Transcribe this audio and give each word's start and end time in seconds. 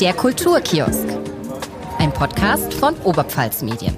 Der 0.00 0.12
Kulturkiosk. 0.12 1.08
Ein 1.98 2.12
Podcast 2.12 2.74
von 2.74 2.94
Oberpfalz 3.04 3.62
Medien. 3.62 3.96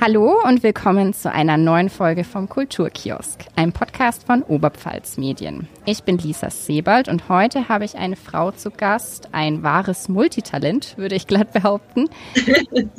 Hallo 0.00 0.40
und 0.44 0.64
willkommen 0.64 1.14
zu 1.14 1.30
einer 1.30 1.56
neuen 1.56 1.88
Folge 1.88 2.24
vom 2.24 2.48
Kulturkiosk, 2.48 3.44
einem 3.54 3.72
Podcast 3.72 4.24
von 4.24 4.42
Oberpfalz 4.42 5.18
Medien. 5.18 5.68
Ich 5.84 6.02
bin 6.02 6.18
Lisa 6.18 6.50
Sebald 6.50 7.06
und 7.06 7.28
heute 7.28 7.68
habe 7.68 7.84
ich 7.84 7.96
eine 7.96 8.16
Frau 8.16 8.50
zu 8.50 8.72
Gast, 8.72 9.28
ein 9.30 9.62
wahres 9.62 10.08
Multitalent, 10.08 10.98
würde 10.98 11.14
ich 11.14 11.28
glatt 11.28 11.52
behaupten. 11.52 12.10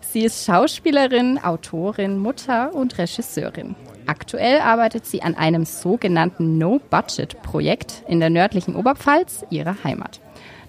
sie 0.00 0.24
ist 0.24 0.44
Schauspielerin, 0.44 1.40
Autorin, 1.42 2.18
Mutter 2.18 2.72
und 2.72 2.98
Regisseurin. 2.98 3.74
Aktuell 4.06 4.60
arbeitet 4.60 5.04
sie 5.04 5.22
an 5.22 5.34
einem 5.34 5.64
sogenannten 5.64 6.58
No-Budget-Projekt 6.58 8.04
in 8.06 8.20
der 8.20 8.30
nördlichen 8.30 8.76
Oberpfalz, 8.76 9.44
ihrer 9.50 9.82
Heimat. 9.82 10.20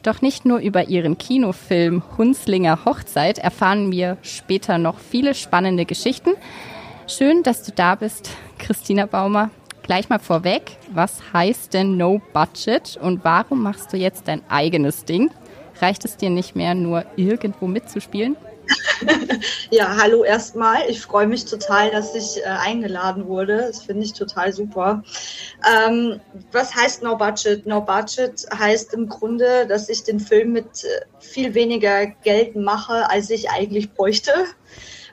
Doch 0.01 0.21
nicht 0.21 0.45
nur 0.45 0.59
über 0.59 0.87
ihren 0.87 1.17
Kinofilm 1.17 2.01
Hunslinger 2.17 2.85
Hochzeit 2.85 3.37
erfahren 3.37 3.91
wir 3.91 4.17
später 4.21 4.77
noch 4.77 4.99
viele 4.99 5.35
spannende 5.35 5.85
Geschichten. 5.85 6.31
Schön, 7.07 7.43
dass 7.43 7.63
du 7.63 7.71
da 7.71 7.95
bist, 7.95 8.31
Christina 8.57 9.05
Baumer. 9.05 9.49
Gleich 9.83 10.09
mal 10.09 10.19
vorweg, 10.19 10.77
was 10.93 11.21
heißt 11.31 11.73
denn 11.73 11.95
No 11.95 12.21
Budget 12.33 12.97
und 13.01 13.23
warum 13.23 13.63
machst 13.63 13.93
du 13.93 13.97
jetzt 13.97 14.27
dein 14.27 14.41
eigenes 14.49 15.05
Ding? 15.05 15.29
Reicht 15.79 16.05
es 16.05 16.17
dir 16.17 16.29
nicht 16.29 16.55
mehr, 16.55 16.73
nur 16.73 17.05
irgendwo 17.15 17.67
mitzuspielen? 17.67 18.35
Ja, 19.71 19.97
hallo 19.97 20.23
erstmal. 20.23 20.89
Ich 20.89 21.01
freue 21.01 21.27
mich 21.27 21.45
total, 21.45 21.91
dass 21.91 22.15
ich 22.15 22.41
äh, 22.43 22.45
eingeladen 22.45 23.27
wurde. 23.27 23.57
Das 23.57 23.83
finde 23.83 24.03
ich 24.03 24.13
total 24.13 24.53
super. 24.53 25.03
Ähm, 25.65 26.19
was 26.51 26.75
heißt 26.75 27.03
No 27.03 27.17
Budget? 27.17 27.65
No 27.65 27.81
Budget 27.81 28.45
heißt 28.53 28.93
im 28.93 29.07
Grunde, 29.09 29.67
dass 29.67 29.89
ich 29.89 30.03
den 30.03 30.19
Film 30.19 30.53
mit 30.53 30.83
äh, 30.83 31.05
viel 31.19 31.53
weniger 31.53 32.05
Geld 32.05 32.55
mache, 32.55 33.09
als 33.09 33.29
ich 33.29 33.49
eigentlich 33.49 33.93
bräuchte 33.93 34.31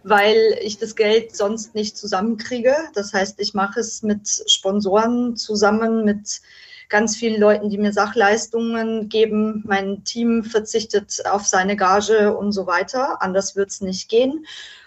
weil 0.07 0.59
ich 0.61 0.79
das 0.79 0.97
Geld 0.97 1.34
sonst 1.34 1.75
nicht 1.75 1.97
zusammenkriege. 1.97 2.77
Das 2.95 3.14
heißt, 3.14 3.41
ich 3.41 3.55
mache 3.55 3.81
es 3.81 4.03
mit 4.03 4.29
Sponsoren 4.47 5.34
zusammen, 5.36 6.05
mit 6.05 6.42
ganz 6.89 7.17
vielen 7.17 7.41
Leuten, 7.41 7.71
die 7.71 7.79
mir 7.79 7.93
Sachleistungen 7.93 9.09
geben. 9.09 9.63
Mein 9.67 10.05
Team 10.05 10.45
verzichtet 10.45 11.23
auf 11.27 11.47
seine 11.47 11.77
Gage 11.77 12.37
und 12.37 12.53
so 12.53 12.67
weiter. 12.67 13.23
Anders 13.23 13.57
wird 13.57 13.71
es 13.71 13.81
nicht 13.81 14.09
gehen. 14.09 14.47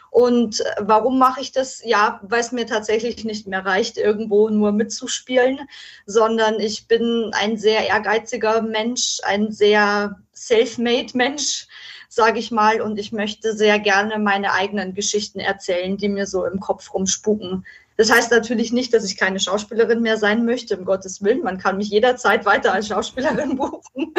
Und 0.10 0.64
warum 0.80 1.20
mache 1.20 1.42
ich 1.42 1.52
das? 1.52 1.84
Ja, 1.84 2.20
weil 2.24 2.40
es 2.40 2.52
mir 2.52 2.66
tatsächlich 2.66 3.24
nicht 3.24 3.46
mehr 3.46 3.66
reicht, 3.66 3.98
irgendwo 3.98 4.50
nur 4.50 4.72
mitzuspielen, 4.72 5.60
sondern 6.06 6.60
ich 6.60 6.88
bin 6.88 7.32
ein 7.34 7.58
sehr 7.58 7.88
ehrgeiziger 7.88 8.62
Mensch, 8.62 9.20
ein 9.24 9.52
sehr 9.52 10.18
self-made 10.34 11.16
Mensch, 11.16 11.68
sage 12.10 12.40
ich 12.40 12.52
mal. 12.52 12.82
Und 12.82 12.98
ich 12.98 13.12
möchte 13.12 13.54
sehr 13.56 13.80
gerne 13.80 14.18
meine 14.18 14.54
eigenen 14.54 14.96
Geschichten 14.96 15.40
erzählen, 15.40 15.98
die 15.98 16.10
mir 16.10 16.26
so 16.26 16.46
im 16.46 16.60
Kopf 16.60 16.94
rumspuken. 16.94 17.66
Das 17.98 18.12
heißt 18.12 18.32
natürlich 18.32 18.72
nicht, 18.72 18.94
dass 18.94 19.04
ich 19.04 19.18
keine 19.18 19.40
Schauspielerin 19.40 20.02
mehr 20.02 20.18
sein 20.18 20.46
möchte, 20.46 20.78
um 20.78 20.86
Gottes 20.86 21.24
Willen. 21.24 21.44
Man 21.44 21.58
kann 21.58 21.78
mich 21.78 21.90
jederzeit 21.90 22.46
weiter 22.46 22.72
als 22.72 22.88
Schauspielerin 22.88 23.56
buchen. 23.58 24.14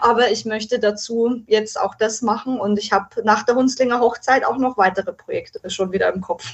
Aber 0.00 0.30
ich 0.30 0.44
möchte 0.44 0.80
dazu 0.80 1.42
jetzt 1.46 1.80
auch 1.80 1.94
das 1.94 2.22
machen 2.22 2.58
und 2.58 2.78
ich 2.78 2.92
habe 2.92 3.22
nach 3.24 3.44
der 3.44 3.54
Hunslinger 3.54 4.00
Hochzeit 4.00 4.44
auch 4.44 4.58
noch 4.58 4.76
weitere 4.76 5.12
Projekte 5.12 5.60
schon 5.70 5.92
wieder 5.92 6.12
im 6.12 6.20
Kopf. 6.20 6.44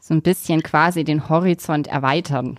So 0.00 0.14
ein 0.14 0.22
bisschen 0.22 0.62
quasi 0.62 1.04
den 1.04 1.28
Horizont 1.28 1.86
erweitern. 1.86 2.58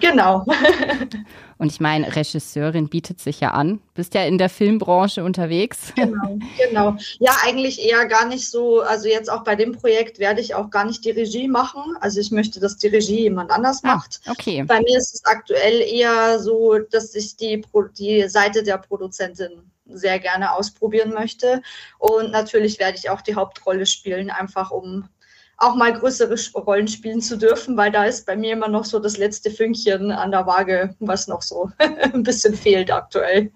Genau. 0.00 0.44
Und 1.58 1.72
ich 1.72 1.80
meine, 1.80 2.14
Regisseurin 2.14 2.88
bietet 2.88 3.18
sich 3.18 3.40
ja 3.40 3.52
an. 3.52 3.80
Bist 3.94 4.12
ja 4.12 4.24
in 4.24 4.36
der 4.36 4.50
Filmbranche 4.50 5.24
unterwegs. 5.24 5.92
Genau, 5.96 6.38
genau. 6.58 6.96
Ja, 7.18 7.34
eigentlich 7.44 7.82
eher 7.82 8.04
gar 8.06 8.26
nicht 8.26 8.50
so. 8.50 8.80
Also 8.80 9.08
jetzt 9.08 9.30
auch 9.30 9.42
bei 9.42 9.56
dem 9.56 9.72
Projekt 9.72 10.18
werde 10.18 10.42
ich 10.42 10.54
auch 10.54 10.70
gar 10.70 10.84
nicht 10.84 11.04
die 11.04 11.12
Regie 11.12 11.48
machen. 11.48 11.96
Also 12.00 12.20
ich 12.20 12.30
möchte, 12.30 12.60
dass 12.60 12.76
die 12.76 12.88
Regie 12.88 13.22
jemand 13.22 13.50
anders 13.50 13.82
ah, 13.84 13.94
macht. 13.94 14.20
Okay. 14.28 14.62
Bei 14.64 14.80
mir 14.80 14.98
ist 14.98 15.14
es 15.14 15.24
aktuell 15.24 15.80
eher 15.80 16.38
so, 16.40 16.78
dass 16.78 17.14
ich 17.14 17.36
die, 17.36 17.64
die 17.98 18.28
Seite 18.28 18.62
der 18.62 18.76
Produzentin 18.76 19.70
sehr 19.88 20.18
gerne 20.18 20.52
ausprobieren 20.52 21.14
möchte. 21.14 21.62
Und 21.98 22.32
natürlich 22.32 22.78
werde 22.78 22.98
ich 22.98 23.08
auch 23.08 23.22
die 23.22 23.34
Hauptrolle 23.34 23.86
spielen, 23.86 24.30
einfach 24.30 24.70
um 24.70 25.08
auch 25.58 25.74
mal 25.74 25.92
größere 25.92 26.36
Rollen 26.54 26.86
spielen 26.86 27.20
zu 27.20 27.38
dürfen, 27.38 27.76
weil 27.76 27.90
da 27.90 28.04
ist 28.04 28.26
bei 28.26 28.36
mir 28.36 28.52
immer 28.52 28.68
noch 28.68 28.84
so 28.84 28.98
das 28.98 29.16
letzte 29.16 29.50
Fünkchen 29.50 30.12
an 30.12 30.30
der 30.30 30.46
Waage, 30.46 30.94
was 31.00 31.28
noch 31.28 31.42
so 31.42 31.70
ein 31.78 32.22
bisschen 32.22 32.54
fehlt 32.54 32.90
aktuell. 32.90 33.50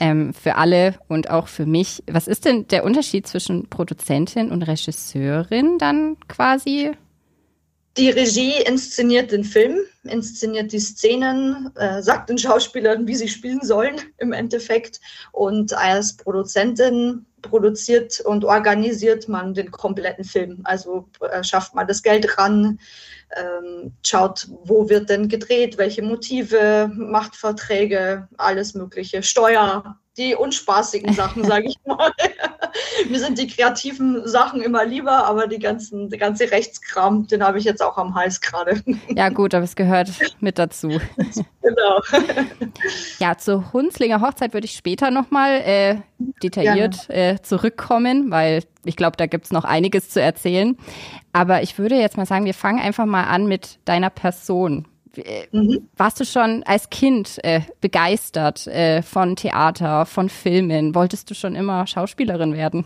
Ähm, 0.00 0.34
für 0.34 0.56
alle 0.56 0.94
und 1.08 1.30
auch 1.30 1.46
für 1.46 1.66
mich, 1.66 2.02
was 2.10 2.26
ist 2.26 2.44
denn 2.44 2.66
der 2.68 2.84
Unterschied 2.84 3.26
zwischen 3.26 3.68
Produzentin 3.68 4.50
und 4.50 4.62
Regisseurin 4.62 5.78
dann 5.78 6.16
quasi? 6.26 6.92
Die 7.96 8.10
Regie 8.10 8.62
inszeniert 8.66 9.32
den 9.32 9.44
Film, 9.44 9.78
inszeniert 10.04 10.72
die 10.72 10.78
Szenen, 10.78 11.70
äh, 11.76 12.00
sagt 12.02 12.30
den 12.30 12.38
Schauspielern, 12.38 13.06
wie 13.06 13.16
sie 13.16 13.28
spielen 13.28 13.60
sollen 13.62 13.96
im 14.18 14.32
Endeffekt. 14.32 15.00
Und 15.32 15.72
als 15.76 16.16
Produzentin 16.16 17.26
produziert 17.42 18.20
und 18.20 18.44
organisiert 18.44 19.28
man 19.28 19.54
den 19.54 19.70
kompletten 19.70 20.24
Film. 20.24 20.60
Also 20.64 21.08
äh, 21.20 21.42
schafft 21.44 21.74
man 21.74 21.86
das 21.86 22.02
Geld 22.02 22.38
ran, 22.38 22.78
ähm, 23.36 23.92
schaut, 24.04 24.48
wo 24.64 24.88
wird 24.88 25.10
denn 25.10 25.28
gedreht, 25.28 25.78
welche 25.78 26.02
Motive, 26.02 26.90
macht 26.94 27.36
Verträge, 27.36 28.28
alles 28.36 28.74
Mögliche, 28.74 29.22
Steuer, 29.22 29.99
die 30.16 30.34
unspaßigen 30.34 31.12
Sachen, 31.12 31.44
sage 31.44 31.68
ich 31.68 31.76
mal. 31.86 32.10
Mir 33.08 33.18
sind 33.18 33.38
die 33.38 33.46
kreativen 33.46 34.26
Sachen 34.26 34.60
immer 34.60 34.84
lieber, 34.84 35.24
aber 35.24 35.46
die 35.46 35.58
ganzen, 35.58 36.10
der 36.10 36.18
ganze 36.18 36.50
Rechtskram, 36.50 37.26
den 37.26 37.42
habe 37.42 37.58
ich 37.58 37.64
jetzt 37.64 37.82
auch 37.82 37.96
am 37.96 38.14
Hals 38.14 38.40
gerade. 38.40 38.80
Ja, 39.14 39.28
gut, 39.28 39.54
aber 39.54 39.64
es 39.64 39.76
gehört 39.76 40.10
mit 40.40 40.58
dazu. 40.58 41.00
Genau. 41.62 42.00
Ja, 43.18 43.36
zur 43.36 43.72
Hunslinger 43.72 44.20
Hochzeit 44.20 44.52
würde 44.54 44.64
ich 44.64 44.72
später 44.72 45.10
nochmal 45.10 45.60
äh, 45.64 45.96
detailliert 46.42 47.08
äh, 47.08 47.40
zurückkommen, 47.42 48.30
weil 48.30 48.62
ich 48.84 48.96
glaube, 48.96 49.16
da 49.16 49.26
gibt 49.26 49.46
es 49.46 49.52
noch 49.52 49.64
einiges 49.64 50.10
zu 50.10 50.20
erzählen. 50.20 50.76
Aber 51.32 51.62
ich 51.62 51.78
würde 51.78 51.96
jetzt 51.96 52.16
mal 52.16 52.26
sagen, 52.26 52.44
wir 52.44 52.54
fangen 52.54 52.80
einfach 52.80 53.06
mal 53.06 53.24
an 53.24 53.46
mit 53.46 53.78
deiner 53.84 54.10
Person. 54.10 54.86
Äh, 55.16 55.46
mhm. 55.52 55.88
Warst 55.96 56.20
du 56.20 56.24
schon 56.24 56.62
als 56.64 56.90
Kind 56.90 57.38
äh, 57.44 57.60
begeistert 57.80 58.66
äh, 58.66 59.02
von 59.02 59.36
Theater, 59.36 60.06
von 60.06 60.28
Filmen? 60.28 60.94
Wolltest 60.94 61.30
du 61.30 61.34
schon 61.34 61.54
immer 61.54 61.86
Schauspielerin 61.86 62.54
werden? 62.54 62.84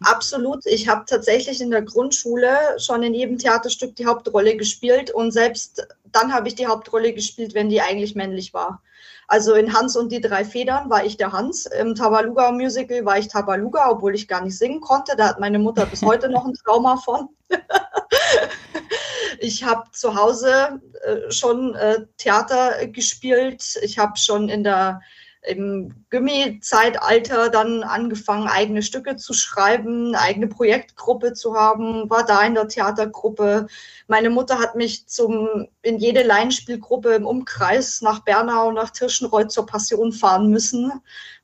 Absolut. 0.00 0.66
Ich 0.66 0.88
habe 0.88 1.04
tatsächlich 1.06 1.60
in 1.60 1.70
der 1.70 1.82
Grundschule 1.82 2.56
schon 2.78 3.02
in 3.02 3.14
jedem 3.14 3.38
Theaterstück 3.38 3.96
die 3.96 4.06
Hauptrolle 4.06 4.56
gespielt 4.56 5.10
und 5.10 5.30
selbst 5.30 5.86
dann 6.12 6.32
habe 6.32 6.48
ich 6.48 6.54
die 6.54 6.66
Hauptrolle 6.66 7.12
gespielt, 7.12 7.54
wenn 7.54 7.68
die 7.68 7.80
eigentlich 7.80 8.14
männlich 8.14 8.52
war. 8.54 8.82
Also 9.30 9.54
in 9.54 9.72
Hans 9.72 9.96
und 9.96 10.10
die 10.10 10.20
drei 10.20 10.44
Federn 10.44 10.90
war 10.90 11.04
ich 11.04 11.16
der 11.16 11.30
Hans. 11.30 11.66
Im 11.66 11.94
Tabaluga 11.94 12.50
Musical 12.50 13.04
war 13.04 13.16
ich 13.16 13.28
Tabaluga, 13.28 13.88
obwohl 13.88 14.16
ich 14.16 14.26
gar 14.26 14.42
nicht 14.42 14.58
singen 14.58 14.80
konnte. 14.80 15.14
Da 15.16 15.28
hat 15.28 15.38
meine 15.38 15.60
Mutter 15.60 15.86
bis 15.86 16.02
heute 16.02 16.28
noch 16.28 16.44
ein 16.44 16.54
Trauma 16.54 16.96
von. 16.96 17.28
ich 19.38 19.62
habe 19.62 19.88
zu 19.92 20.16
Hause 20.16 20.80
äh, 21.04 21.30
schon 21.30 21.76
äh, 21.76 22.06
Theater 22.16 22.88
gespielt. 22.88 23.78
Ich 23.82 23.98
habe 23.98 24.16
schon 24.16 24.48
in 24.48 24.64
der 24.64 25.00
im 25.42 26.04
Gimmi-Zeitalter 26.10 27.48
dann 27.48 27.82
angefangen, 27.82 28.46
eigene 28.46 28.82
Stücke 28.82 29.16
zu 29.16 29.32
schreiben, 29.32 30.14
eigene 30.14 30.46
Projektgruppe 30.48 31.32
zu 31.32 31.54
haben, 31.54 32.10
war 32.10 32.24
da 32.24 32.42
in 32.42 32.54
der 32.54 32.68
Theatergruppe. 32.68 33.66
Meine 34.06 34.28
Mutter 34.28 34.58
hat 34.58 34.74
mich 34.74 35.06
zum, 35.06 35.66
in 35.82 35.98
jede 35.98 36.22
Laienspielgruppe 36.22 37.14
im 37.14 37.26
Umkreis 37.26 38.02
nach 38.02 38.20
Bernau, 38.20 38.70
nach 38.72 38.90
Tirschenreuth 38.90 39.50
zur 39.50 39.66
Passion 39.66 40.12
fahren 40.12 40.50
müssen, 40.50 40.92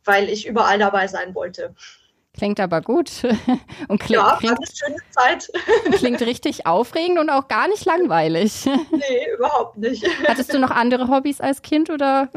weil 0.05 0.29
ich 0.29 0.47
überall 0.47 0.79
dabei 0.79 1.09
sein 1.09 1.35
wollte. 1.35 1.75
Klingt 2.37 2.61
aber 2.61 2.83
gut. 2.83 3.11
Und 3.89 3.99
klingt, 3.99 4.23
ja, 4.23 4.37
klingt, 4.39 4.59
eine 4.59 4.67
schöne 4.67 4.99
Zeit. 5.11 5.51
Klingt 5.93 6.21
richtig 6.21 6.67
aufregend 6.67 7.19
und 7.19 7.31
auch 7.31 7.49
gar 7.49 7.69
nicht 7.69 7.85
langweilig. 7.85 8.67
Nee, 8.91 9.35
überhaupt 9.35 9.79
nicht. 9.79 10.05
Hattest 10.27 10.53
du 10.53 10.59
noch 10.59 10.71
andere 10.71 11.09
Hobbys 11.09 11.41
als 11.41 11.63
Kind 11.63 11.89
oder? 11.91 12.29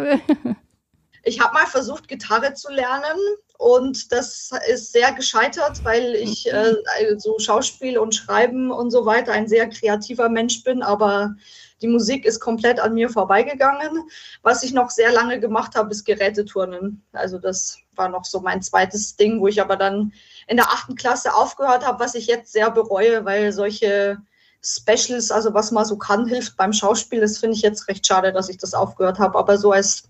Ich 1.29 1.39
habe 1.39 1.53
mal 1.53 1.67
versucht, 1.67 2.07
Gitarre 2.07 2.55
zu 2.55 2.71
lernen 2.71 3.19
und 3.59 4.11
das 4.11 4.49
ist 4.67 4.91
sehr 4.93 5.11
gescheitert, 5.11 5.83
weil 5.83 6.15
ich 6.15 6.51
äh, 6.51 6.73
so 7.17 7.37
Schauspiel 7.37 7.99
und 7.99 8.15
Schreiben 8.15 8.71
und 8.71 8.89
so 8.89 9.05
weiter 9.05 9.31
ein 9.33 9.47
sehr 9.47 9.69
kreativer 9.69 10.27
Mensch 10.27 10.63
bin, 10.63 10.81
aber 10.81 11.35
die 11.83 11.87
Musik 11.87 12.25
ist 12.25 12.39
komplett 12.39 12.79
an 12.79 12.95
mir 12.95 13.09
vorbeigegangen. 13.09 14.09
Was 14.41 14.63
ich 14.63 14.73
noch 14.73 14.89
sehr 14.89 15.11
lange 15.11 15.39
gemacht 15.39 15.75
habe, 15.75 15.91
ist 15.91 16.03
Geräteturnen. 16.03 17.05
Also 17.13 17.37
das 17.37 17.77
war 17.93 18.09
noch 18.09 18.25
so 18.25 18.39
mein 18.39 18.63
zweites 18.63 19.15
Ding, 19.15 19.39
wo 19.39 19.47
ich 19.47 19.61
aber 19.61 19.75
dann 19.75 20.11
in 20.47 20.57
der 20.57 20.69
achten 20.69 20.95
Klasse 20.95 21.35
aufgehört 21.35 21.85
habe, 21.85 22.03
was 22.03 22.15
ich 22.15 22.25
jetzt 22.25 22.53
sehr 22.53 22.71
bereue, 22.71 23.23
weil 23.23 23.53
solche 23.53 24.17
Specials, 24.63 25.29
also 25.29 25.53
was 25.53 25.69
man 25.69 25.85
so 25.85 25.95
kann, 25.95 26.25
hilft 26.25 26.57
beim 26.57 26.73
Schauspiel. 26.73 27.21
Das 27.21 27.37
finde 27.37 27.55
ich 27.55 27.61
jetzt 27.61 27.87
recht 27.87 28.07
schade, 28.07 28.33
dass 28.33 28.49
ich 28.49 28.57
das 28.57 28.73
aufgehört 28.73 29.19
habe. 29.19 29.37
Aber 29.37 29.59
so 29.59 29.71
als 29.71 30.08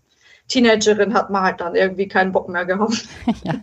Teenagerin 0.49 1.13
hat 1.13 1.29
man 1.29 1.43
halt 1.43 1.61
dann 1.61 1.75
irgendwie 1.75 2.07
keinen 2.07 2.31
Bock 2.31 2.49
mehr 2.49 2.65
gehabt. 2.65 3.07
Ja, 3.43 3.53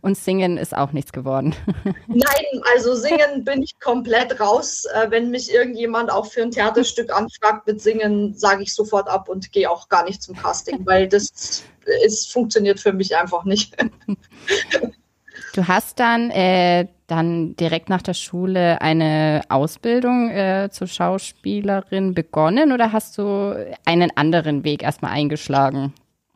und 0.00 0.16
singen 0.16 0.56
ist 0.56 0.76
auch 0.76 0.92
nichts 0.92 1.12
geworden. 1.12 1.54
Nein, 2.08 2.62
also 2.74 2.94
singen 2.94 3.44
bin 3.44 3.62
ich 3.62 3.78
komplett 3.78 4.40
raus. 4.40 4.86
Äh, 4.94 5.10
wenn 5.10 5.30
mich 5.30 5.52
irgendjemand 5.52 6.10
auch 6.10 6.26
für 6.26 6.42
ein 6.42 6.50
Theaterstück 6.50 7.14
anfragt 7.14 7.66
mit 7.66 7.80
Singen, 7.80 8.34
sage 8.34 8.62
ich 8.62 8.74
sofort 8.74 9.08
ab 9.08 9.28
und 9.28 9.52
gehe 9.52 9.70
auch 9.70 9.88
gar 9.88 10.04
nicht 10.04 10.22
zum 10.22 10.34
Casting, 10.34 10.84
weil 10.84 11.06
das 11.06 11.62
ist, 12.04 12.32
funktioniert 12.32 12.80
für 12.80 12.92
mich 12.92 13.16
einfach 13.16 13.44
nicht. 13.44 13.76
Du 15.52 15.66
hast 15.66 15.98
dann, 15.98 16.30
äh, 16.30 16.86
dann 17.08 17.56
direkt 17.56 17.88
nach 17.88 18.02
der 18.02 18.14
Schule 18.14 18.80
eine 18.80 19.42
Ausbildung 19.48 20.30
äh, 20.30 20.68
zur 20.70 20.86
Schauspielerin 20.86 22.14
begonnen 22.14 22.70
oder 22.72 22.92
hast 22.92 23.18
du 23.18 23.76
einen 23.84 24.12
anderen 24.16 24.62
Weg 24.62 24.84
erstmal 24.84 25.10
eingeschlagen? 25.10 25.92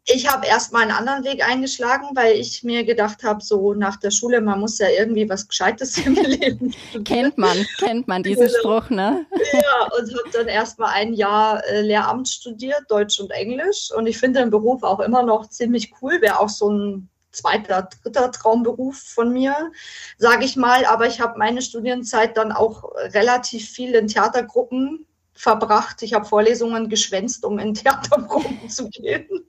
Ich 0.07 0.31
habe 0.31 0.47
erstmal 0.47 0.83
einen 0.83 0.91
anderen 0.91 1.25
Weg 1.25 1.47
eingeschlagen, 1.47 2.09
weil 2.15 2.35
ich 2.35 2.63
mir 2.63 2.85
gedacht 2.85 3.23
habe, 3.25 3.43
so 3.43 3.73
nach 3.73 3.97
der 3.97 4.11
Schule, 4.11 4.43
man 4.43 4.61
muss 4.61 4.79
ja 4.79 4.89
irgendwie 4.89 5.29
was 5.29 5.49
Gescheites 5.49 5.97
im 6.07 6.15
Leben. 6.15 6.75
kennt 7.05 7.39
man, 7.39 7.65
kennt 7.79 8.07
man 8.07 8.23
diesen 8.23 8.47
genau. 8.47 8.59
Spruch, 8.59 8.91
ne? 8.91 9.25
Ja, 9.53 9.89
und 9.99 10.13
habe 10.13 10.31
dann 10.33 10.49
erstmal 10.49 10.91
ein 10.93 11.15
Jahr 11.15 11.65
äh, 11.69 11.81
Lehramt 11.81 12.29
studiert, 12.29 12.83
Deutsch 12.89 13.19
und 13.19 13.31
Englisch. 13.31 13.91
Und 13.97 14.07
ich 14.07 14.19
finde 14.19 14.41
den 14.41 14.51
Beruf 14.51 14.83
auch 14.83 15.01
immer 15.01 15.23
noch 15.23 15.49
ziemlich 15.49 15.93
cool, 16.03 16.21
wäre 16.21 16.39
auch 16.39 16.51
so 16.51 16.69
ein 16.69 17.09
zweiter, 17.33 17.89
dritter 18.03 18.31
Traumberuf 18.31 18.97
von 18.97 19.33
mir, 19.33 19.73
sage 20.19 20.45
ich 20.45 20.57
mal. 20.57 20.85
Aber 20.85 21.07
ich 21.07 21.21
habe 21.21 21.39
meine 21.39 21.63
Studienzeit 21.63 22.37
dann 22.37 22.53
auch 22.53 22.85
relativ 23.15 23.71
viel 23.71 23.95
in 23.95 24.09
Theatergruppen 24.09 25.07
verbracht. 25.33 26.03
Ich 26.03 26.13
habe 26.13 26.27
Vorlesungen 26.27 26.91
geschwänzt, 26.91 27.45
um 27.45 27.59
in 27.59 27.73
Theatergruppen 27.73 28.69
zu 28.69 28.89
gehen. 28.91 29.47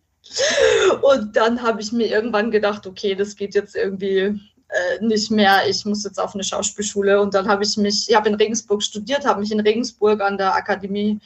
Und 1.01 1.35
dann 1.35 1.61
habe 1.61 1.81
ich 1.81 1.91
mir 1.91 2.07
irgendwann 2.07 2.51
gedacht, 2.51 2.87
okay, 2.87 3.15
das 3.15 3.35
geht 3.35 3.55
jetzt 3.55 3.75
irgendwie 3.75 4.39
äh, 4.69 5.01
nicht 5.01 5.31
mehr. 5.31 5.67
Ich 5.69 5.85
muss 5.85 6.03
jetzt 6.03 6.19
auf 6.19 6.33
eine 6.33 6.43
Schauspielschule. 6.43 7.21
Und 7.21 7.33
dann 7.33 7.47
habe 7.47 7.63
ich 7.63 7.77
mich, 7.77 8.09
ich 8.09 8.15
habe 8.15 8.29
in 8.29 8.35
Regensburg 8.35 8.83
studiert, 8.83 9.25
habe 9.25 9.41
mich 9.41 9.51
in 9.51 9.59
Regensburg 9.59 10.21
an 10.21 10.37
der 10.37 10.55
Akademie 10.55 11.19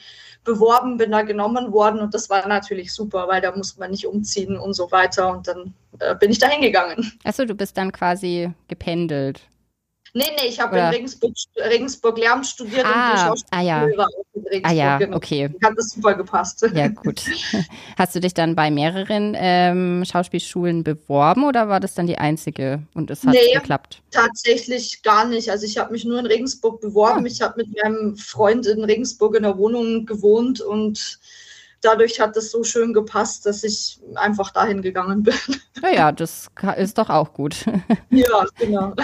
beworben, 0.44 0.96
bin 0.96 1.10
da 1.10 1.22
genommen 1.22 1.72
worden 1.72 2.00
und 2.00 2.14
das 2.14 2.30
war 2.30 2.46
natürlich 2.48 2.94
super, 2.94 3.28
weil 3.28 3.42
da 3.42 3.54
muss 3.54 3.76
man 3.76 3.90
nicht 3.90 4.06
umziehen 4.06 4.56
und 4.56 4.72
so 4.72 4.90
weiter. 4.90 5.30
Und 5.30 5.48
dann 5.48 5.74
äh, 5.98 6.14
bin 6.14 6.30
ich 6.30 6.38
da 6.38 6.48
hingegangen. 6.48 7.12
Achso, 7.24 7.44
du 7.44 7.54
bist 7.54 7.76
dann 7.76 7.92
quasi 7.92 8.50
gependelt. 8.68 9.42
Nee, 10.12 10.24
nee, 10.36 10.48
ich 10.48 10.60
habe 10.60 10.78
in 10.78 10.84
Regensburg, 10.86 11.32
Regensburg 11.56 12.18
Lärm 12.18 12.42
studiert 12.44 12.84
ah, 12.84 13.30
und 13.30 13.44
ah, 13.50 13.60
ja. 13.60 13.82
war 13.96 14.08
in 14.34 14.42
Regensburg. 14.42 14.64
Ah 14.64 14.72
ja, 14.72 14.98
genau. 14.98 15.16
okay. 15.16 15.50
Hat 15.62 15.74
das 15.76 15.90
super 15.90 16.14
gepasst. 16.14 16.66
Ja, 16.74 16.88
gut. 16.88 17.22
Hast 17.98 18.14
du 18.14 18.20
dich 18.20 18.34
dann 18.34 18.54
bei 18.54 18.70
mehreren 18.70 19.36
ähm, 19.38 20.04
Schauspielschulen 20.04 20.82
beworben 20.82 21.44
oder 21.44 21.68
war 21.68 21.80
das 21.80 21.94
dann 21.94 22.06
die 22.06 22.18
einzige 22.18 22.82
und 22.94 23.10
es 23.10 23.24
hat 23.24 23.34
nee, 23.34 23.54
geklappt? 23.54 24.02
tatsächlich 24.10 25.02
gar 25.02 25.26
nicht. 25.26 25.50
Also 25.50 25.66
ich 25.66 25.78
habe 25.78 25.92
mich 25.92 26.04
nur 26.04 26.18
in 26.18 26.26
Regensburg 26.26 26.80
beworben. 26.80 27.24
Ah. 27.24 27.26
Ich 27.26 27.40
habe 27.40 27.54
mit 27.56 27.68
meinem 27.82 28.16
Freund 28.16 28.66
in 28.66 28.84
Regensburg 28.84 29.36
in 29.36 29.42
der 29.42 29.56
Wohnung 29.56 30.06
gewohnt 30.06 30.60
und 30.60 31.18
dadurch 31.80 32.20
hat 32.20 32.36
es 32.36 32.50
so 32.50 32.64
schön 32.64 32.92
gepasst, 32.92 33.46
dass 33.46 33.64
ich 33.64 34.00
einfach 34.14 34.50
dahin 34.50 34.82
gegangen 34.82 35.22
bin. 35.22 35.34
Naja, 35.80 36.12
das 36.12 36.48
ist 36.76 36.98
doch 36.98 37.10
auch 37.10 37.32
gut. 37.32 37.64
Ja, 38.10 38.44
genau. 38.58 38.94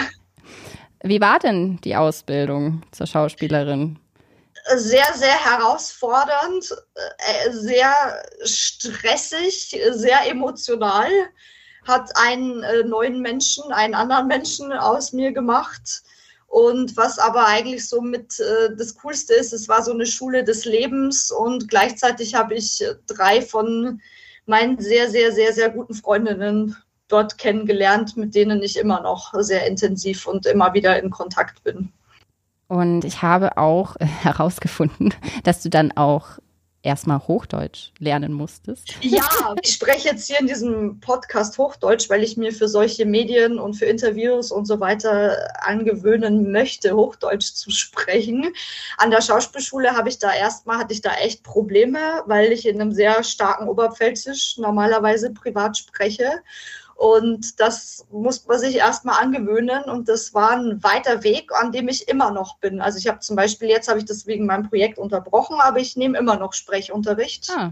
Wie 1.03 1.21
war 1.21 1.39
denn 1.39 1.79
die 1.83 1.95
Ausbildung 1.95 2.81
zur 2.91 3.07
Schauspielerin? 3.07 3.99
Sehr, 4.75 5.05
sehr 5.13 5.45
herausfordernd, 5.45 6.75
äh, 6.95 7.51
sehr 7.51 7.93
stressig, 8.43 9.79
sehr 9.91 10.29
emotional. 10.29 11.09
Hat 11.87 12.09
einen 12.15 12.63
äh, 12.63 12.83
neuen 12.83 13.21
Menschen, 13.21 13.71
einen 13.71 13.95
anderen 13.95 14.27
Menschen 14.27 14.73
aus 14.73 15.13
mir 15.13 15.31
gemacht. 15.31 16.03
Und 16.47 16.97
was 16.97 17.19
aber 17.19 17.45
eigentlich 17.45 17.87
so 17.87 18.01
mit 18.01 18.39
äh, 18.39 18.75
das 18.75 18.95
Coolste 18.95 19.35
ist, 19.35 19.53
es 19.53 19.69
war 19.69 19.83
so 19.83 19.91
eine 19.91 20.05
Schule 20.05 20.43
des 20.43 20.65
Lebens 20.65 21.31
und 21.31 21.69
gleichzeitig 21.69 22.35
habe 22.35 22.55
ich 22.55 22.83
drei 23.05 23.41
von 23.41 24.01
meinen 24.45 24.79
sehr, 24.79 25.09
sehr, 25.09 25.31
sehr, 25.31 25.53
sehr 25.53 25.69
guten 25.69 25.93
Freundinnen 25.93 26.75
dort 27.07 27.37
kennengelernt, 27.37 28.17
mit 28.17 28.35
denen 28.35 28.61
ich 28.61 28.77
immer 28.77 29.01
noch 29.01 29.33
sehr 29.39 29.65
intensiv 29.67 30.27
und 30.27 30.45
immer 30.45 30.73
wieder 30.73 31.01
in 31.01 31.09
Kontakt 31.09 31.63
bin. 31.63 31.91
Und 32.67 33.05
ich 33.05 33.21
habe 33.21 33.57
auch 33.57 33.95
herausgefunden, 33.99 35.13
dass 35.43 35.61
du 35.63 35.69
dann 35.69 35.95
auch 35.95 36.39
erstmal 36.83 37.19
Hochdeutsch 37.19 37.91
lernen 37.99 38.31
musstest. 38.31 38.93
Ja, 39.01 39.55
ich 39.61 39.73
spreche 39.73 40.07
jetzt 40.07 40.27
hier 40.27 40.39
in 40.39 40.47
diesem 40.47 40.99
Podcast 41.01 41.57
Hochdeutsch, 41.57 42.09
weil 42.09 42.23
ich 42.23 42.37
mir 42.37 42.53
für 42.53 42.67
solche 42.69 43.05
Medien 43.05 43.59
und 43.59 43.73
für 43.73 43.85
Interviews 43.85 44.51
und 44.51 44.65
so 44.65 44.79
weiter 44.79 45.49
angewöhnen 45.59 46.51
möchte, 46.51 46.95
Hochdeutsch 46.95 47.53
zu 47.53 47.71
sprechen. 47.71 48.53
An 48.97 49.11
der 49.11 49.21
Schauspielschule 49.21 49.95
habe 49.97 50.09
ich 50.09 50.19
da 50.19 50.33
erstmal, 50.33 50.77
hatte 50.77 50.93
ich 50.93 51.01
da 51.01 51.13
echt 51.15 51.43
Probleme, 51.43 52.23
weil 52.25 52.51
ich 52.53 52.65
in 52.65 52.79
einem 52.79 52.93
sehr 52.93 53.21
starken 53.23 53.67
Oberpfälzisch 53.67 54.57
normalerweise 54.57 55.31
privat 55.31 55.77
spreche. 55.77 56.41
Und 56.97 57.59
das 57.59 58.07
muss 58.11 58.47
man 58.47 58.57
sich 58.57 58.77
erstmal 58.77 59.23
angewöhnen. 59.23 59.83
Und 59.83 60.09
das 60.09 60.33
war 60.33 60.53
ein 60.53 60.83
weiter 60.83 61.23
Weg, 61.23 61.51
an 61.53 61.71
dem 61.71 61.87
ich 61.89 62.07
immer 62.07 62.31
noch 62.31 62.57
bin. 62.57 62.81
Also 62.81 62.97
ich 62.97 63.07
habe 63.07 63.19
zum 63.19 63.35
Beispiel, 63.35 63.69
jetzt 63.69 63.87
habe 63.87 63.99
ich 63.99 64.05
das 64.05 64.25
wegen 64.25 64.47
meinem 64.47 64.67
Projekt 64.67 64.97
unterbrochen, 64.97 65.57
aber 65.61 65.77
ich 65.77 65.95
nehme 65.95 66.17
immer 66.17 66.37
noch 66.37 66.53
Sprechunterricht. 66.53 67.51
Ah. 67.55 67.71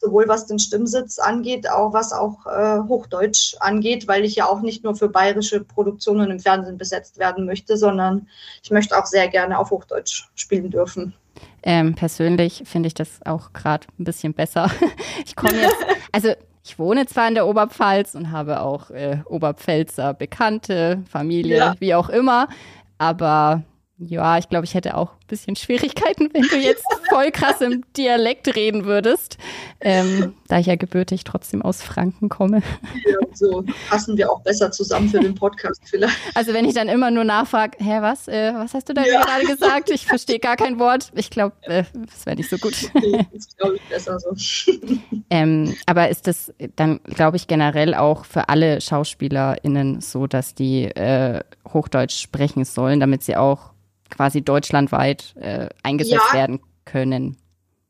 Sowohl 0.00 0.26
was 0.26 0.46
den 0.46 0.58
Stimmsitz 0.58 1.18
angeht, 1.18 1.68
auch 1.68 1.92
was 1.92 2.14
auch 2.14 2.46
äh, 2.46 2.80
Hochdeutsch 2.88 3.56
angeht, 3.60 4.08
weil 4.08 4.24
ich 4.24 4.36
ja 4.36 4.46
auch 4.46 4.62
nicht 4.62 4.82
nur 4.82 4.96
für 4.96 5.10
bayerische 5.10 5.62
Produktionen 5.62 6.30
im 6.30 6.40
Fernsehen 6.40 6.78
besetzt 6.78 7.18
werden 7.18 7.44
möchte, 7.44 7.76
sondern 7.76 8.26
ich 8.62 8.70
möchte 8.70 8.98
auch 8.98 9.06
sehr 9.06 9.28
gerne 9.28 9.58
auf 9.58 9.70
Hochdeutsch 9.70 10.30
spielen 10.34 10.70
dürfen. 10.70 11.14
Ähm, 11.62 11.94
persönlich 11.94 12.62
finde 12.64 12.86
ich 12.86 12.94
das 12.94 13.20
auch 13.26 13.52
gerade 13.52 13.86
ein 13.98 14.04
bisschen 14.04 14.32
besser. 14.32 14.70
Ich 15.24 15.36
komme 15.36 15.60
jetzt, 15.60 15.76
also 16.10 16.32
ich 16.64 16.78
wohne 16.78 17.06
zwar 17.06 17.28
in 17.28 17.34
der 17.34 17.46
Oberpfalz 17.46 18.14
und 18.14 18.30
habe 18.30 18.60
auch 18.60 18.90
äh, 18.90 19.18
Oberpfälzer 19.26 20.14
Bekannte, 20.14 21.02
Familie, 21.08 21.56
ja. 21.56 21.74
wie 21.78 21.94
auch 21.94 22.08
immer, 22.08 22.48
aber 22.98 23.62
ja, 23.98 24.38
ich 24.38 24.48
glaube, 24.48 24.64
ich 24.64 24.74
hätte 24.74 24.96
auch 24.96 25.12
bisschen 25.32 25.56
Schwierigkeiten, 25.56 26.28
wenn 26.34 26.42
du 26.42 26.56
jetzt 26.56 26.84
voll 27.08 27.30
krass 27.30 27.62
im 27.62 27.82
Dialekt 27.96 28.54
reden 28.54 28.84
würdest, 28.84 29.38
ähm, 29.80 30.34
da 30.46 30.58
ich 30.58 30.66
ja 30.66 30.76
gebürtig 30.76 31.24
trotzdem 31.24 31.62
aus 31.62 31.80
Franken 31.82 32.28
komme. 32.28 32.62
Ja, 33.06 33.16
so 33.32 33.64
passen 33.88 34.18
wir 34.18 34.30
auch 34.30 34.42
besser 34.42 34.70
zusammen 34.70 35.08
für 35.08 35.20
den 35.20 35.34
Podcast 35.34 35.80
vielleicht. 35.86 36.14
Also 36.34 36.52
wenn 36.52 36.66
ich 36.66 36.74
dann 36.74 36.90
immer 36.90 37.10
nur 37.10 37.24
nachfrage, 37.24 37.82
hä, 37.82 38.02
was, 38.02 38.28
äh, 38.28 38.52
was 38.54 38.74
hast 38.74 38.90
du 38.90 38.92
da 38.92 39.04
ja. 39.04 39.22
gerade 39.22 39.46
gesagt? 39.46 39.90
Ich 39.90 40.04
verstehe 40.06 40.38
gar 40.38 40.56
kein 40.56 40.78
Wort. 40.78 41.10
Ich 41.14 41.30
glaube, 41.30 41.54
äh, 41.62 41.84
das 41.94 42.26
wäre 42.26 42.36
nicht 42.36 42.50
so 42.50 42.58
gut. 42.58 42.74
Nee, 42.94 43.26
das 43.32 43.56
glaube 43.56 43.76
ich 43.76 43.82
besser 43.88 44.20
so. 44.20 44.36
ähm, 45.30 45.74
aber 45.86 46.10
ist 46.10 46.26
das 46.26 46.52
dann, 46.76 47.00
glaube 47.04 47.38
ich, 47.38 47.46
generell 47.46 47.94
auch 47.94 48.26
für 48.26 48.50
alle 48.50 48.82
SchauspielerInnen 48.82 50.02
so, 50.02 50.26
dass 50.26 50.54
die 50.54 50.84
äh, 50.84 51.40
Hochdeutsch 51.72 52.20
sprechen 52.20 52.66
sollen, 52.66 53.00
damit 53.00 53.22
sie 53.22 53.36
auch 53.36 53.72
quasi 54.12 54.42
deutschlandweit 54.42 55.34
äh, 55.36 55.68
eingesetzt 55.82 56.24
ja. 56.28 56.34
werden 56.34 56.60
können. 56.84 57.36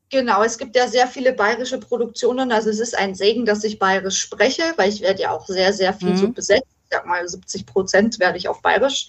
Genau, 0.09 0.43
es 0.43 0.57
gibt 0.57 0.75
ja 0.75 0.87
sehr 0.87 1.07
viele 1.07 1.33
bayerische 1.33 1.79
Produktionen. 1.79 2.51
Also 2.51 2.69
es 2.69 2.79
ist 2.79 2.95
ein 2.95 3.15
Segen, 3.15 3.45
dass 3.45 3.63
ich 3.63 3.79
bayerisch 3.79 4.19
spreche, 4.19 4.61
weil 4.75 4.89
ich 4.89 5.01
werde 5.01 5.23
ja 5.23 5.31
auch 5.31 5.47
sehr, 5.47 5.73
sehr 5.73 5.93
viel 5.93 6.11
mhm. 6.11 6.17
so 6.17 6.27
besetzt. 6.29 6.67
Ich 6.83 6.89
sag 6.91 7.07
mal, 7.07 7.27
70 7.27 7.65
Prozent 7.65 8.19
werde 8.19 8.37
ich 8.37 8.47
auf 8.47 8.61
bayerisch 8.61 9.07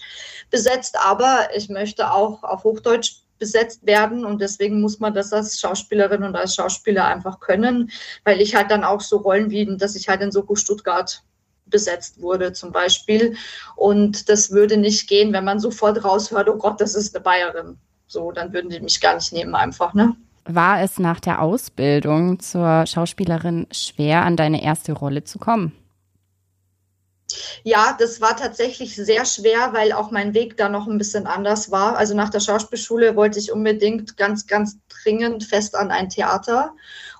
besetzt, 0.49 0.97
aber 0.99 1.49
ich 1.55 1.69
möchte 1.69 2.11
auch 2.11 2.43
auf 2.43 2.63
Hochdeutsch 2.63 3.17
besetzt 3.37 3.85
werden 3.85 4.25
und 4.25 4.41
deswegen 4.41 4.81
muss 4.81 4.99
man 4.99 5.13
das 5.13 5.31
als 5.33 5.59
Schauspielerin 5.59 6.23
und 6.23 6.35
als 6.35 6.55
Schauspieler 6.55 7.05
einfach 7.05 7.39
können, 7.39 7.91
weil 8.23 8.41
ich 8.41 8.55
halt 8.55 8.71
dann 8.71 8.83
auch 8.83 9.01
so 9.01 9.17
Rollen 9.17 9.51
wie, 9.51 9.77
dass 9.77 9.95
ich 9.95 10.07
halt 10.07 10.21
in 10.21 10.31
Soko 10.31 10.55
Stuttgart 10.55 11.21
besetzt 11.65 12.21
wurde 12.21 12.53
zum 12.53 12.71
Beispiel. 12.71 13.35
Und 13.75 14.29
das 14.29 14.51
würde 14.51 14.77
nicht 14.77 15.07
gehen, 15.07 15.33
wenn 15.33 15.43
man 15.43 15.59
sofort 15.59 16.03
raushört, 16.03 16.49
oh 16.49 16.57
Gott, 16.57 16.79
das 16.81 16.95
ist 16.95 17.15
eine 17.15 17.23
Bayerin. 17.23 17.77
So, 18.07 18.31
dann 18.31 18.53
würden 18.53 18.69
die 18.69 18.79
mich 18.79 19.01
gar 19.01 19.15
nicht 19.15 19.33
nehmen 19.33 19.55
einfach, 19.55 19.93
ne? 19.93 20.15
War 20.47 20.81
es 20.81 20.99
nach 20.99 21.19
der 21.19 21.41
Ausbildung 21.41 22.39
zur 22.39 22.85
Schauspielerin 22.85 23.65
schwer, 23.71 24.21
an 24.21 24.37
deine 24.37 24.63
erste 24.63 24.93
Rolle 24.93 25.23
zu 25.23 25.39
kommen? 25.39 25.73
Ja, 27.63 27.95
das 27.97 28.21
war 28.21 28.37
tatsächlich 28.37 28.95
sehr 28.95 29.25
schwer, 29.25 29.73
weil 29.73 29.91
auch 29.91 30.11
mein 30.11 30.35
Weg 30.35 30.57
da 30.57 30.69
noch 30.69 30.87
ein 30.87 30.99
bisschen 30.99 31.25
anders 31.25 31.71
war. 31.71 31.97
Also 31.97 32.15
nach 32.15 32.29
der 32.29 32.39
Schauspielschule 32.39 33.15
wollte 33.15 33.39
ich 33.39 33.51
unbedingt 33.51 34.17
ganz, 34.17 34.45
ganz 34.45 34.77
dringend 34.87 35.43
fest 35.43 35.75
an 35.75 35.89
ein 35.89 36.09
Theater. 36.09 36.73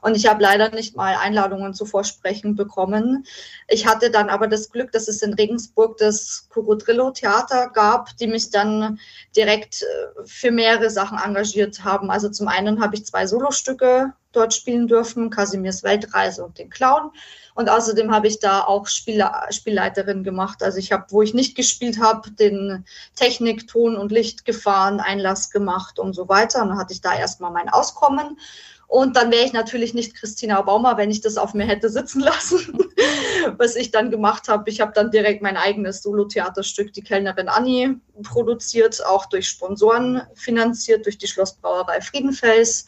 Und 0.06 0.16
ich 0.16 0.28
habe 0.28 0.44
leider 0.44 0.70
nicht 0.70 0.96
mal 0.96 1.16
Einladungen 1.16 1.74
zu 1.74 1.84
Vorsprechen 1.84 2.54
bekommen. 2.56 3.26
Ich 3.68 3.88
hatte 3.88 4.12
dann 4.12 4.30
aber 4.30 4.48
das 4.48 4.70
Glück, 4.70 4.92
dass 4.92 5.08
es 5.08 5.24
in 5.24 5.34
Regensburg 5.34 5.98
das 5.98 6.48
Cocodrillo-Theater 6.50 7.72
gab, 7.74 8.16
die 8.18 8.28
mich 8.28 8.52
dann 8.52 9.00
direkt 9.36 9.82
äh, 9.82 9.86
für 10.26 10.52
mehrere 10.52 10.92
Sachen 10.92 11.18
engagiert 11.18 11.84
haben. 11.84 12.12
Also 12.12 12.30
zum 12.30 12.48
einen 12.48 12.84
habe 12.84 12.94
ich 12.94 13.08
zwei 13.08 13.26
Solostücke 13.26 14.14
dort 14.32 14.54
spielen 14.54 14.88
dürfen, 14.88 15.32
Casimirs 15.32 15.82
Weltreise 15.82 16.46
und 16.46 16.60
den 16.60 16.70
Clown. 16.70 17.10
Und 17.56 17.70
außerdem 17.70 18.14
habe 18.14 18.28
ich 18.28 18.40
da 18.40 18.62
auch 18.62 18.86
Spiel 18.86 19.26
Spielleiterin 19.50 20.24
gemacht. 20.24 20.62
Also 20.62 20.78
ich 20.78 20.92
habe, 20.92 21.06
wo 21.10 21.24
ich 21.24 21.34
nicht 21.34 21.56
gespielt 21.56 22.00
habe, 22.00 22.30
den 22.30 22.86
Technik, 23.16 23.68
Ton 23.68 23.96
und 23.96 24.12
Licht 24.12 24.46
gefahren, 24.46 25.00
Einlass 25.00 25.50
gemacht 25.50 25.98
und 25.98 26.14
so 26.14 26.30
weiter. 26.30 26.62
Und 26.62 26.70
dann 26.70 26.78
hatte 26.78 26.94
ich 26.94 27.02
da 27.02 27.16
erstmal 27.16 27.52
mein 27.52 27.70
Auskommen. 27.70 28.38
Und 28.88 29.16
dann 29.16 29.32
wäre 29.32 29.44
ich 29.44 29.54
natürlich 29.54 29.94
nicht 29.94 30.16
Christina 30.16 30.62
Baumer, 30.62 30.98
wenn 30.98 31.10
ich 31.10 31.22
das 31.22 31.38
auf 31.38 31.54
mir 31.54 31.66
hätte 31.66 31.90
sitzen 31.90 32.22
lassen, 32.22 32.78
was 33.58 33.76
ich 33.76 33.92
dann 33.92 34.12
gemacht 34.12 34.48
habe. 34.48 34.70
Ich 34.70 34.80
habe 34.80 34.92
dann 34.94 35.12
direkt 35.12 35.42
mein 35.42 35.58
eigenes 35.58 36.04
Solo-Theaterstück, 36.04 36.94
Die 36.94 37.02
Kellnerin 37.02 37.50
Annie, 37.50 38.00
produziert, 38.24 39.04
auch 39.06 39.26
durch 39.26 39.48
Sponsoren 39.48 40.22
finanziert, 40.36 41.06
durch 41.06 41.18
die 41.18 41.28
Schlossbrauerei 41.28 42.02
Friedenfels 42.02 42.86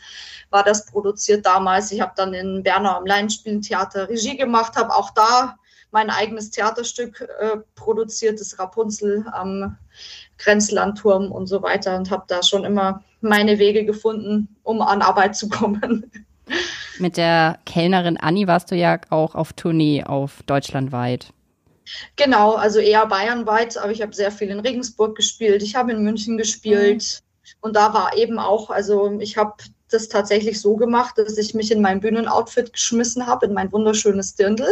war 0.50 0.63
das 0.63 0.86
produziert 0.86 1.46
damals. 1.46 1.92
Ich 1.92 2.01
habe 2.01 2.13
dann 2.16 2.34
in 2.34 2.63
Berner 2.63 2.98
am 2.98 3.06
Laienspielentheater 3.06 4.08
Regie 4.10 4.38
gemacht, 4.38 4.75
habe 4.75 4.96
auch 4.96 5.12
da 5.12 5.58
mein 5.91 6.10
eigenes 6.10 6.51
Theaterstück 6.51 7.22
äh, 7.39 7.58
produziert, 7.75 8.39
das 8.39 8.60
Rapunzel 8.60 9.25
am 9.32 9.77
Grenzlandturm 10.38 11.32
und 11.32 11.48
so 11.48 11.62
weiter 11.62 11.98
und 11.98 12.12
habe 12.12 12.25
da 12.27 12.44
schon 12.44 12.65
immer 12.65 13.03
meine 13.22 13.58
Wege 13.60 13.86
gefunden, 13.86 14.56
um 14.63 14.82
an 14.82 15.01
Arbeit 15.01 15.36
zu 15.36 15.50
kommen. 15.50 16.12
Mit 17.00 17.17
der 17.17 17.60
Kellnerin 17.65 18.17
Anni 18.17 18.48
warst 18.48 18.72
du 18.72 18.75
ja 18.75 19.00
auch 19.10 19.36
auf 19.36 19.53
Tournee 19.53 20.03
auf 20.03 20.44
deutschlandweit. 20.46 21.34
Genau, 22.15 22.56
also 22.56 22.79
eher 22.79 23.06
bayernweit, 23.06 23.77
aber 23.77 23.91
ich 23.91 24.01
habe 24.01 24.13
sehr 24.13 24.32
viel 24.32 24.50
in 24.50 24.60
Regensburg 24.60 25.15
gespielt. 25.15 25.63
Ich 25.63 25.75
habe 25.75 25.91
in 25.91 26.03
München 26.03 26.38
gespielt 26.38 27.22
mhm. 27.22 27.51
und 27.62 27.75
da 27.75 27.94
war 27.94 28.17
eben 28.17 28.39
auch, 28.39 28.70
also 28.70 29.17
ich 29.20 29.38
habe 29.38 29.53
das 29.89 30.10
tatsächlich 30.10 30.60
so 30.60 30.75
gemacht, 30.75 31.17
dass 31.17 31.38
ich 31.38 31.53
mich 31.53 31.72
in 31.72 31.82
mein 31.82 32.01
Bühnenoutfit 32.01 32.74
geschmissen 32.74 33.25
habe, 33.25 33.46
in 33.46 33.53
mein 33.53 33.72
wunderschönes 33.72 34.36
Dirndl 34.36 34.67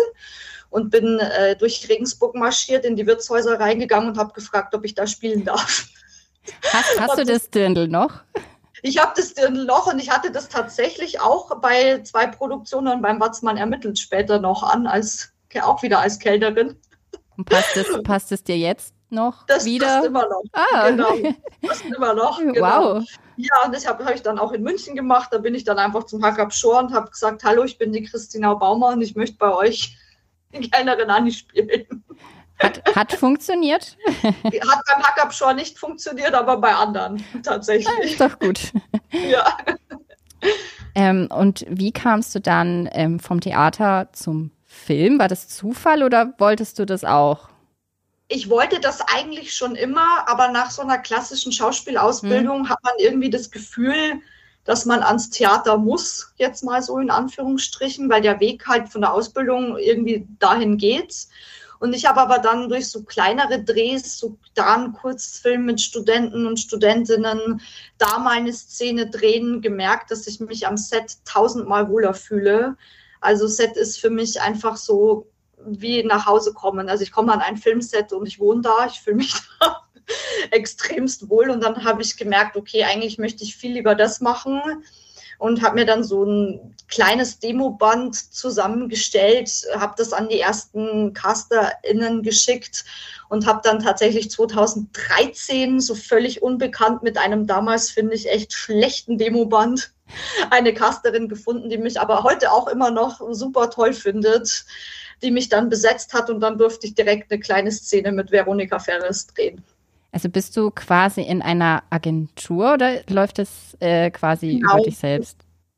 und 0.69 0.89
bin 0.89 1.19
äh, 1.19 1.55
durch 1.55 1.87
Regensburg 1.89 2.35
marschiert, 2.35 2.85
in 2.85 2.95
die 2.95 3.05
Wirtshäuser 3.05 3.59
reingegangen 3.59 4.09
und 4.09 4.17
habe 4.17 4.33
gefragt, 4.33 4.73
ob 4.75 4.85
ich 4.85 4.95
da 4.95 5.07
spielen 5.07 5.45
darf. 5.45 5.87
Hast, 6.71 6.99
hast 6.99 7.17
du 7.17 7.25
das 7.25 7.49
Dirndl 7.49 7.87
noch? 7.87 8.21
Ich 8.81 9.01
habe 9.01 9.13
das 9.15 9.33
Dirndl 9.33 9.65
noch 9.65 9.87
und 9.91 9.99
ich 9.99 10.11
hatte 10.11 10.31
das 10.31 10.47
tatsächlich 10.47 11.19
auch 11.19 11.59
bei 11.59 12.01
zwei 12.03 12.27
Produktionen 12.27 13.01
beim 13.01 13.19
Watzmann 13.19 13.57
ermittelt 13.57 13.97
später 13.97 14.39
noch 14.39 14.61
an, 14.63 14.85
als 14.85 15.31
auch 15.61 15.81
wieder 15.81 15.99
als 15.99 16.19
Kellnerin. 16.19 16.79
Und 17.37 17.49
passt 17.49 17.75
es, 17.77 17.87
passt 18.03 18.31
es 18.31 18.43
dir 18.43 18.57
jetzt 18.57 18.93
noch 19.09 19.45
das 19.45 19.65
wieder? 19.65 19.87
passt 19.87 20.05
immer 20.05 20.27
noch. 20.27 20.43
Ah. 20.51 20.89
Genau. 20.89 21.15
Passt 21.65 21.85
immer 21.85 22.13
noch. 22.13 22.39
Genau. 22.45 22.95
Wow. 22.95 23.03
Ja, 23.37 23.65
und 23.65 23.75
das 23.75 23.87
habe 23.87 24.05
hab 24.05 24.15
ich 24.15 24.21
dann 24.21 24.39
auch 24.39 24.51
in 24.53 24.63
München 24.63 24.95
gemacht. 24.95 25.29
Da 25.31 25.39
bin 25.39 25.55
ich 25.55 25.63
dann 25.63 25.77
einfach 25.77 26.05
zum 26.05 26.23
Hackab 26.23 26.53
Shore 26.53 26.79
und 26.79 26.93
habe 26.93 27.09
gesagt, 27.09 27.43
hallo, 27.43 27.63
ich 27.63 27.77
bin 27.77 27.91
die 27.91 28.03
Christina 28.03 28.53
Baumer 28.53 28.89
und 28.89 29.01
ich 29.01 29.15
möchte 29.15 29.37
bei 29.37 29.53
euch 29.53 29.97
Kellnerin 30.71 31.09
Anni 31.09 31.31
spielen. 31.31 32.03
Hat, 32.59 32.81
hat 32.95 33.11
funktioniert? 33.13 33.97
Hat 34.23 34.33
beim 34.43 35.03
Hackab 35.03 35.33
Shore 35.33 35.53
nicht 35.53 35.77
funktioniert, 35.77 36.33
aber 36.33 36.57
bei 36.57 36.73
anderen 36.73 37.23
tatsächlich. 37.43 38.11
Ist 38.11 38.21
doch 38.21 38.39
gut. 38.39 38.71
Ja. 39.11 39.57
Ähm, 40.93 41.29
und 41.31 41.65
wie 41.69 41.93
kamst 41.93 42.35
du 42.35 42.41
dann 42.41 42.89
ähm, 42.91 43.19
vom 43.19 43.39
Theater 43.39 44.09
zum 44.11 44.51
Film? 44.65 45.19
War 45.19 45.29
das 45.29 45.47
Zufall 45.47 46.03
oder 46.03 46.33
wolltest 46.37 46.79
du 46.79 46.85
das 46.85 47.05
auch? 47.05 47.47
ich 48.27 48.49
wollte 48.49 48.79
das 48.79 49.01
eigentlich 49.01 49.53
schon 49.53 49.75
immer, 49.75 50.27
aber 50.27 50.49
nach 50.49 50.71
so 50.71 50.81
einer 50.81 50.97
klassischen 50.97 51.51
Schauspielausbildung 51.51 52.63
mhm. 52.63 52.69
hat 52.69 52.79
man 52.83 52.93
irgendwie 52.97 53.29
das 53.29 53.51
Gefühl, 53.51 54.19
dass 54.65 54.85
man 54.85 55.03
ans 55.03 55.29
Theater 55.29 55.77
muss, 55.77 56.33
jetzt 56.37 56.63
mal 56.63 56.81
so 56.81 56.97
in 56.97 57.11
Anführungsstrichen, 57.11 58.09
weil 58.09 58.21
der 58.21 58.39
Weg 58.39 58.67
halt 58.67 58.89
von 58.89 59.01
der 59.01 59.13
Ausbildung 59.13 59.77
irgendwie 59.77 60.27
dahin 60.39 60.77
geht. 60.77 61.27
Und 61.79 61.93
ich 61.93 62.05
habe 62.05 62.21
aber 62.21 62.39
dann 62.39 62.67
durch 62.67 62.89
so 62.89 63.03
kleinere 63.03 63.63
Drehs, 63.63 64.17
so 64.17 64.37
da 64.55 64.75
ein 64.75 64.93
Kurzfilm 64.93 65.65
mit 65.65 65.81
Studenten 65.81 66.47
und 66.47 66.59
Studentinnen, 66.59 67.61
da 67.97 68.17
mal 68.17 68.37
eine 68.37 68.53
Szene 68.53 69.09
drehen, 69.09 69.61
gemerkt, 69.61 70.09
dass 70.09 70.25
ich 70.25 70.39
mich 70.39 70.65
am 70.65 70.77
Set 70.77 71.17
tausendmal 71.25 71.89
wohler 71.89 72.13
fühle. 72.13 72.75
Also 73.21 73.47
Set 73.47 73.77
ist 73.77 73.99
für 73.99 74.09
mich 74.09 74.41
einfach 74.41 74.77
so 74.77 75.27
wie 75.63 76.03
nach 76.03 76.25
Hause 76.25 76.53
kommen. 76.53 76.89
Also 76.89 77.03
ich 77.03 77.11
komme 77.11 77.33
an 77.33 77.41
ein 77.41 77.57
Filmset 77.57 78.13
und 78.13 78.25
ich 78.25 78.39
wohne 78.39 78.61
da, 78.61 78.87
ich 78.87 79.01
fühle 79.01 79.17
mich 79.17 79.33
da 79.59 79.84
extremst 80.51 81.29
wohl. 81.29 81.49
Und 81.49 81.63
dann 81.63 81.83
habe 81.83 82.01
ich 82.01 82.17
gemerkt, 82.17 82.55
okay, 82.55 82.83
eigentlich 82.83 83.17
möchte 83.17 83.43
ich 83.43 83.55
viel 83.55 83.73
lieber 83.73 83.95
das 83.95 84.21
machen. 84.21 84.61
Und 85.37 85.61
habe 85.61 85.75
mir 85.75 85.85
dann 85.85 86.03
so 86.03 86.23
ein 86.23 86.75
kleines 86.87 87.39
Demoband 87.39 88.15
zusammengestellt, 88.33 89.51
habe 89.75 89.93
das 89.97 90.13
an 90.13 90.29
die 90.29 90.39
ersten 90.39 91.13
CasterInnen 91.13 92.23
geschickt 92.23 92.85
und 93.27 93.45
habe 93.45 93.59
dann 93.61 93.79
tatsächlich 93.79 94.31
2013 94.31 95.81
so 95.81 95.93
völlig 95.93 96.41
unbekannt 96.41 97.03
mit 97.03 97.17
einem 97.17 97.47
damals, 97.47 97.89
finde 97.89 98.15
ich, 98.15 98.29
echt 98.29 98.53
schlechten 98.53 99.17
Demoband 99.17 99.91
eine 100.51 100.73
Casterin 100.73 101.27
gefunden, 101.27 101.69
die 101.69 101.79
mich 101.79 101.99
aber 101.99 102.23
heute 102.23 102.53
auch 102.53 102.69
immer 102.69 102.91
noch 102.91 103.19
super 103.31 103.69
toll 103.69 103.91
findet 103.91 104.65
die 105.21 105.31
mich 105.31 105.49
dann 105.49 105.69
besetzt 105.69 106.13
hat. 106.13 106.29
Und 106.29 106.39
dann 106.39 106.57
durfte 106.57 106.87
ich 106.87 106.95
direkt 106.95 107.31
eine 107.31 107.39
kleine 107.39 107.71
Szene 107.71 108.11
mit 108.11 108.31
Veronika 108.31 108.79
Ferres 108.79 109.27
drehen. 109.27 109.63
Also 110.15 110.29
bist 110.29 110.55
du 110.55 110.71
quasi 110.71 111.23
in 111.23 111.41
einer 111.41 111.83
Agentur 111.89 112.75
oder 112.75 113.01
läuft 113.09 113.37
es 113.37 113.75
äh, 113.81 114.09
quasi 114.11 114.59
genau. 114.59 114.75
über 114.75 114.83
dich 114.83 114.97
selbst? 114.97 115.37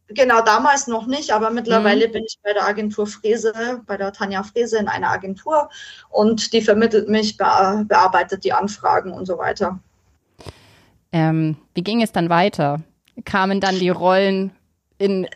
Genau, 0.09 0.41
damals 0.41 0.85
noch 0.85 1.07
nicht, 1.07 1.31
aber 1.31 1.49
mittlerweile 1.49 2.07
mhm. 2.07 2.11
bin 2.11 2.23
ich 2.23 2.37
bei 2.43 2.53
der 2.53 2.67
Agentur 2.67 3.07
Frese, 3.07 3.81
bei 3.87 3.97
der 3.97 4.13
Tanja 4.13 4.43
Frese 4.43 4.77
in 4.77 4.87
einer 4.87 5.09
Agentur 5.09 5.71
und 6.11 6.53
die 6.53 6.61
vermittelt 6.61 7.09
mich, 7.09 7.35
bearbeitet 7.35 8.43
die 8.43 8.53
Anfragen 8.53 9.11
und 9.11 9.25
so 9.25 9.39
weiter. 9.39 9.79
Ähm, 11.11 11.57
wie 11.73 11.81
ging 11.81 12.03
es 12.03 12.11
dann 12.11 12.29
weiter? 12.29 12.81
Kamen 13.25 13.59
dann 13.59 13.79
die 13.79 13.89
Rollen 13.89 14.51
in 14.99 15.27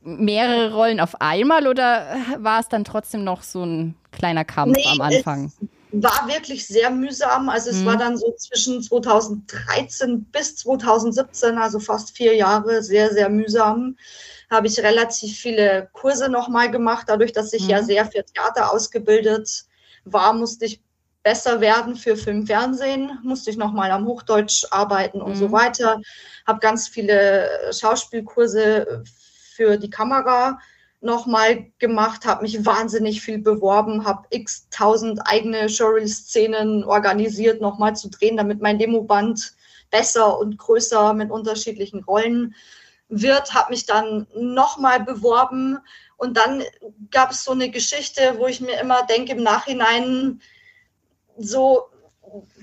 mehrere 0.00 0.74
Rollen 0.74 0.98
auf 0.98 1.20
einmal 1.20 1.68
oder 1.68 2.16
war 2.38 2.58
es 2.58 2.68
dann 2.68 2.82
trotzdem 2.82 3.22
noch 3.22 3.44
so 3.44 3.62
ein 3.62 3.94
kleiner 4.10 4.44
Kampf 4.44 4.76
nee, 4.76 4.86
am 4.90 5.00
Anfang? 5.00 5.52
War 5.92 6.28
wirklich 6.28 6.66
sehr 6.66 6.90
mühsam. 6.90 7.48
Also 7.48 7.70
es 7.70 7.78
mhm. 7.78 7.86
war 7.86 7.96
dann 7.96 8.16
so 8.16 8.32
zwischen 8.32 8.82
2013 8.82 10.24
bis 10.24 10.56
2017, 10.56 11.58
also 11.58 11.80
fast 11.80 12.16
vier 12.16 12.34
Jahre, 12.34 12.82
sehr, 12.82 13.12
sehr 13.12 13.28
mühsam. 13.28 13.96
Habe 14.50 14.66
ich 14.66 14.80
relativ 14.80 15.36
viele 15.38 15.88
Kurse 15.92 16.28
nochmal 16.28 16.70
gemacht. 16.70 17.06
Dadurch, 17.08 17.32
dass 17.32 17.52
ich 17.52 17.64
mhm. 17.64 17.70
ja 17.70 17.82
sehr 17.82 18.04
für 18.06 18.24
Theater 18.24 18.72
ausgebildet 18.72 19.64
war, 20.04 20.32
musste 20.32 20.64
ich 20.64 20.80
besser 21.22 21.60
werden 21.60 21.96
für 21.96 22.16
Film, 22.16 22.46
Fernsehen, 22.46 23.18
musste 23.22 23.50
ich 23.50 23.56
nochmal 23.56 23.90
am 23.90 24.06
Hochdeutsch 24.06 24.64
arbeiten 24.70 25.20
und 25.20 25.32
mhm. 25.32 25.36
so 25.36 25.52
weiter. 25.52 26.00
Habe 26.46 26.60
ganz 26.60 26.88
viele 26.88 27.72
Schauspielkurse 27.72 29.04
für 29.54 29.76
die 29.76 29.90
Kamera 29.90 30.58
nochmal 31.00 31.66
gemacht, 31.78 32.26
habe 32.26 32.42
mich 32.42 32.64
wahnsinnig 32.66 33.22
viel 33.22 33.38
beworben, 33.38 34.04
habe 34.04 34.26
x 34.30 34.68
tausend 34.70 35.20
eigene 35.24 35.68
Showreel-Szenen 35.68 36.84
organisiert, 36.84 37.60
nochmal 37.60 37.96
zu 37.96 38.10
drehen, 38.10 38.36
damit 38.36 38.60
mein 38.60 38.78
Demoband 38.78 39.54
besser 39.90 40.38
und 40.38 40.58
größer 40.58 41.14
mit 41.14 41.30
unterschiedlichen 41.30 42.04
Rollen 42.04 42.54
wird, 43.08 43.54
habe 43.54 43.70
mich 43.70 43.86
dann 43.86 44.26
nochmal 44.34 45.02
beworben. 45.02 45.78
Und 46.16 46.36
dann 46.36 46.62
gab 47.10 47.32
es 47.32 47.44
so 47.44 47.52
eine 47.52 47.70
Geschichte, 47.70 48.34
wo 48.38 48.46
ich 48.46 48.60
mir 48.60 48.78
immer 48.80 49.04
denke 49.06 49.32
im 49.32 49.42
Nachhinein, 49.42 50.40
so, 51.36 51.86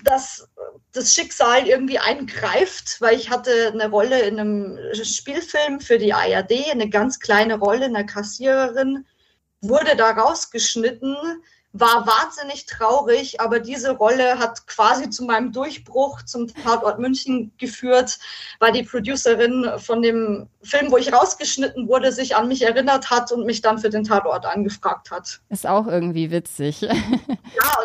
dass 0.04 0.48
das 0.94 1.14
Schicksal 1.14 1.68
irgendwie 1.68 2.00
eingreift, 2.00 3.02
weil 3.02 3.16
ich 3.16 3.30
hatte 3.30 3.72
eine 3.72 3.90
Rolle 3.90 4.22
in 4.22 4.40
einem 4.40 4.80
Spielfilm 4.94 5.80
für 5.80 5.98
die 5.98 6.14
ARD, 6.14 6.72
eine 6.72 6.90
ganz 6.90 7.20
kleine 7.20 7.60
Rolle, 7.60 7.86
eine 7.86 8.06
Kassiererin, 8.06 9.06
wurde 9.62 9.96
da 9.96 10.12
rausgeschnitten 10.12 11.16
war 11.74 12.08
wahnsinnig 12.08 12.66
traurig, 12.66 13.40
aber 13.40 13.60
diese 13.60 13.92
Rolle 13.92 14.40
hat 14.40 14.66
quasi 14.68 15.10
zu 15.10 15.26
meinem 15.26 15.52
Durchbruch 15.52 16.24
zum 16.24 16.48
Tatort 16.48 17.00
München 17.00 17.52
geführt, 17.58 18.20
weil 18.60 18.72
die 18.72 18.84
Producerin 18.84 19.72
von 19.78 20.02
dem 20.02 20.48
Film, 20.64 20.92
wo 20.92 20.98
ich 20.98 21.14
rausgeschnitten 21.14 21.88
wurde, 21.88 22.12
sich 22.12 22.36
an 22.36 22.48
mich 22.48 22.64
erinnert 22.64 23.10
hat 23.10 23.32
und 23.32 23.46
mich 23.46 23.62
dann 23.62 23.78
für 23.78 23.90
den 23.90 24.04
Tatort 24.04 24.46
angefragt 24.46 25.12
hat. 25.12 25.40
Ist 25.50 25.68
auch 25.68 25.88
irgendwie 25.88 26.32
witzig. 26.32 26.82
ja, 26.82 26.90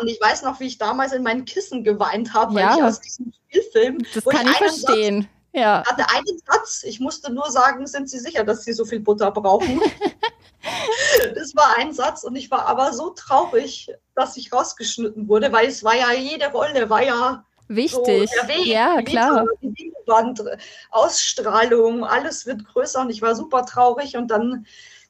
und 0.01 0.07
ich 0.07 0.19
weiß 0.19 0.43
noch, 0.43 0.59
wie 0.59 0.67
ich 0.67 0.77
damals 0.77 1.13
in 1.13 1.23
meinen 1.23 1.45
Kissen 1.45 1.83
geweint 1.83 2.33
habe, 2.33 2.59
ja. 2.59 2.69
weil 2.69 2.77
ich 2.77 2.83
aus 2.83 3.01
diesem 3.01 3.33
Spielfilm. 3.49 3.99
Das 4.13 4.25
kann 4.25 4.47
ich 4.47 4.57
verstehen. 4.57 5.21
Satz, 5.21 5.32
Ja. 5.53 5.83
Hatte 5.85 6.09
einen 6.09 6.39
Satz. 6.45 6.83
Ich 6.83 6.99
musste 6.99 7.31
nur 7.31 7.49
sagen, 7.51 7.85
sind 7.87 8.09
Sie 8.09 8.19
sicher, 8.19 8.43
dass 8.43 8.63
Sie 8.63 8.73
so 8.73 8.85
viel 8.85 8.99
Butter 8.99 9.31
brauchen? 9.31 9.79
das 11.35 11.55
war 11.55 11.77
ein 11.77 11.93
Satz 11.93 12.23
und 12.23 12.35
ich 12.35 12.49
war 12.49 12.65
aber 12.65 12.91
so 12.91 13.11
traurig, 13.11 13.91
dass 14.15 14.35
ich 14.35 14.51
rausgeschnitten 14.51 15.27
wurde, 15.27 15.51
weil 15.51 15.67
es 15.67 15.83
war 15.83 15.95
ja 15.95 16.11
jede 16.11 16.51
Rolle, 16.51 16.89
war 16.89 17.03
ja 17.03 17.45
Wichtig. 17.67 18.29
So 18.29 18.47
Weg, 18.47 18.65
ja, 18.65 19.01
klar. 19.01 19.45
Die 19.61 19.93
Wand, 20.05 20.43
Ausstrahlung, 20.91 22.03
alles 22.03 22.45
wird 22.45 22.65
größer 22.65 23.01
und 23.01 23.09
ich 23.09 23.21
war 23.21 23.35
super 23.35 23.65
traurig 23.65 24.17
und 24.17 24.29
dann 24.29 24.65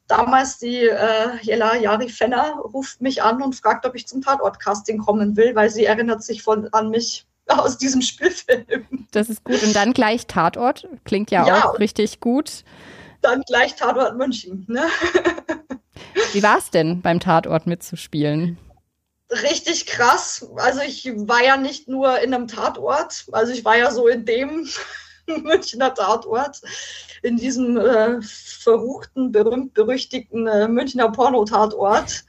damals 0.07 0.59
die 0.59 0.85
äh, 0.88 1.38
Jella 1.41 1.75
Jari 1.75 2.09
Fenner 2.09 2.59
ruft 2.73 3.01
mich 3.01 3.23
an 3.23 3.41
und 3.41 3.55
fragt, 3.55 3.85
ob 3.85 3.95
ich 3.95 4.07
zum 4.07 4.21
Tatortcasting 4.21 5.00
kommen 5.00 5.35
will, 5.35 5.55
weil 5.55 5.69
sie 5.69 5.85
erinnert 5.85 6.23
sich 6.23 6.43
von, 6.43 6.67
an 6.73 6.89
mich 6.89 7.25
aus 7.47 7.77
diesem 7.77 8.01
Spielfilm. 8.01 9.07
Das 9.12 9.29
ist 9.29 9.43
gut. 9.43 9.62
Und 9.63 9.75
dann 9.75 9.93
gleich 9.93 10.27
Tatort. 10.27 10.88
Klingt 11.03 11.31
ja, 11.31 11.45
ja 11.45 11.69
auch 11.69 11.79
richtig 11.79 12.19
gut. 12.19 12.63
Dann 13.21 13.41
gleich 13.41 13.75
Tatort 13.75 14.17
München. 14.17 14.65
Ne? 14.67 14.83
Wie 16.33 16.43
war 16.43 16.57
es 16.57 16.69
denn, 16.69 17.01
beim 17.01 17.19
Tatort 17.19 17.67
mitzuspielen? 17.67 18.57
Richtig 19.31 19.85
krass. 19.85 20.47
Also 20.57 20.81
ich 20.81 21.05
war 21.15 21.43
ja 21.43 21.57
nicht 21.57 21.88
nur 21.88 22.19
in 22.19 22.33
einem 22.33 22.47
Tatort, 22.47 23.25
also 23.31 23.51
ich 23.51 23.65
war 23.65 23.77
ja 23.77 23.89
so 23.91 24.07
in 24.07 24.25
dem 24.25 24.67
Münchner 25.44 25.94
Tatort, 25.94 26.62
in 27.22 27.38
diesem 27.38 27.77
äh, 27.77 28.22
verruchten, 28.22 29.32
berühmt-berüchtigten 29.32 30.48
äh, 30.48 30.68
Münchner 30.68 31.12
Porno-Tatort. 31.12 32.25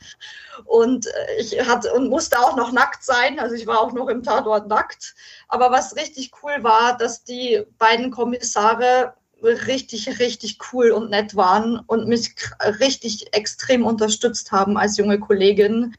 Und 0.65 1.07
äh, 1.07 1.11
ich 1.41 1.61
hatte 1.67 1.93
und 1.93 2.09
musste 2.09 2.39
auch 2.39 2.57
noch 2.57 2.73
nackt 2.73 3.05
sein, 3.05 3.39
also 3.41 3.55
ich 3.55 3.67
war 3.67 3.81
auch 3.81 3.93
noch 3.93 4.09
im 4.09 4.23
Tatort 4.23 4.69
nackt. 4.69 5.15
Aber 5.49 5.71
was 5.71 5.97
richtig 5.97 6.31
cool 6.43 6.63
war, 6.63 6.97
dass 6.97 7.25
die 7.25 7.65
beiden 7.79 8.11
Kommissare 8.11 9.15
richtig, 9.45 10.19
richtig 10.19 10.59
cool 10.73 10.91
und 10.91 11.11
nett 11.11 11.37
waren 11.37 11.81
und 11.87 12.09
mich 12.09 12.35
richtig 12.81 13.35
extrem 13.35 13.85
unterstützt 13.85 14.53
haben 14.53 14.77
als 14.77 14.97
junge 14.97 15.19
Kollegin. 15.19 15.95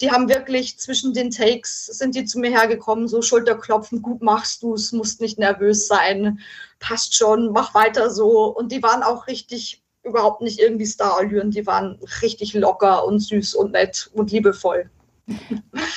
Die 0.00 0.10
haben 0.10 0.28
wirklich 0.28 0.78
zwischen 0.78 1.14
den 1.14 1.30
Takes, 1.30 1.86
sind 1.86 2.14
die 2.14 2.24
zu 2.24 2.38
mir 2.38 2.50
hergekommen, 2.50 3.08
so 3.08 3.22
Schulterklopfen, 3.22 4.02
gut 4.02 4.20
machst 4.20 4.62
du 4.62 4.74
es, 4.74 4.92
musst 4.92 5.20
nicht 5.20 5.38
nervös 5.38 5.86
sein, 5.86 6.40
passt 6.80 7.14
schon, 7.14 7.52
mach 7.52 7.74
weiter 7.74 8.10
so. 8.10 8.46
Und 8.46 8.72
die 8.72 8.82
waren 8.82 9.02
auch 9.02 9.26
richtig 9.26 9.82
überhaupt 10.02 10.42
nicht 10.42 10.60
irgendwie 10.60 10.86
Starallüren, 10.86 11.50
die 11.50 11.66
waren 11.66 11.98
richtig 12.22 12.54
locker 12.54 13.04
und 13.04 13.20
süß 13.20 13.54
und 13.54 13.72
nett 13.72 14.10
und 14.12 14.30
liebevoll. 14.30 14.90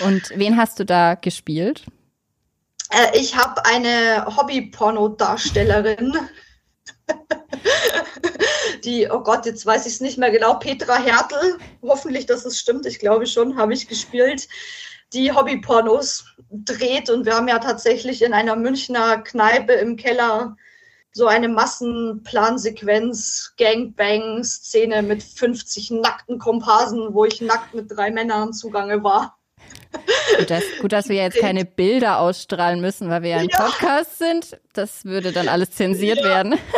Und 0.03 0.31
wen 0.33 0.57
hast 0.57 0.79
du 0.79 0.85
da 0.85 1.13
gespielt? 1.13 1.85
Äh, 2.89 3.15
ich 3.15 3.35
habe 3.35 3.63
eine 3.63 4.25
Hobby-Porno-Darstellerin 4.25 6.17
die, 8.83 9.09
oh 9.09 9.21
Gott, 9.21 9.45
jetzt 9.45 9.65
weiß 9.65 9.85
ich 9.85 9.93
es 9.93 10.01
nicht 10.01 10.17
mehr 10.17 10.31
genau, 10.31 10.55
Petra 10.55 10.97
Hertel, 10.97 11.57
hoffentlich, 11.81 12.25
dass 12.25 12.45
es 12.45 12.59
stimmt, 12.59 12.85
ich 12.85 12.99
glaube 12.99 13.25
schon, 13.25 13.57
habe 13.57 13.73
ich 13.73 13.87
gespielt, 13.87 14.47
die 15.13 15.31
Hobbypornos 15.31 16.25
dreht 16.51 17.09
und 17.09 17.25
wir 17.25 17.35
haben 17.35 17.47
ja 17.47 17.59
tatsächlich 17.59 18.21
in 18.21 18.33
einer 18.33 18.55
Münchner 18.55 19.19
Kneipe 19.19 19.73
im 19.73 19.95
Keller 19.95 20.55
so 21.11 21.25
eine 21.25 21.49
Massenplansequenz, 21.49 23.53
Gangbang-Szene 23.57 25.01
mit 25.01 25.23
50 25.23 25.91
nackten 25.91 26.37
Komparsen, 26.37 27.13
wo 27.13 27.25
ich 27.25 27.41
nackt 27.41 27.73
mit 27.73 27.89
drei 27.89 28.11
Männern 28.11 28.53
zugange 28.53 29.03
war. 29.03 29.38
Gut 30.37 30.49
dass, 30.49 30.63
gut, 30.81 30.91
dass 30.91 31.09
wir 31.09 31.17
jetzt 31.17 31.39
keine 31.39 31.65
Bilder 31.65 32.19
ausstrahlen 32.19 32.79
müssen, 32.81 33.09
weil 33.09 33.23
wir 33.23 33.29
ja 33.31 33.37
ein 33.37 33.49
ja. 33.49 33.57
Podcast 33.57 34.17
sind. 34.17 34.59
Das 34.73 35.05
würde 35.05 35.31
dann 35.31 35.47
alles 35.47 35.71
zensiert 35.71 36.19
ja. 36.19 36.25
werden. 36.25 36.55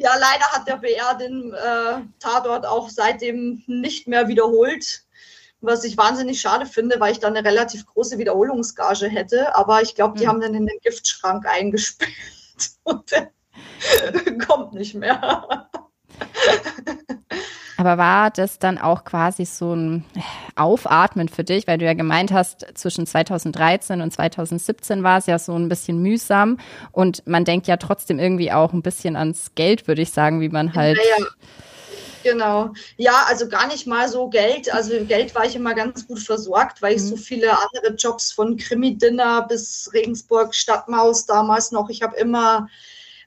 Ja, 0.00 0.12
leider 0.14 0.44
hat 0.52 0.68
der 0.68 0.76
BR 0.76 1.14
den 1.16 1.52
äh, 1.52 2.02
Tatort 2.20 2.64
auch 2.64 2.88
seitdem 2.88 3.64
nicht 3.66 4.06
mehr 4.06 4.28
wiederholt, 4.28 5.02
was 5.60 5.82
ich 5.82 5.96
wahnsinnig 5.96 6.40
schade 6.40 6.66
finde, 6.66 7.00
weil 7.00 7.10
ich 7.10 7.18
da 7.18 7.26
eine 7.26 7.44
relativ 7.44 7.84
große 7.84 8.16
Wiederholungsgage 8.16 9.08
hätte. 9.08 9.56
Aber 9.56 9.82
ich 9.82 9.96
glaube, 9.96 10.16
die 10.16 10.24
mhm. 10.24 10.28
haben 10.28 10.40
dann 10.40 10.54
in 10.54 10.66
den 10.66 10.78
Giftschrank 10.82 11.44
eingespielt 11.46 12.12
und 12.84 13.10
der 13.10 13.32
kommt 14.46 14.72
nicht 14.74 14.94
mehr. 14.94 15.68
Aber 17.78 17.96
war 17.96 18.32
das 18.32 18.58
dann 18.58 18.76
auch 18.76 19.04
quasi 19.04 19.44
so 19.44 19.72
ein 19.72 20.04
Aufatmen 20.56 21.28
für 21.28 21.44
dich, 21.44 21.68
weil 21.68 21.78
du 21.78 21.84
ja 21.84 21.94
gemeint 21.94 22.32
hast, 22.32 22.66
zwischen 22.74 23.06
2013 23.06 24.00
und 24.00 24.12
2017 24.12 25.04
war 25.04 25.18
es 25.18 25.26
ja 25.26 25.38
so 25.38 25.54
ein 25.54 25.68
bisschen 25.68 26.02
mühsam 26.02 26.58
und 26.90 27.24
man 27.28 27.44
denkt 27.44 27.68
ja 27.68 27.76
trotzdem 27.76 28.18
irgendwie 28.18 28.50
auch 28.50 28.72
ein 28.72 28.82
bisschen 28.82 29.14
ans 29.14 29.52
Geld, 29.54 29.86
würde 29.86 30.02
ich 30.02 30.10
sagen, 30.10 30.40
wie 30.40 30.48
man 30.48 30.74
halt. 30.74 30.98
Ja, 30.98 31.22
ja. 31.22 31.26
Genau. 32.24 32.72
Ja, 32.96 33.26
also 33.28 33.48
gar 33.48 33.68
nicht 33.68 33.86
mal 33.86 34.08
so 34.08 34.28
Geld. 34.28 34.74
Also 34.74 35.04
Geld 35.04 35.36
war 35.36 35.44
ich 35.44 35.54
immer 35.54 35.72
ganz 35.72 36.04
gut 36.08 36.18
versorgt, 36.18 36.82
weil 36.82 36.96
ich 36.96 37.02
mhm. 37.02 37.06
so 37.06 37.16
viele 37.16 37.52
andere 37.52 37.94
Jobs 37.94 38.32
von 38.32 38.56
Krimi-Dinner 38.56 39.46
bis 39.48 39.88
Regensburg 39.92 40.52
Stadtmaus 40.52 41.26
damals 41.26 41.70
noch, 41.70 41.88
ich 41.90 42.02
habe 42.02 42.16
immer 42.16 42.68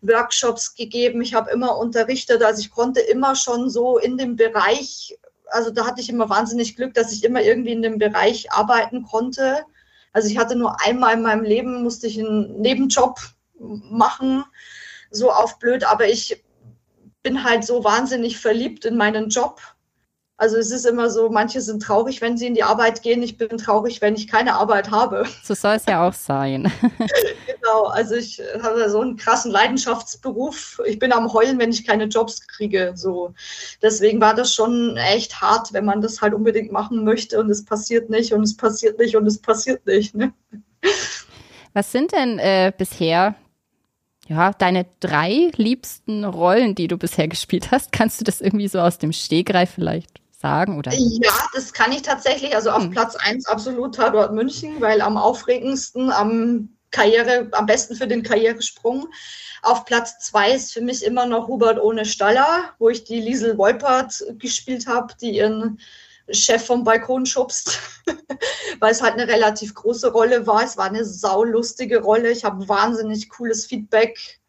Workshops 0.02 0.76
gegeben, 0.76 1.22
ich 1.22 1.34
habe 1.34 1.52
immer 1.52 1.78
unterrichtet, 1.78 2.44
also 2.44 2.60
ich 2.60 2.72
konnte 2.72 3.00
immer 3.00 3.36
schon 3.36 3.70
so 3.70 3.98
in 3.98 4.18
dem 4.18 4.36
Bereich, 4.36 5.18
also 5.48 5.70
da 5.70 5.86
hatte 5.86 6.02
ich 6.02 6.10
immer 6.10 6.30
wahnsinnig 6.30 6.76
Glück, 6.76 6.94
dass 6.94 7.12
ich 7.12 7.24
immer 7.24 7.42
irgendwie 7.42 7.72
in 7.74 7.82
dem 7.82 7.98
Bereich 8.00 8.52
arbeiten 8.52 9.04
konnte. 9.04 9.64
Also 10.14 10.30
ich 10.30 10.38
hatte 10.38 10.56
nur 10.56 10.82
einmal 10.82 11.14
in 11.14 11.22
meinem 11.22 11.44
Leben, 11.44 11.84
musste 11.84 12.08
ich 12.08 12.20
einen 12.20 12.60
Nebenjob 12.60 13.20
machen, 13.60 14.44
so 15.12 15.32
auf 15.32 15.60
blöd, 15.60 15.84
aber 15.84 16.08
ich 16.08 16.44
bin 17.24 17.44
halt 17.44 17.64
so 17.64 17.84
wahnsinnig 17.84 18.40
verliebt 18.40 18.86
in 18.86 18.98
meinen 18.98 19.30
Job 19.30 19.62
also 20.42 20.58
es 20.58 20.72
ist 20.72 20.88
immer 20.88 21.12
so, 21.12 21.30
manche 21.30 21.62
sind 21.62 21.84
traurig, 21.84 22.20
wenn 22.20 22.36
sie 22.36 22.48
in 22.48 22.56
die 22.56 22.64
Arbeit 22.64 23.04
gehen. 23.04 23.22
Ich 23.22 23.38
bin 23.38 23.60
traurig, 23.60 24.02
wenn 24.02 24.16
ich 24.16 24.28
keine 24.28 24.56
Arbeit 24.56 24.90
habe. 24.90 25.24
So 25.44 25.54
soll 25.54 25.76
es 25.76 25.86
ja 25.86 26.08
auch 26.08 26.14
sein. 26.14 26.72
genau, 27.46 27.84
also 27.84 28.16
ich 28.16 28.42
habe 28.64 28.90
so 28.90 29.02
einen 29.02 29.18
krassen 29.18 29.52
Leidenschaftsberuf. 29.52 30.82
Ich 30.88 30.98
bin 30.98 31.14
am 31.14 31.32
Heulen, 31.32 31.60
wenn 31.60 31.70
ich 31.70 31.86
keine 31.86 32.06
Jobs 32.06 32.48
kriege. 32.48 32.94
So. 32.96 33.36
Deswegen 33.84 34.20
war 34.20 34.34
das 34.34 34.52
schon 34.52 34.98
echt 34.98 35.42
hart, 35.42 35.74
wenn 35.74 35.86
man 35.86 36.02
das 36.02 36.22
halt 36.22 36.34
unbedingt 36.34 36.72
machen 36.72 37.04
möchte 37.04 37.40
und 37.40 37.50
es 37.52 37.64
passiert 37.64 38.10
nicht 38.10 38.34
und 38.34 38.42
es 38.42 38.58
passiert 38.58 38.98
nicht 38.98 39.16
und 39.16 39.28
es 39.28 39.38
passiert 39.40 39.86
nicht. 39.86 40.16
Ne? 40.16 40.34
Was 41.74 41.92
sind 41.92 42.14
denn 42.14 42.40
äh, 42.40 42.72
bisher 42.76 43.36
ja, 44.28 44.54
deine 44.54 44.88
drei 45.02 45.52
liebsten 45.56 46.26
Rollen, 46.26 46.74
die 46.74 46.88
du 46.88 46.98
bisher 46.98 47.28
gespielt 47.28 47.70
hast? 47.70 47.92
Kannst 47.92 48.20
du 48.20 48.24
das 48.24 48.42
irgendwie 48.42 48.70
so 48.70 48.80
aus 48.80 48.98
dem 48.98 49.14
Stegreif 49.14 49.72
vielleicht 49.76 50.21
sagen? 50.42 50.78
Oder? 50.78 50.92
Ja, 50.94 51.32
das 51.54 51.72
kann 51.72 51.92
ich 51.92 52.02
tatsächlich. 52.02 52.56
Also 52.56 52.72
auf 52.72 52.84
hm. 52.84 52.92
Platz 52.92 53.16
1 53.16 53.46
absolut 53.46 53.96
Tatort 53.96 54.34
München, 54.34 54.82
weil 54.82 55.02
am 55.02 55.18
aufregendsten, 55.18 56.12
am 56.12 56.70
Karriere, 56.92 57.48
am 57.54 57.66
besten 57.66 57.96
für 57.96 58.08
den 58.08 58.24
Karrieresprung. 58.24 59.08
Auf 59.62 59.86
Platz 59.86 60.20
2 60.20 60.52
ist 60.52 60.74
für 60.74 60.82
mich 60.82 61.06
immer 61.06 61.26
noch 61.26 61.48
Hubert 61.48 61.80
ohne 61.82 62.06
Staller, 62.06 62.74
wo 62.80 62.90
ich 62.90 63.06
die 63.06 63.22
Liesel 63.22 63.58
Wolpert 63.58 64.24
gespielt 64.38 64.88
habe, 64.88 65.14
die 65.22 65.38
ihren 65.38 65.80
Chef 66.32 66.66
vom 66.66 66.84
Balkon 66.84 67.26
schubst, 67.26 67.80
weil 68.80 68.92
es 68.92 69.02
halt 69.02 69.14
eine 69.14 69.28
relativ 69.28 69.74
große 69.74 70.12
Rolle 70.12 70.48
war. 70.48 70.64
Es 70.64 70.78
war 70.78 70.86
eine 70.86 71.06
saulustige 71.06 72.02
Rolle. 72.02 72.32
Ich 72.32 72.44
habe 72.44 72.68
wahnsinnig 72.68 73.30
cooles 73.30 73.66
Feedback 73.66 74.41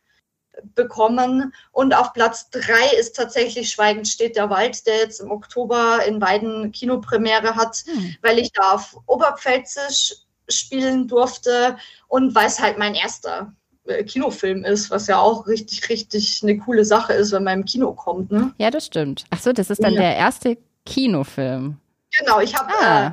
bekommen. 0.74 1.52
Und 1.72 1.94
auf 1.94 2.12
Platz 2.12 2.50
drei 2.50 2.96
ist 2.98 3.16
tatsächlich 3.16 3.70
Schweigend 3.70 4.08
steht 4.08 4.36
der 4.36 4.50
Wald, 4.50 4.86
der 4.86 4.98
jetzt 4.98 5.20
im 5.20 5.30
Oktober 5.30 6.00
in 6.06 6.18
beiden 6.18 6.72
Kinopremiere 6.72 7.56
hat, 7.56 7.84
hm. 7.86 8.16
weil 8.22 8.38
ich 8.38 8.52
da 8.52 8.72
auf 8.72 8.96
Oberpfälzisch 9.06 10.14
spielen 10.48 11.08
durfte 11.08 11.76
und 12.08 12.34
weil 12.34 12.46
es 12.46 12.60
halt 12.60 12.78
mein 12.78 12.94
erster 12.94 13.52
äh, 13.86 14.04
Kinofilm 14.04 14.64
ist, 14.64 14.90
was 14.90 15.06
ja 15.06 15.18
auch 15.18 15.46
richtig, 15.46 15.88
richtig 15.88 16.40
eine 16.42 16.58
coole 16.58 16.84
Sache 16.84 17.12
ist, 17.12 17.32
wenn 17.32 17.44
man 17.44 17.60
im 17.60 17.64
Kino 17.64 17.92
kommt. 17.92 18.30
Ne? 18.30 18.52
Ja, 18.58 18.70
das 18.70 18.86
stimmt. 18.86 19.24
Ach 19.30 19.40
so, 19.40 19.52
das 19.52 19.70
ist 19.70 19.82
dann 19.82 19.94
ja. 19.94 20.02
der 20.02 20.16
erste 20.16 20.58
Kinofilm. 20.84 21.78
Genau, 22.18 22.40
ich 22.40 22.54
habe 22.54 22.72
ah. 22.80 23.06
äh, 23.06 23.10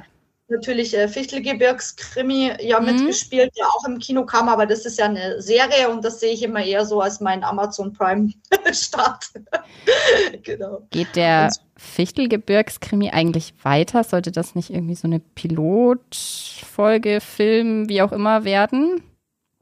natürlich 0.49 0.95
äh, 0.95 1.07
Fichtelgebirgskrimi 1.07 2.53
ja 2.61 2.79
mhm. 2.79 2.85
mitgespielt, 2.87 3.51
der 3.57 3.67
auch 3.67 3.85
im 3.85 3.99
Kino 3.99 4.25
kam, 4.25 4.49
aber 4.49 4.65
das 4.65 4.85
ist 4.85 4.99
ja 4.99 5.05
eine 5.05 5.41
Serie 5.41 5.89
und 5.89 6.03
das 6.03 6.19
sehe 6.19 6.33
ich 6.33 6.43
immer 6.43 6.63
eher 6.63 6.85
so 6.85 7.01
als 7.01 7.19
mein 7.19 7.43
Amazon 7.43 7.93
Prime 7.93 8.31
Start. 8.71 9.25
genau. 10.43 10.81
Geht 10.91 11.15
der 11.15 11.51
Fichtelgebirgskrimi 11.77 13.11
eigentlich 13.11 13.53
weiter? 13.63 14.03
Sollte 14.03 14.31
das 14.31 14.55
nicht 14.55 14.69
irgendwie 14.69 14.95
so 14.95 15.07
eine 15.07 15.19
Pilotfolge, 15.19 17.21
Film, 17.21 17.89
wie 17.89 18.01
auch 18.01 18.11
immer 18.11 18.43
werden? 18.43 19.03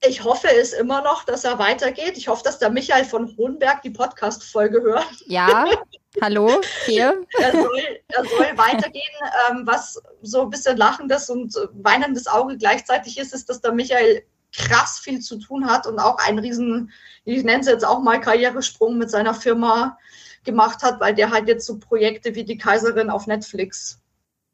Ich 0.06 0.24
hoffe 0.24 0.48
es 0.62 0.74
immer 0.74 1.02
noch, 1.02 1.24
dass 1.24 1.44
er 1.44 1.58
weitergeht. 1.58 2.18
Ich 2.18 2.28
hoffe, 2.28 2.44
dass 2.44 2.60
der 2.60 2.70
Michael 2.70 3.04
von 3.04 3.36
Hohenberg 3.36 3.82
die 3.82 3.90
Podcast-Folge 3.90 4.82
hört. 4.82 5.08
Ja, 5.26 5.66
hallo, 6.22 6.62
hier. 6.86 7.26
er, 7.40 7.52
soll, 7.52 7.82
er 8.08 8.24
soll 8.26 8.58
weitergehen. 8.58 9.04
Ähm, 9.50 9.64
was 9.66 10.02
so 10.22 10.42
ein 10.42 10.50
bisschen 10.50 10.78
lachendes 10.78 11.30
und 11.30 11.56
weinendes 11.74 12.28
Auge 12.28 12.58
gleichzeitig 12.58 13.18
ist, 13.18 13.34
ist, 13.34 13.50
dass 13.50 13.62
der 13.62 13.74
Michael 13.74 14.24
krass 14.54 15.00
viel 15.00 15.20
zu 15.20 15.38
tun 15.38 15.70
hat 15.70 15.88
und 15.88 16.00
auch 16.00 16.18
einen 16.20 16.40
riesen, 16.40 16.92
ich 17.26 17.44
nenne 17.44 17.62
es 17.62 17.68
jetzt 17.68 17.86
auch 17.86 18.00
mal 18.02 18.20
Karrieresprung 18.20 18.98
mit 18.98 19.12
seiner 19.12 19.34
Firma 19.34 19.98
gemacht 20.44 20.82
hat, 20.84 21.00
weil 21.00 21.14
der 21.14 21.32
halt 21.32 21.48
jetzt 21.48 21.66
so 21.66 21.78
Projekte 21.78 22.34
wie 22.36 22.44
die 22.44 22.58
Kaiserin 22.58 23.10
auf 23.10 23.28
Netflix 23.28 24.02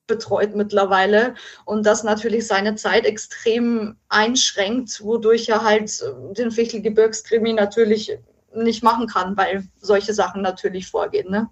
betreut 0.08 0.56
mittlerweile 0.56 1.36
und 1.66 1.86
das 1.86 2.04
natürlich 2.04 2.46
seine 2.46 2.76
Zeit 2.76 3.06
extrem 3.06 3.96
einschränkt, 4.10 5.02
wodurch 5.02 5.48
er 5.48 5.64
halt 5.64 6.04
den 6.38 6.52
Fichtelgebirgskrimi 6.52 7.54
natürlich 7.54 8.18
nicht 8.56 8.84
machen 8.84 9.08
kann, 9.08 9.36
weil 9.38 9.68
solche 9.78 10.14
Sachen 10.14 10.42
natürlich 10.42 10.88
vorgehen. 10.88 11.30
Ne? 11.32 11.50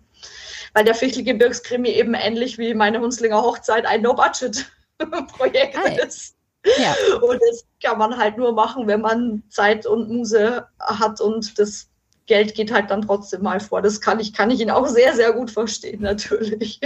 Weil 0.73 0.85
der 0.85 0.95
Fichtelgebirgskrimi 0.95 1.89
eben 1.89 2.13
ähnlich 2.13 2.57
wie 2.57 2.73
meine 2.73 2.99
Hunslinger 2.99 3.41
Hochzeit 3.41 3.85
ein 3.85 4.01
No-Budget-Projekt 4.01 5.77
ist. 6.05 6.35
Ja. 6.63 6.95
Und 7.21 7.39
das 7.49 7.65
kann 7.83 7.97
man 7.97 8.17
halt 8.17 8.37
nur 8.37 8.53
machen, 8.53 8.87
wenn 8.87 9.01
man 9.01 9.43
Zeit 9.49 9.85
und 9.85 10.09
Muse 10.09 10.67
hat 10.79 11.19
und 11.19 11.57
das 11.57 11.89
Geld 12.27 12.53
geht 12.53 12.71
halt 12.71 12.91
dann 12.91 13.01
trotzdem 13.01 13.41
mal 13.41 13.59
vor. 13.59 13.81
Das 13.81 13.99
kann 13.99 14.19
ich, 14.19 14.33
kann 14.33 14.51
ich 14.51 14.61
ihn 14.61 14.69
auch 14.69 14.87
sehr, 14.87 15.15
sehr 15.15 15.33
gut 15.33 15.51
verstehen, 15.51 16.01
natürlich. 16.01 16.79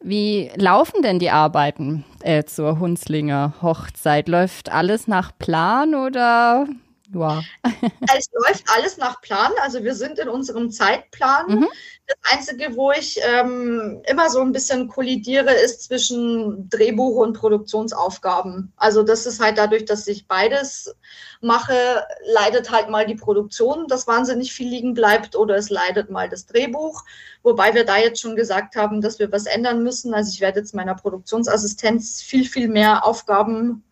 Wie 0.00 0.50
laufen 0.54 1.02
denn 1.02 1.18
die 1.18 1.30
Arbeiten 1.30 2.04
äh, 2.22 2.44
zur 2.44 2.78
Hunslinger 2.78 3.54
Hochzeit? 3.62 4.28
Läuft 4.28 4.70
alles 4.70 5.08
nach 5.08 5.36
Plan 5.36 5.94
oder 5.94 6.66
ja. 7.14 7.42
es 8.16 8.28
läuft 8.32 8.64
alles 8.74 8.96
nach 8.98 9.20
Plan. 9.20 9.52
Also 9.62 9.82
wir 9.84 9.94
sind 9.94 10.18
in 10.18 10.28
unserem 10.28 10.70
Zeitplan. 10.70 11.46
Mhm. 11.46 11.68
Das 12.06 12.16
Einzige, 12.32 12.76
wo 12.76 12.92
ich 12.92 13.20
ähm, 13.22 14.02
immer 14.06 14.30
so 14.30 14.40
ein 14.40 14.52
bisschen 14.52 14.88
kollidiere, 14.88 15.52
ist 15.52 15.84
zwischen 15.84 16.68
Drehbuch 16.70 17.16
und 17.16 17.34
Produktionsaufgaben. 17.34 18.72
Also 18.76 19.02
das 19.02 19.26
ist 19.26 19.40
halt 19.40 19.58
dadurch, 19.58 19.84
dass 19.84 20.06
ich 20.06 20.26
beides 20.26 20.94
mache, 21.40 22.04
leidet 22.34 22.70
halt 22.70 22.90
mal 22.90 23.06
die 23.06 23.14
Produktion, 23.14 23.86
dass 23.88 24.06
wahnsinnig 24.06 24.52
viel 24.52 24.68
liegen 24.68 24.94
bleibt, 24.94 25.36
oder 25.36 25.56
es 25.56 25.70
leidet 25.70 26.10
mal 26.10 26.28
das 26.28 26.46
Drehbuch. 26.46 27.04
Wobei 27.42 27.74
wir 27.74 27.84
da 27.84 27.98
jetzt 27.98 28.20
schon 28.20 28.36
gesagt 28.36 28.76
haben, 28.76 29.00
dass 29.00 29.18
wir 29.18 29.30
was 29.30 29.46
ändern 29.46 29.82
müssen. 29.82 30.14
Also 30.14 30.32
ich 30.32 30.40
werde 30.40 30.60
jetzt 30.60 30.74
meiner 30.74 30.94
Produktionsassistenz 30.94 32.22
viel, 32.22 32.44
viel 32.44 32.68
mehr 32.68 33.06
Aufgaben 33.06 33.84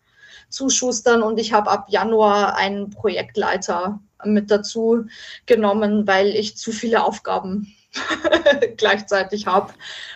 zuschustern 0.49 1.23
und 1.23 1.39
ich 1.39 1.53
habe 1.53 1.69
ab 1.69 1.87
Januar 1.89 2.55
einen 2.55 2.89
Projektleiter 2.89 3.99
mit 4.23 4.49
dazu 4.49 5.05
genommen, 5.45 6.07
weil 6.07 6.29
ich 6.29 6.57
zu 6.57 6.71
viele 6.71 7.03
Aufgaben 7.03 7.73
gleichzeitig 8.77 9.47
habe 9.47 9.73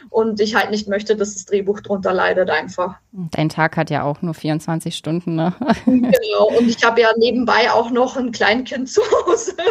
und 0.10 0.40
ich 0.40 0.56
halt 0.56 0.72
nicht 0.72 0.88
möchte, 0.88 1.16
dass 1.16 1.34
das 1.34 1.46
Drehbuch 1.46 1.82
drunter 1.82 2.14
leidet 2.14 2.50
einfach. 2.50 2.96
Dein 3.12 3.50
Tag 3.50 3.78
hat 3.78 3.90
ja 3.90 4.04
auch 4.04 4.22
nur 4.22 4.34
24 4.34 4.96
Stunden, 4.96 5.36
ne? 5.36 5.54
genau, 5.86 6.58
und 6.58 6.68
ich 6.68 6.84
habe 6.84 7.02
ja 7.02 7.12
nebenbei 7.18 7.72
auch 7.72 7.92
noch 7.92 8.18
ein 8.18 8.32
Kleinkind 8.32 8.90
zu 8.90 9.02
Hause. 9.02 9.56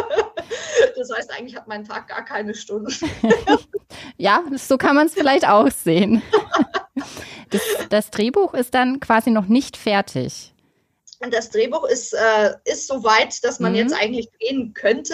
Das 0.97 1.09
heißt, 1.15 1.31
eigentlich 1.31 1.55
hat 1.55 1.67
mein 1.67 1.85
Tag 1.85 2.07
gar 2.09 2.23
keine 2.23 2.53
Stunden. 2.53 2.93
ja, 4.17 4.43
so 4.55 4.77
kann 4.77 4.95
man 4.95 5.07
es 5.07 5.13
vielleicht 5.13 5.47
auch 5.47 5.69
sehen. 5.71 6.21
Das, 7.49 7.61
das 7.89 8.11
Drehbuch 8.11 8.53
ist 8.53 8.73
dann 8.73 8.99
quasi 8.99 9.31
noch 9.31 9.47
nicht 9.47 9.77
fertig. 9.77 10.50
Und 11.23 11.33
das 11.33 11.49
Drehbuch 11.49 11.85
ist, 11.85 12.13
äh, 12.13 12.53
ist 12.65 12.87
so 12.87 13.03
weit, 13.03 13.43
dass 13.43 13.59
man 13.59 13.73
mhm. 13.73 13.77
jetzt 13.77 13.93
eigentlich 13.93 14.29
drehen 14.39 14.73
könnte. 14.73 15.13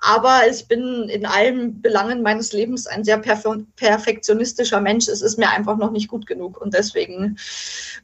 Aber 0.00 0.42
ich 0.48 0.68
bin 0.68 1.08
in 1.08 1.26
allen 1.26 1.82
Belangen 1.82 2.22
meines 2.22 2.52
Lebens 2.52 2.86
ein 2.86 3.02
sehr 3.02 3.18
perfe 3.18 3.66
perfektionistischer 3.76 4.80
Mensch. 4.80 5.08
Es 5.08 5.22
ist 5.22 5.38
mir 5.38 5.50
einfach 5.50 5.76
noch 5.76 5.90
nicht 5.90 6.08
gut 6.08 6.26
genug. 6.26 6.60
Und 6.60 6.74
deswegen 6.74 7.36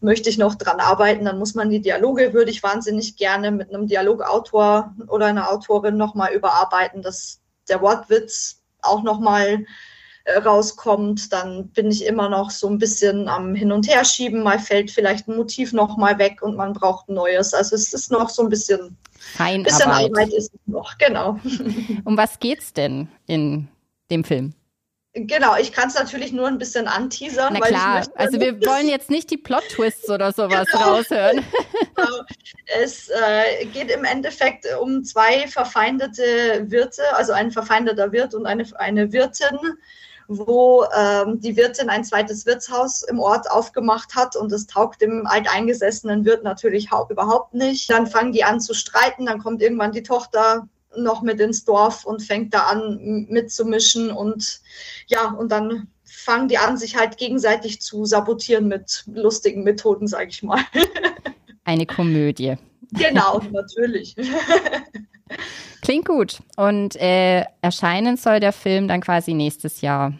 möchte 0.01 0.29
ich 0.29 0.39
noch 0.39 0.57
dran 0.57 0.81
arbeiten. 0.81 1.25
Dann 1.25 1.39
muss 1.39 1.55
man 1.55 1.71
die 1.71 1.81
Dialoge, 1.81 2.33
würde 2.33 2.51
ich 2.51 2.63
wahnsinnig 2.63 3.17
gerne 3.17 3.53
mit 3.53 3.73
einem 3.73 3.87
Dialogautor 3.87 4.95
oder 5.09 5.27
einer 5.27 5.51
Autorin 5.51 5.97
nochmal 5.97 6.33
überarbeiten, 6.35 7.03
dass 7.03 7.41
der 7.69 7.81
Wortwitz 7.81 8.61
auch 8.83 9.03
nochmal 9.03 9.65
äh, 10.25 10.39
rauskommt, 10.39 11.33
dann 11.33 11.69
bin 11.69 11.91
ich 11.91 12.05
immer 12.07 12.29
noch 12.29 12.51
so 12.51 12.69
ein 12.69 12.79
bisschen 12.79 13.29
am 13.29 13.55
Hin 13.55 13.73
und 13.73 13.89
Her 13.89 14.05
schieben. 14.05 14.43
Mal 14.43 14.59
fällt 14.59 14.91
vielleicht 14.91 15.29
ein 15.29 15.37
Motiv 15.37 15.73
noch 15.73 15.97
mal 15.97 16.19
weg 16.19 16.43
und 16.43 16.57
man 16.57 16.73
braucht 16.73 17.09
ein 17.09 17.15
neues. 17.15 17.55
Also 17.55 17.77
es 17.77 17.93
ist 17.93 18.11
noch 18.11 18.29
so 18.29 18.43
ein 18.43 18.49
bisschen 18.49 18.97
Feinarbeit. 19.37 19.65
Bisschen 19.65 19.91
Arbeit 19.91 20.33
ist 20.33 20.53
noch, 20.67 20.99
genau. 20.99 21.39
Um 22.05 22.17
was 22.17 22.39
geht's 22.39 22.73
denn 22.73 23.09
in 23.27 23.69
dem 24.11 24.25
Film? 24.25 24.55
Genau, 25.17 25.57
ich 25.57 25.71
kann 25.71 25.89
es 25.89 25.95
natürlich 25.95 26.33
nur 26.33 26.49
ein 26.49 26.59
bisschen 26.59 26.89
anteasern. 26.89 27.55
Na 27.57 27.61
klar, 27.61 28.05
also 28.17 28.41
wir 28.41 28.61
wollen 28.67 28.89
jetzt 28.89 29.11
nicht 29.11 29.31
die 29.31 29.37
Plot-Twists 29.37 30.11
oder 30.11 30.33
sowas 30.33 30.67
genau. 30.73 30.97
raushören. 30.97 31.45
Es 32.81 33.11
äh, 33.11 33.67
geht 33.67 33.91
im 33.91 34.05
Endeffekt 34.05 34.67
um 34.81 35.05
zwei 35.05 35.47
verfeindete 35.49 36.65
Wirte, 36.71 37.03
also 37.15 37.33
ein 37.33 37.51
verfeindeter 37.51 38.11
Wirt 38.11 38.35
und 38.35 38.47
eine, 38.47 38.65
eine 38.79 39.13
Wirtin, 39.13 39.59
wo 40.29 40.85
ähm, 40.97 41.41
die 41.41 41.57
Wirtin 41.57 41.89
ein 41.89 42.05
zweites 42.05 42.47
Wirtshaus 42.47 43.03
im 43.03 43.19
Ort 43.21 43.51
aufgemacht 43.51 44.15
hat 44.15 44.37
und 44.37 44.51
es 44.53 44.67
taugt 44.67 45.01
dem 45.01 45.27
alteingesessenen 45.27 46.25
Wirt 46.25 46.45
natürlich 46.45 46.91
überhaupt 47.11 47.55
nicht. 47.55 47.91
Dann 47.91 48.07
fangen 48.07 48.33
die 48.33 48.45
an 48.45 48.61
zu 48.61 48.75
streiten, 48.75 49.27
dann 49.27 49.39
kommt 49.39 49.63
irgendwann 49.63 49.93
die 49.93 50.03
Tochter 50.03 50.69
noch 50.97 51.23
mit 51.23 51.41
ins 51.41 51.65
Dorf 51.65 52.05
und 52.05 52.23
fängt 52.23 52.55
da 52.55 52.65
an 52.65 53.27
mitzumischen 53.29 54.11
und 54.11 54.61
ja, 55.09 55.31
und 55.33 55.51
dann 55.51 55.89
fangen 56.05 56.49
die 56.49 56.59
an, 56.59 56.77
sich 56.77 56.97
halt 56.97 57.17
gegenseitig 57.17 57.81
zu 57.81 58.05
sabotieren 58.05 58.69
mit 58.69 59.05
lustigen 59.07 59.65
Methoden, 59.65 60.07
sage 60.07 60.29
ich 60.31 60.43
mal. 60.43 60.61
Eine 61.65 61.87
Komödie. 61.87 62.57
Genau, 62.93 63.41
natürlich. 63.51 64.15
Klingt 65.83 66.07
gut. 66.07 66.39
Und 66.57 66.97
äh, 66.97 67.45
erscheinen 67.61 68.17
soll 68.17 68.41
der 68.41 68.53
Film 68.53 68.89
dann 68.89 69.01
quasi 69.01 69.35
nächstes 69.35 69.81
Jahr. 69.81 70.15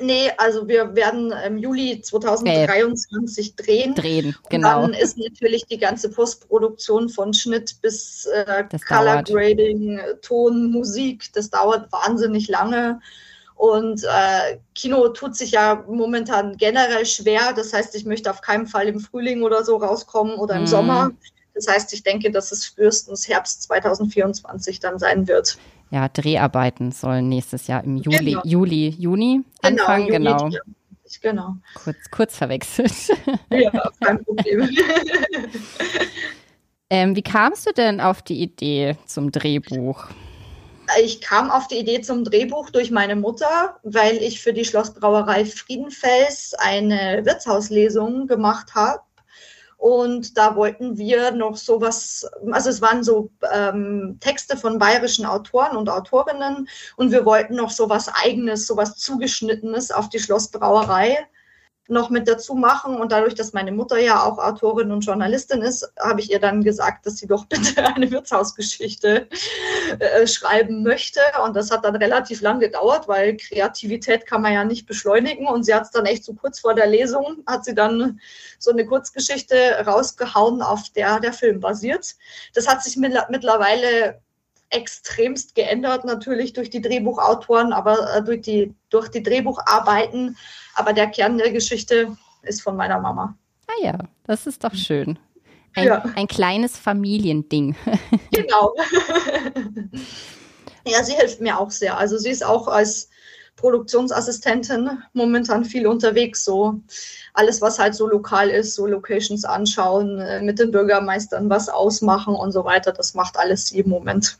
Nee, 0.00 0.30
also 0.38 0.66
wir 0.66 0.94
werden 0.94 1.32
im 1.46 1.58
Juli 1.58 2.00
2023 2.00 3.50
äh, 3.50 3.62
drehen. 3.62 3.94
Drehen, 3.94 4.34
genau. 4.48 4.82
Und 4.82 4.92
dann 4.92 5.00
ist 5.00 5.18
natürlich 5.18 5.66
die 5.66 5.76
ganze 5.76 6.08
Postproduktion 6.10 7.10
von 7.10 7.34
Schnitt 7.34 7.76
bis 7.82 8.24
äh, 8.26 8.64
Color 8.88 9.04
dauert. 9.04 9.28
Grading, 9.28 10.00
Ton, 10.22 10.70
Musik, 10.70 11.30
das 11.34 11.50
dauert 11.50 11.92
wahnsinnig 11.92 12.48
lange. 12.48 12.98
Und 13.56 14.02
äh, 14.04 14.58
Kino 14.74 15.08
tut 15.08 15.36
sich 15.36 15.52
ja 15.52 15.84
momentan 15.86 16.56
generell 16.56 17.06
schwer. 17.06 17.52
Das 17.54 17.72
heißt, 17.72 17.94
ich 17.94 18.04
möchte 18.04 18.30
auf 18.30 18.40
keinen 18.40 18.66
Fall 18.66 18.88
im 18.88 19.00
Frühling 19.00 19.42
oder 19.42 19.64
so 19.64 19.76
rauskommen 19.76 20.34
oder 20.36 20.56
im 20.56 20.64
mm. 20.64 20.66
Sommer. 20.66 21.10
Das 21.54 21.68
heißt, 21.68 21.92
ich 21.92 22.02
denke, 22.02 22.30
dass 22.30 22.52
es 22.52 22.66
frühestens 22.66 23.28
Herbst 23.28 23.62
2024 23.62 24.80
dann 24.80 24.98
sein 24.98 25.28
wird. 25.28 25.56
Ja, 25.90 26.08
Dreharbeiten 26.08 26.90
sollen 26.90 27.28
nächstes 27.28 27.68
Jahr 27.68 27.84
im 27.84 27.96
Juli, 27.96 28.32
genau. 28.32 28.42
Juli, 28.44 28.88
Juni 28.98 29.44
genau, 29.62 29.82
anfangen. 29.82 30.08
Genau. 30.08 30.50
genau. 31.20 31.56
Kurz, 31.74 32.10
kurz 32.10 32.36
verwechselt. 32.36 32.92
Ja, 33.50 33.70
kein 34.00 34.24
Problem. 34.24 34.68
ähm, 36.90 37.14
wie 37.14 37.22
kamst 37.22 37.68
du 37.68 37.72
denn 37.72 38.00
auf 38.00 38.22
die 38.22 38.42
Idee 38.42 38.96
zum 39.06 39.30
Drehbuch? 39.30 40.06
Ich 41.00 41.20
kam 41.20 41.50
auf 41.50 41.68
die 41.68 41.78
Idee 41.78 42.00
zum 42.00 42.24
Drehbuch 42.24 42.70
durch 42.70 42.90
meine 42.90 43.14
Mutter, 43.14 43.76
weil 43.84 44.16
ich 44.16 44.42
für 44.42 44.52
die 44.52 44.64
Schlossbrauerei 44.64 45.44
Friedenfels 45.44 46.54
eine 46.58 47.24
Wirtshauslesung 47.24 48.26
gemacht 48.26 48.74
habe 48.74 49.00
und 49.84 50.38
da 50.38 50.56
wollten 50.56 50.96
wir 50.96 51.32
noch 51.32 51.58
sowas, 51.58 52.26
also 52.50 52.70
es 52.70 52.80
waren 52.80 53.04
so 53.04 53.30
ähm, 53.52 54.16
Texte 54.18 54.56
von 54.56 54.78
bayerischen 54.78 55.26
Autoren 55.26 55.76
und 55.76 55.90
Autorinnen 55.90 56.66
und 56.96 57.12
wir 57.12 57.26
wollten 57.26 57.56
noch 57.56 57.68
sowas 57.68 58.10
eigenes, 58.24 58.66
sowas 58.66 58.96
zugeschnittenes 58.96 59.90
auf 59.90 60.08
die 60.08 60.20
Schlossbrauerei 60.20 61.26
noch 61.88 62.10
mit 62.10 62.28
dazu 62.28 62.54
machen. 62.54 62.96
Und 62.96 63.12
dadurch, 63.12 63.34
dass 63.34 63.52
meine 63.52 63.72
Mutter 63.72 63.98
ja 63.98 64.22
auch 64.22 64.38
Autorin 64.38 64.90
und 64.90 65.00
Journalistin 65.00 65.62
ist, 65.62 65.90
habe 66.00 66.20
ich 66.20 66.30
ihr 66.30 66.40
dann 66.40 66.62
gesagt, 66.62 67.06
dass 67.06 67.18
sie 67.18 67.26
doch 67.26 67.44
bitte 67.48 67.84
eine 67.86 68.10
Wirtshausgeschichte 68.10 69.28
äh, 69.98 70.26
schreiben 70.26 70.82
möchte. 70.82 71.20
Und 71.44 71.54
das 71.54 71.70
hat 71.70 71.84
dann 71.84 71.96
relativ 71.96 72.40
lang 72.40 72.60
gedauert, 72.60 73.08
weil 73.08 73.36
Kreativität 73.36 74.26
kann 74.26 74.42
man 74.42 74.52
ja 74.52 74.64
nicht 74.64 74.86
beschleunigen. 74.86 75.46
Und 75.46 75.64
sie 75.64 75.74
hat 75.74 75.84
es 75.84 75.90
dann 75.90 76.06
echt 76.06 76.24
so 76.24 76.34
kurz 76.34 76.60
vor 76.60 76.74
der 76.74 76.86
Lesung, 76.86 77.42
hat 77.46 77.64
sie 77.64 77.74
dann 77.74 78.20
so 78.58 78.70
eine 78.70 78.86
Kurzgeschichte 78.86 79.84
rausgehauen, 79.86 80.62
auf 80.62 80.88
der 80.90 81.20
der 81.20 81.32
Film 81.32 81.60
basiert. 81.60 82.14
Das 82.54 82.66
hat 82.66 82.82
sich 82.82 82.96
mittlerweile 82.96 84.20
extremst 84.74 85.54
geändert, 85.54 86.04
natürlich 86.04 86.52
durch 86.52 86.70
die 86.70 86.80
Drehbuchautoren, 86.80 87.72
aber 87.72 88.16
äh, 88.16 88.22
durch, 88.22 88.42
die, 88.42 88.74
durch 88.90 89.08
die 89.08 89.22
Drehbucharbeiten. 89.22 90.36
Aber 90.74 90.92
der 90.92 91.06
Kern 91.08 91.38
der 91.38 91.52
Geschichte 91.52 92.16
ist 92.42 92.62
von 92.62 92.76
meiner 92.76 93.00
Mama. 93.00 93.36
Ah 93.66 93.82
ja, 93.82 93.98
das 94.24 94.46
ist 94.46 94.64
doch 94.64 94.74
schön. 94.74 95.18
Ein, 95.74 95.86
ja. 95.86 96.04
ein 96.14 96.28
kleines 96.28 96.76
Familiending. 96.76 97.74
genau. 98.32 98.74
ja, 100.86 101.02
sie 101.02 101.14
hilft 101.14 101.40
mir 101.40 101.58
auch 101.58 101.70
sehr. 101.70 101.96
Also 101.98 102.18
sie 102.18 102.30
ist 102.30 102.44
auch 102.44 102.68
als 102.68 103.08
Produktionsassistentin, 103.56 105.02
momentan 105.12 105.64
viel 105.64 105.86
unterwegs, 105.86 106.44
so 106.44 106.80
alles, 107.34 107.60
was 107.60 107.78
halt 107.78 107.94
so 107.94 108.08
lokal 108.08 108.50
ist, 108.50 108.74
so 108.74 108.86
Locations 108.86 109.44
anschauen, 109.44 110.18
äh, 110.18 110.42
mit 110.42 110.58
den 110.58 110.70
Bürgermeistern 110.70 111.48
was 111.48 111.68
ausmachen 111.68 112.34
und 112.34 112.52
so 112.52 112.64
weiter. 112.64 112.92
Das 112.92 113.14
macht 113.14 113.36
alles 113.38 113.66
sie 113.66 113.80
im 113.80 113.88
Moment. 113.88 114.38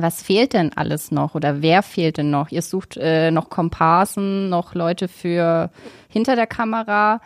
Was 0.00 0.22
fehlt 0.22 0.52
denn 0.52 0.70
alles 0.76 1.10
noch 1.10 1.34
oder 1.34 1.60
wer 1.60 1.82
fehlt 1.82 2.18
denn 2.18 2.30
noch? 2.30 2.52
Ihr 2.52 2.62
sucht 2.62 2.96
äh, 2.96 3.32
noch 3.32 3.50
Komparsen, 3.50 4.48
noch 4.48 4.76
Leute 4.76 5.08
für 5.08 5.70
hinter 6.08 6.36
der 6.36 6.46
Kamera. 6.46 7.20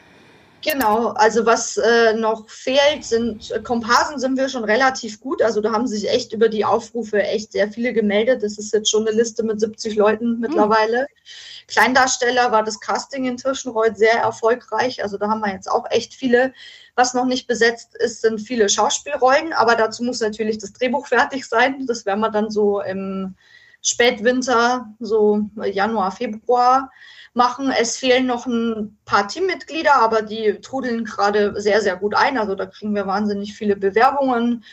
Genau, 0.63 1.09
also 1.09 1.45
was 1.45 1.77
äh, 1.77 2.15
noch 2.15 2.49
fehlt, 2.49 3.05
sind 3.05 3.51
äh, 3.51 3.61
Komparsen 3.61 4.21
sind 4.21 4.37
wir 4.37 4.49
schon 4.49 4.63
relativ 4.63 5.21
gut. 5.21 5.43
Also 5.43 5.61
da 5.61 5.73
haben 5.73 5.89
sich 5.89 6.09
echt 6.09 6.33
über 6.33 6.49
die 6.49 6.65
Aufrufe 6.65 7.21
echt 7.21 7.51
sehr 7.51 7.69
viele 7.69 7.93
gemeldet. 7.93 8.45
Das 8.45 8.59
ist 8.59 8.73
jetzt 8.73 8.89
schon 8.89 9.07
eine 9.07 9.17
Liste 9.17 9.43
mit 9.43 9.59
70 9.59 9.97
Leuten 9.97 10.39
mittlerweile. 10.39 11.03
Mhm. 11.03 11.67
Kleindarsteller 11.67 12.53
war 12.53 12.63
das 12.63 12.79
Casting 12.79 13.25
in 13.25 13.37
Tirschenreuth 13.37 13.99
sehr 13.99 14.21
erfolgreich. 14.21 15.03
Also 15.03 15.19
da 15.19 15.29
haben 15.29 15.41
wir 15.41 15.53
jetzt 15.53 15.69
auch 15.69 15.85
echt 15.91 16.15
viele. 16.15 16.53
Was 16.95 17.13
noch 17.13 17.25
nicht 17.25 17.49
besetzt 17.49 17.97
ist, 17.97 18.21
sind 18.21 18.41
viele 18.41 18.69
Schauspielrollen, 18.69 19.53
aber 19.55 19.75
dazu 19.75 20.05
muss 20.05 20.21
natürlich 20.21 20.59
das 20.59 20.73
Drehbuch 20.75 21.09
fertig 21.09 21.47
sein. 21.47 21.87
Das 21.87 22.07
werden 22.07 22.21
wir 22.21 22.31
dann 22.31 22.51
so 22.51 22.81
im 22.83 23.35
Spätwinter, 23.83 24.95
so 25.01 25.41
Januar, 25.65 26.13
Februar 26.13 26.91
machen. 27.35 27.71
Es 27.71 27.97
fehlen 27.97 28.27
noch 28.27 28.47
ein 28.47 28.99
paar 29.05 29.29
Teammitglieder, 29.29 29.95
aber 29.95 30.23
die 30.23 30.59
trudeln 30.61 31.05
gerade 31.05 31.61
sehr, 31.61 31.81
sehr 31.81 31.97
gut 31.97 32.15
ein. 32.15 32.39
Also 32.39 32.55
da 32.55 32.67
kriegen 32.67 32.95
wir 32.95 33.07
wahnsinnig 33.07 33.55
viele 33.55 33.77
Bewerbungen 33.77 34.65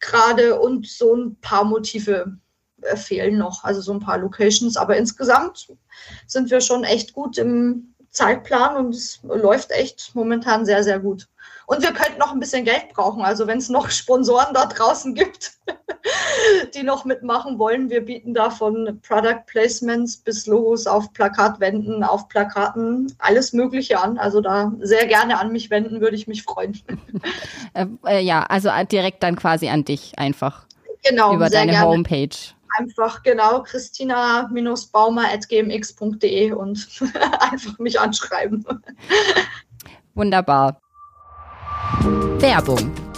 gerade 0.00 0.58
und 0.58 0.86
so 0.86 1.14
ein 1.14 1.36
paar 1.40 1.64
Motive 1.64 2.36
äh, 2.82 2.96
fehlen 2.96 3.38
noch, 3.38 3.64
also 3.64 3.80
so 3.80 3.92
ein 3.92 4.00
paar 4.00 4.18
Locations. 4.18 4.76
Aber 4.76 4.96
insgesamt 4.96 5.68
sind 6.26 6.50
wir 6.50 6.60
schon 6.60 6.84
echt 6.84 7.12
gut 7.12 7.38
im 7.38 7.94
Zeitplan 8.10 8.76
und 8.76 8.94
es 8.94 9.20
läuft 9.22 9.70
echt 9.70 10.14
momentan 10.14 10.66
sehr, 10.66 10.84
sehr 10.84 10.98
gut. 10.98 11.28
Und 11.66 11.82
wir 11.82 11.92
könnten 11.92 12.18
noch 12.18 12.32
ein 12.32 12.40
bisschen 12.40 12.64
Geld 12.64 12.90
brauchen. 12.92 13.22
Also 13.22 13.46
wenn 13.46 13.58
es 13.58 13.70
noch 13.70 13.88
Sponsoren 13.90 14.52
da 14.52 14.66
draußen 14.66 15.14
gibt, 15.14 15.52
die 16.74 16.82
noch 16.82 17.04
mitmachen 17.04 17.58
wollen, 17.58 17.90
wir 17.90 18.04
bieten 18.04 18.34
da 18.34 18.50
von 18.50 18.98
Product 19.06 19.42
Placements 19.46 20.16
bis 20.16 20.46
Logos 20.46 20.86
auf 20.86 21.12
Plakatwänden, 21.12 22.02
auf 22.02 22.28
Plakaten, 22.28 23.14
alles 23.18 23.52
Mögliche 23.52 24.00
an. 24.00 24.18
Also 24.18 24.40
da 24.40 24.72
sehr 24.80 25.06
gerne 25.06 25.38
an 25.38 25.52
mich 25.52 25.70
wenden, 25.70 26.00
würde 26.00 26.16
ich 26.16 26.26
mich 26.26 26.42
freuen. 26.42 26.80
äh, 27.74 27.86
äh, 28.06 28.20
ja, 28.20 28.44
also 28.44 28.70
direkt 28.90 29.22
dann 29.22 29.36
quasi 29.36 29.68
an 29.68 29.84
dich 29.84 30.18
einfach. 30.18 30.64
Genau. 31.04 31.34
Über 31.34 31.50
deine 31.50 31.72
gerne. 31.72 31.86
Homepage 31.86 32.30
einfach 32.78 33.22
genau 33.22 33.62
christina-baumer.gmx.de 33.62 36.52
und 36.52 36.88
einfach 37.40 37.78
mich 37.78 38.00
anschreiben. 38.00 38.64
Wunderbar. 40.14 40.80
Werbung. 42.38 43.11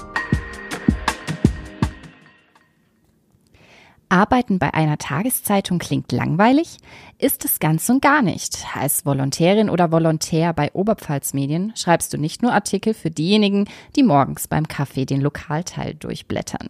Arbeiten 4.15 4.61
bei 4.61 4.73
einer 4.73 4.97
Tageszeitung 4.97 5.79
klingt 5.79 6.13
langweilig? 6.13 6.79
Ist 7.25 7.47
es 7.47 7.59
ganz 7.59 7.89
und 7.89 8.03
gar 8.03 8.21
nicht. 8.21 8.67
Als 8.75 9.07
Volontärin 9.07 9.71
oder 9.71 9.91
Volontär 9.91 10.53
bei 10.53 10.71
Oberpfalz 10.75 11.33
Medien 11.33 11.73
schreibst 11.75 12.13
du 12.13 12.19
nicht 12.19 12.43
nur 12.43 12.53
Artikel 12.53 12.93
für 12.93 13.11
diejenigen, 13.11 13.65
die 13.97 14.03
morgens 14.03 14.47
beim 14.47 14.69
Kaffee 14.69 15.07
den 15.07 15.23
Lokalteil 15.23 15.95
durchblättern. 15.95 16.69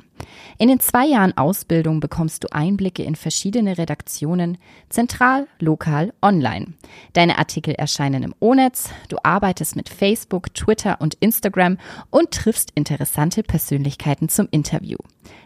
In 0.56 0.68
den 0.68 0.78
zwei 0.78 1.06
Jahren 1.06 1.36
Ausbildung 1.36 1.98
bekommst 1.98 2.44
du 2.44 2.52
Einblicke 2.52 3.02
in 3.02 3.16
verschiedene 3.16 3.78
Redaktionen, 3.78 4.56
zentral, 4.90 5.48
lokal, 5.58 6.12
online. 6.22 6.74
Deine 7.14 7.38
Artikel 7.38 7.74
erscheinen 7.74 8.22
im 8.22 8.34
O-Netz, 8.38 8.90
du 9.08 9.16
arbeitest 9.24 9.74
mit 9.74 9.88
Facebook, 9.88 10.54
Twitter 10.54 11.00
und 11.00 11.14
Instagram 11.14 11.78
und 12.10 12.30
triffst 12.30 12.70
interessante 12.76 13.42
Persönlichkeiten 13.42 14.28
zum 14.28 14.46
Interview. 14.52 14.98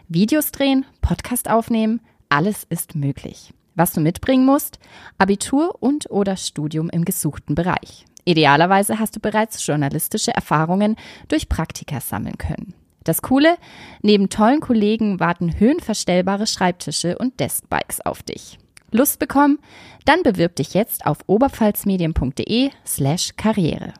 Videos 0.07 0.51
drehen, 0.51 0.85
Podcast 1.01 1.49
aufnehmen, 1.49 1.99
alles 2.29 2.63
ist 2.69 2.93
möglich. 2.93 3.55
Was 3.79 3.93
du 3.93 4.01
mitbringen 4.01 4.45
musst? 4.45 4.77
Abitur 5.19 5.73
und 5.79 6.11
oder 6.11 6.35
Studium 6.35 6.89
im 6.89 7.05
gesuchten 7.05 7.55
Bereich. 7.55 8.03
Idealerweise 8.25 8.99
hast 8.99 9.15
du 9.15 9.21
bereits 9.21 9.65
journalistische 9.65 10.31
Erfahrungen 10.31 10.97
durch 11.29 11.47
Praktika 11.47 12.01
sammeln 12.01 12.37
können. 12.37 12.73
Das 13.05 13.21
Coole, 13.21 13.55
neben 14.01 14.27
tollen 14.27 14.59
Kollegen 14.59 15.21
warten 15.21 15.61
höhenverstellbare 15.61 16.45
Schreibtische 16.45 17.17
und 17.17 17.39
Deskbikes 17.39 18.01
auf 18.01 18.21
dich. 18.21 18.59
Lust 18.91 19.17
bekommen? 19.17 19.59
Dann 20.03 20.23
bewirb 20.23 20.57
dich 20.57 20.73
jetzt 20.73 21.05
auf 21.05 21.19
oberpfalzmedien.de 21.27 22.71
slash 22.85 23.29
Karriere. 23.37 23.93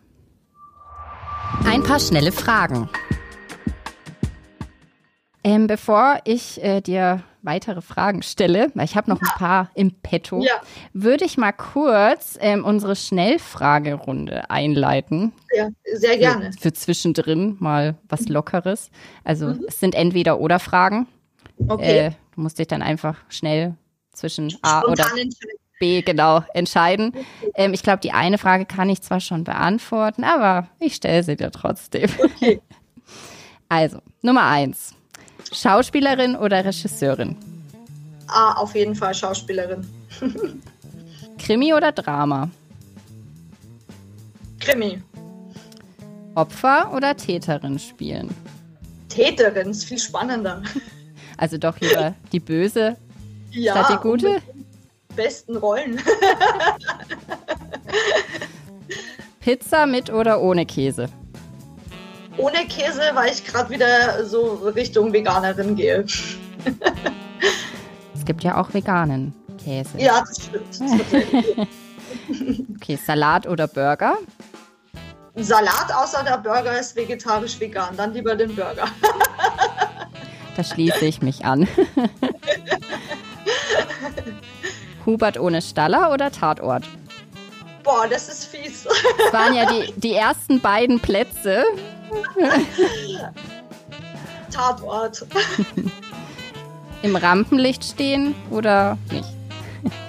Ein 1.63 1.83
paar 1.83 2.01
schnelle 2.01 2.33
Fragen. 2.33 2.89
Ähm, 5.45 5.67
bevor 5.67 6.19
ich 6.25 6.61
äh, 6.61 6.81
dir 6.81 7.23
weitere 7.41 7.81
Fragen 7.81 8.21
stelle, 8.21 8.71
weil 8.73 8.85
ich 8.85 8.95
habe 8.95 9.09
noch 9.09 9.21
ein 9.21 9.37
paar 9.37 9.71
im 9.75 9.91
Petto, 9.91 10.41
ja. 10.41 10.53
würde 10.93 11.25
ich 11.25 11.37
mal 11.37 11.51
kurz 11.51 12.37
ähm, 12.41 12.65
unsere 12.65 12.95
Schnellfragerunde 12.95 14.49
einleiten. 14.49 15.31
Ja, 15.55 15.69
sehr 15.93 16.17
gerne. 16.17 16.51
Für, 16.53 16.59
für 16.59 16.73
zwischendrin 16.73 17.57
mal 17.59 17.95
was 18.07 18.21
mhm. 18.21 18.33
Lockeres. 18.33 18.91
Also 19.23 19.47
mhm. 19.47 19.65
es 19.67 19.79
sind 19.79 19.95
entweder 19.95 20.39
oder 20.39 20.59
Fragen. 20.59 21.07
Okay. 21.67 22.07
Äh, 22.07 22.11
du 22.35 22.41
musst 22.41 22.59
dich 22.59 22.67
dann 22.67 22.81
einfach 22.81 23.17
schnell 23.29 23.75
zwischen 24.13 24.55
A 24.61 24.83
oder 24.83 25.07
B 25.79 26.01
genau 26.01 26.43
entscheiden. 26.53 27.13
Ähm, 27.55 27.73
ich 27.73 27.83
glaube, 27.83 27.99
die 27.99 28.11
eine 28.11 28.37
Frage 28.37 28.65
kann 28.65 28.89
ich 28.89 29.01
zwar 29.01 29.21
schon 29.21 29.45
beantworten, 29.45 30.23
aber 30.23 30.67
ich 30.79 30.95
stelle 30.95 31.23
sie 31.23 31.35
dir 31.35 31.51
trotzdem. 31.51 32.09
Okay. 32.17 32.61
Also, 33.71 33.99
Nummer 34.23 34.47
eins. 34.47 34.95
Schauspielerin 35.51 36.35
oder 36.35 36.63
Regisseurin? 36.63 37.35
Ah, 38.27 38.53
auf 38.53 38.75
jeden 38.75 38.95
Fall 38.95 39.13
Schauspielerin. 39.13 39.87
Krimi 41.39 41.73
oder 41.73 41.91
Drama? 41.91 42.49
Krimi. 44.59 45.01
Opfer 46.35 46.93
oder 46.93 47.15
Täterin 47.15 47.79
spielen? 47.79 48.29
Täterin 49.09 49.71
ist 49.71 49.85
viel 49.85 49.99
spannender. 49.99 50.61
Also 51.37 51.57
doch 51.57 51.79
lieber 51.79 52.13
die 52.31 52.39
Böse 52.39 52.97
ja, 53.51 53.73
statt 53.73 53.97
die 53.97 54.07
Gute? 54.07 54.41
Besten 55.15 55.57
Rollen. 55.57 55.99
Pizza 59.39 59.85
mit 59.85 60.11
oder 60.11 60.41
ohne 60.41 60.65
Käse? 60.65 61.09
Ohne 62.39 62.65
Käse, 62.67 63.01
weil 63.13 63.31
ich 63.31 63.45
gerade 63.45 63.69
wieder 63.69 64.25
so 64.25 64.55
Richtung 64.75 65.13
Veganerin 65.13 65.75
gehe. 65.75 66.03
es 68.15 68.25
gibt 68.25 68.43
ja 68.43 68.57
auch 68.57 68.73
veganen 68.73 69.35
Käse. 69.63 69.91
Ja, 69.97 70.21
das 70.21 70.43
stimmt. 70.43 70.79
okay, 72.75 72.95
Salat 72.95 73.47
oder 73.47 73.67
Burger? 73.67 74.17
Salat 75.35 75.93
außer 75.93 76.23
der 76.23 76.37
Burger 76.37 76.79
ist 76.79 76.95
vegetarisch-vegan. 76.95 77.95
Dann 77.95 78.13
lieber 78.13 78.35
den 78.35 78.55
Burger. 78.55 78.87
da 80.55 80.63
schließe 80.63 81.05
ich 81.05 81.21
mich 81.21 81.45
an. 81.45 81.67
Hubert 85.05 85.39
ohne 85.39 85.61
Staller 85.61 86.11
oder 86.11 86.31
Tatort? 86.31 86.83
Boah, 87.83 88.07
das 88.09 88.27
ist 88.27 88.45
fies. 88.45 88.83
Das 88.83 89.33
waren 89.33 89.53
ja 89.53 89.65
die, 89.65 89.93
die 89.95 90.13
ersten 90.13 90.59
beiden 90.59 90.99
Plätze. 90.99 91.63
Tatort. 94.51 95.25
Im 97.01 97.15
Rampenlicht 97.15 97.83
stehen 97.83 98.35
oder 98.51 98.97
nicht? 99.11 99.29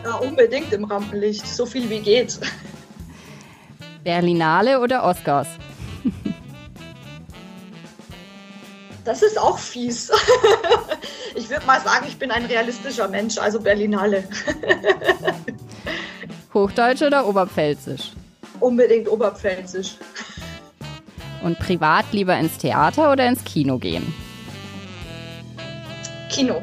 Ja, 0.02 0.14
unbedingt 0.16 0.72
im 0.72 0.82
Rampenlicht. 0.82 1.46
So 1.46 1.64
viel 1.64 1.88
wie 1.88 2.00
geht. 2.00 2.40
Berlinale 4.02 4.80
oder 4.80 5.04
Oscars? 5.04 5.46
Das 9.04 9.22
ist 9.22 9.38
auch 9.38 9.58
fies. 9.58 10.10
Ich 11.36 11.48
würde 11.48 11.64
mal 11.66 11.80
sagen, 11.80 12.06
ich 12.08 12.18
bin 12.18 12.30
ein 12.30 12.44
realistischer 12.46 13.06
Mensch, 13.08 13.38
also 13.38 13.60
Berlinale. 13.60 14.24
Hochdeutsch 16.52 17.02
oder 17.02 17.26
Oberpfälzisch? 17.26 18.12
Unbedingt 18.58 19.08
Oberpfälzisch. 19.08 19.96
Und 21.42 21.58
privat 21.58 22.12
lieber 22.12 22.36
ins 22.36 22.58
Theater 22.58 23.12
oder 23.12 23.26
ins 23.26 23.42
Kino 23.44 23.78
gehen? 23.78 24.12
Kino. 26.30 26.62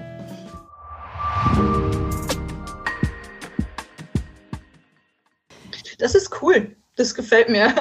Das 5.98 6.16
ist 6.16 6.42
cool. 6.42 6.76
Das 6.96 7.14
gefällt 7.14 7.50
mir. 7.50 7.74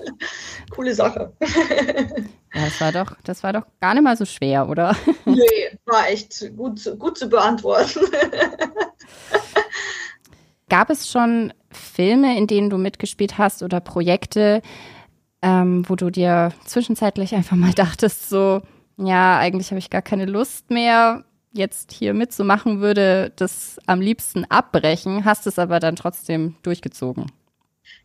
Coole 0.70 0.94
Sache. 0.94 1.32
Ja, 2.54 2.64
das 2.64 2.80
war 2.80 2.92
doch, 2.92 3.16
das 3.24 3.42
war 3.42 3.52
doch 3.52 3.64
gar 3.80 3.94
nicht 3.94 4.02
mal 4.02 4.16
so 4.16 4.24
schwer, 4.24 4.68
oder? 4.68 4.96
Nee, 5.24 5.78
war 5.86 6.08
echt 6.08 6.52
gut, 6.56 6.98
gut 6.98 7.18
zu 7.18 7.28
beantworten. 7.28 8.00
Gab 10.68 10.90
es 10.90 11.10
schon 11.10 11.52
Filme, 11.70 12.36
in 12.36 12.46
denen 12.46 12.70
du 12.70 12.78
mitgespielt 12.78 13.38
hast 13.38 13.62
oder 13.62 13.80
Projekte, 13.80 14.62
ähm, 15.42 15.88
wo 15.88 15.96
du 15.96 16.10
dir 16.10 16.52
zwischenzeitlich 16.64 17.34
einfach 17.34 17.56
mal 17.56 17.72
dachtest, 17.74 18.28
so, 18.28 18.62
ja, 18.96 19.38
eigentlich 19.38 19.70
habe 19.70 19.78
ich 19.78 19.90
gar 19.90 20.02
keine 20.02 20.26
Lust 20.26 20.70
mehr, 20.70 21.24
jetzt 21.52 21.92
hier 21.92 22.14
mitzumachen, 22.14 22.80
würde 22.80 23.32
das 23.36 23.78
am 23.86 24.00
liebsten 24.00 24.44
abbrechen, 24.46 25.24
hast 25.24 25.46
es 25.46 25.58
aber 25.58 25.80
dann 25.80 25.96
trotzdem 25.96 26.56
durchgezogen. 26.62 27.26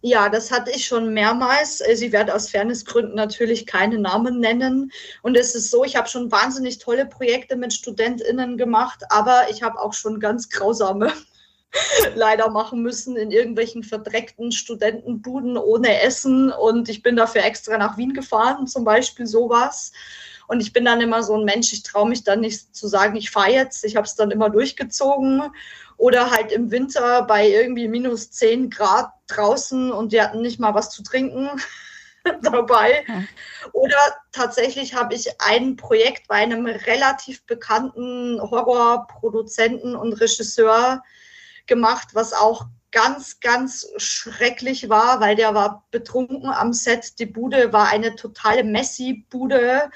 Ja, 0.02 0.30
das 0.30 0.52
hatte 0.52 0.72
ich 0.72 0.86
schon 0.86 1.14
mehrmals. 1.14 1.82
Äh, 1.82 1.96
sie 1.96 2.12
werde 2.12 2.34
aus 2.34 2.50
Fairnessgründen 2.50 3.16
natürlich 3.16 3.66
keine 3.66 3.98
Namen 3.98 4.40
nennen. 4.40 4.92
Und 5.22 5.36
es 5.36 5.56
ist 5.56 5.72
so, 5.72 5.84
ich 5.84 5.96
habe 5.96 6.08
schon 6.08 6.32
wahnsinnig 6.32 6.78
tolle 6.80 7.06
Projekte 7.06 7.56
mit 7.56 7.74
StudentInnen 7.74 8.58
gemacht, 8.58 9.04
aber 9.10 9.50
ich 9.50 9.64
habe 9.64 9.80
auch 9.80 9.94
schon 9.94 10.20
ganz 10.20 10.50
grausame 10.50 11.12
leider 12.16 12.50
machen 12.50 12.82
müssen 12.82 13.18
in 13.18 13.32
irgendwelchen 13.32 13.84
verdreckten 13.84 14.52
Studentenbuden 14.52 15.58
ohne 15.58 16.02
Essen. 16.02 16.52
Und 16.52 16.90
ich 16.90 17.04
bin 17.04 17.16
dafür 17.16 17.44
extra 17.44 17.78
nach 17.78 17.98
Wien 17.98 18.14
gefahren, 18.14 18.68
zum 18.68 18.84
Beispiel 18.84 19.26
sowas. 19.26 19.92
Und 20.48 20.62
ich 20.62 20.72
bin 20.72 20.86
dann 20.86 21.02
immer 21.02 21.24
so 21.24 21.36
ein 21.36 21.44
Mensch, 21.44 21.74
ich 21.74 21.84
traue 21.84 22.08
mich 22.08 22.24
dann 22.24 22.40
nicht 22.40 22.74
zu 22.74 22.88
sagen, 22.88 23.18
ich 23.18 23.32
fahre 23.32 23.52
jetzt. 23.52 23.84
Ich 23.84 23.96
habe 23.96 24.06
es 24.06 24.16
dann 24.16 24.32
immer 24.32 24.50
durchgezogen. 24.50 25.44
Oder 25.98 26.32
halt 26.32 26.52
im 26.52 26.72
Winter 26.72 27.24
bei 27.24 27.50
irgendwie 27.50 27.88
minus 27.88 28.32
10 28.32 28.70
Grad 28.70 29.12
draußen 29.28 29.92
und 29.92 30.14
die 30.14 30.22
hatten 30.22 30.42
nicht 30.42 30.60
mal 30.60 30.76
was 30.76 30.92
zu 30.92 31.02
trinken 31.04 31.50
dabei. 32.44 33.04
Oder 33.74 33.98
tatsächlich 34.32 34.94
habe 34.94 35.16
ich 35.16 35.42
ein 35.42 35.76
Projekt 35.76 36.28
bei 36.28 36.36
einem 36.36 36.68
relativ 36.68 37.44
bekannten 37.46 38.40
Horrorproduzenten 38.40 39.96
und 39.96 40.14
Regisseur 40.14 41.02
gemacht, 41.68 42.10
was 42.14 42.34
auch 42.34 42.66
ganz, 42.92 43.40
ganz 43.42 43.88
schrecklich 43.98 44.90
war, 44.90 45.20
weil 45.20 45.36
der 45.36 45.54
war 45.54 45.86
betrunken 45.92 46.50
am 46.50 46.74
Set. 46.74 47.20
Die 47.20 47.26
Bude 47.26 47.74
war 47.74 47.90
eine 47.90 48.16
totale 48.16 48.64
Messi-Bude. 48.64 49.92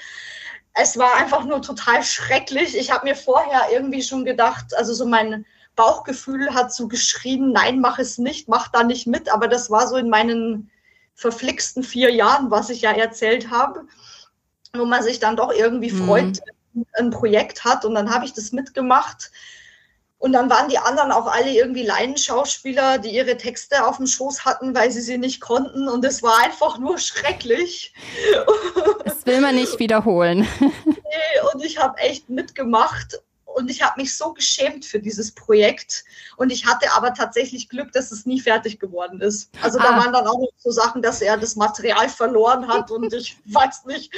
Es 0.74 0.96
war 0.98 1.14
einfach 1.16 1.44
nur 1.44 1.62
total 1.62 2.02
schrecklich. 2.02 2.76
Ich 2.76 2.90
habe 2.90 3.06
mir 3.06 3.16
vorher 3.16 3.68
irgendwie 3.72 4.02
schon 4.02 4.24
gedacht, 4.24 4.76
also 4.76 4.94
so 4.94 5.06
mein 5.06 5.44
Bauchgefühl 5.74 6.54
hat 6.54 6.72
so 6.72 6.86
geschrien, 6.86 7.52
nein, 7.52 7.80
mach 7.80 7.98
es 7.98 8.18
nicht, 8.18 8.48
mach 8.48 8.68
da 8.68 8.84
nicht 8.84 9.06
mit. 9.06 9.32
Aber 9.32 9.48
das 9.48 9.70
war 9.70 9.86
so 9.88 9.96
in 9.96 10.10
meinen 10.10 10.70
verflixten 11.14 11.82
vier 11.82 12.10
Jahren, 12.12 12.50
was 12.50 12.70
ich 12.70 12.82
ja 12.82 12.92
erzählt 12.92 13.50
habe, 13.50 13.86
wo 14.74 14.84
man 14.84 15.02
sich 15.02 15.18
dann 15.18 15.36
doch 15.36 15.52
irgendwie 15.52 15.92
mhm. 15.92 16.06
freut, 16.06 16.40
ein 16.98 17.10
Projekt 17.10 17.64
hat. 17.64 17.84
Und 17.84 17.94
dann 17.94 18.12
habe 18.12 18.24
ich 18.24 18.32
das 18.32 18.52
mitgemacht 18.52 19.30
und 20.22 20.34
dann 20.34 20.48
waren 20.48 20.68
die 20.68 20.78
anderen 20.78 21.10
auch 21.10 21.26
alle 21.26 21.50
irgendwie 21.50 21.82
Laienschauspieler, 21.82 22.98
die 22.98 23.10
ihre 23.10 23.36
Texte 23.36 23.84
auf 23.84 23.96
dem 23.96 24.06
Schoß 24.06 24.44
hatten, 24.44 24.72
weil 24.72 24.88
sie 24.92 25.00
sie 25.00 25.18
nicht 25.18 25.40
konnten. 25.40 25.88
Und 25.88 26.04
es 26.04 26.22
war 26.22 26.38
einfach 26.44 26.78
nur 26.78 26.96
schrecklich. 26.98 27.92
Das 29.04 29.26
will 29.26 29.40
man 29.40 29.56
nicht 29.56 29.78
wiederholen. 29.80 30.46
Nee, 31.14 31.40
und 31.52 31.62
ich 31.62 31.76
habe 31.76 31.98
echt 31.98 32.30
mitgemacht 32.30 33.20
und 33.54 33.70
ich 33.70 33.82
habe 33.82 34.00
mich 34.00 34.16
so 34.16 34.32
geschämt 34.32 34.84
für 34.84 34.98
dieses 34.98 35.32
Projekt. 35.32 36.04
Und 36.36 36.50
ich 36.50 36.66
hatte 36.66 36.92
aber 36.94 37.14
tatsächlich 37.14 37.68
Glück, 37.68 37.92
dass 37.92 38.12
es 38.12 38.26
nie 38.26 38.40
fertig 38.40 38.78
geworden 38.78 39.20
ist. 39.20 39.50
Also 39.62 39.78
ah. 39.78 39.82
da 39.82 39.96
waren 39.96 40.12
dann 40.12 40.26
auch 40.26 40.48
so 40.58 40.70
Sachen, 40.70 41.02
dass 41.02 41.20
er 41.20 41.36
das 41.36 41.56
Material 41.56 42.08
verloren 42.08 42.68
hat 42.68 42.90
und 42.90 43.12
ich 43.12 43.36
weiß 43.46 43.84
nicht, 43.86 44.12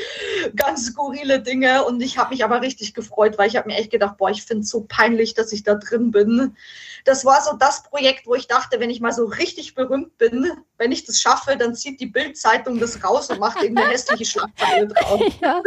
ganz 0.57 0.87
skurrile 0.87 1.41
Dinge. 1.41 1.85
Und 1.85 2.01
ich 2.01 2.19
habe 2.19 2.31
mich 2.31 2.45
aber 2.45 2.61
richtig 2.61 2.95
gefreut, 2.95 3.39
weil 3.39 3.49
ich 3.49 3.57
habe 3.57 3.69
mir 3.69 3.77
echt 3.77 3.91
gedacht, 3.91 4.17
boah, 4.17 4.31
ich 4.31 4.45
finde 4.45 4.63
es 4.63 4.71
so 4.71 4.85
peinlich, 4.89 5.35
dass 5.35 5.53
ich 5.53 5.63
da 5.63 5.75
drin 5.75 6.11
bin. 6.11 6.57
Das 7.05 7.25
war 7.25 7.43
so 7.43 7.55
das 7.55 7.83
Projekt, 7.83 8.27
wo 8.27 8.35
ich 8.35 8.47
dachte, 8.47 8.81
wenn 8.81 8.91
ich 8.91 9.01
mal 9.01 9.13
so 9.13 9.27
richtig 9.27 9.75
berühmt 9.75 10.17
bin, 10.17 10.51
wenn 10.79 10.91
ich 10.91 11.05
das 11.05 11.21
schaffe, 11.21 11.57
dann 11.57 11.75
zieht 11.75 12.01
die 12.01 12.07
Bildzeitung 12.07 12.79
das 12.81 13.05
raus 13.05 13.29
und 13.31 13.41
macht 13.41 13.61
irgendeine 13.61 13.91
hässliche 13.91 14.25
Schlagzeile 14.25 14.89
drauf. 14.89 15.21
Ja. 15.41 15.61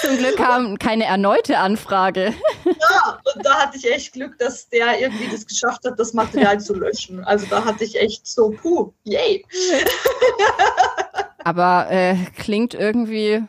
Zum 0.00 0.16
Glück 0.18 0.36
kam 0.36 0.78
keine 0.78 1.04
erneute 1.04 1.58
Anfrage. 1.58 2.32
Ja, 2.68 3.20
und 3.34 3.44
da 3.44 3.54
hatte 3.58 3.78
ich 3.78 3.90
echt 3.90 4.12
Glück, 4.12 4.38
dass 4.38 4.68
der 4.68 5.00
irgendwie 5.00 5.28
das 5.30 5.46
geschafft 5.46 5.84
hat, 5.84 5.98
das 5.98 6.12
Material 6.12 6.60
zu 6.60 6.74
löschen. 6.74 7.24
Also 7.24 7.46
da 7.46 7.64
hatte 7.64 7.84
ich 7.84 7.96
echt 7.96 8.26
so, 8.26 8.50
puh, 8.50 8.92
yay. 9.04 9.44
Aber 11.44 11.86
äh, 11.90 12.16
klingt 12.36 12.74
irgendwie 12.74 13.42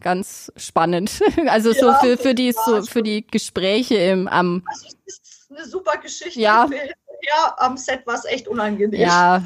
ganz 0.00 0.52
spannend. 0.56 1.20
Also 1.46 1.72
so 1.72 1.86
ja, 1.86 1.98
für, 1.98 2.16
für, 2.16 2.34
die, 2.34 2.52
so 2.52 2.82
für 2.82 3.02
die 3.02 3.26
Gespräche 3.26 3.96
im, 3.96 4.28
am. 4.28 4.62
Also 4.66 4.88
es 5.06 5.18
ist 5.18 5.50
eine 5.50 5.66
super 5.66 5.96
Geschichte. 5.98 6.40
Ja. 6.40 6.68
ja, 6.70 7.54
am 7.58 7.76
Set 7.76 8.06
war 8.06 8.14
es 8.14 8.24
echt 8.24 8.48
unangenehm. 8.48 9.00
Ja, 9.00 9.42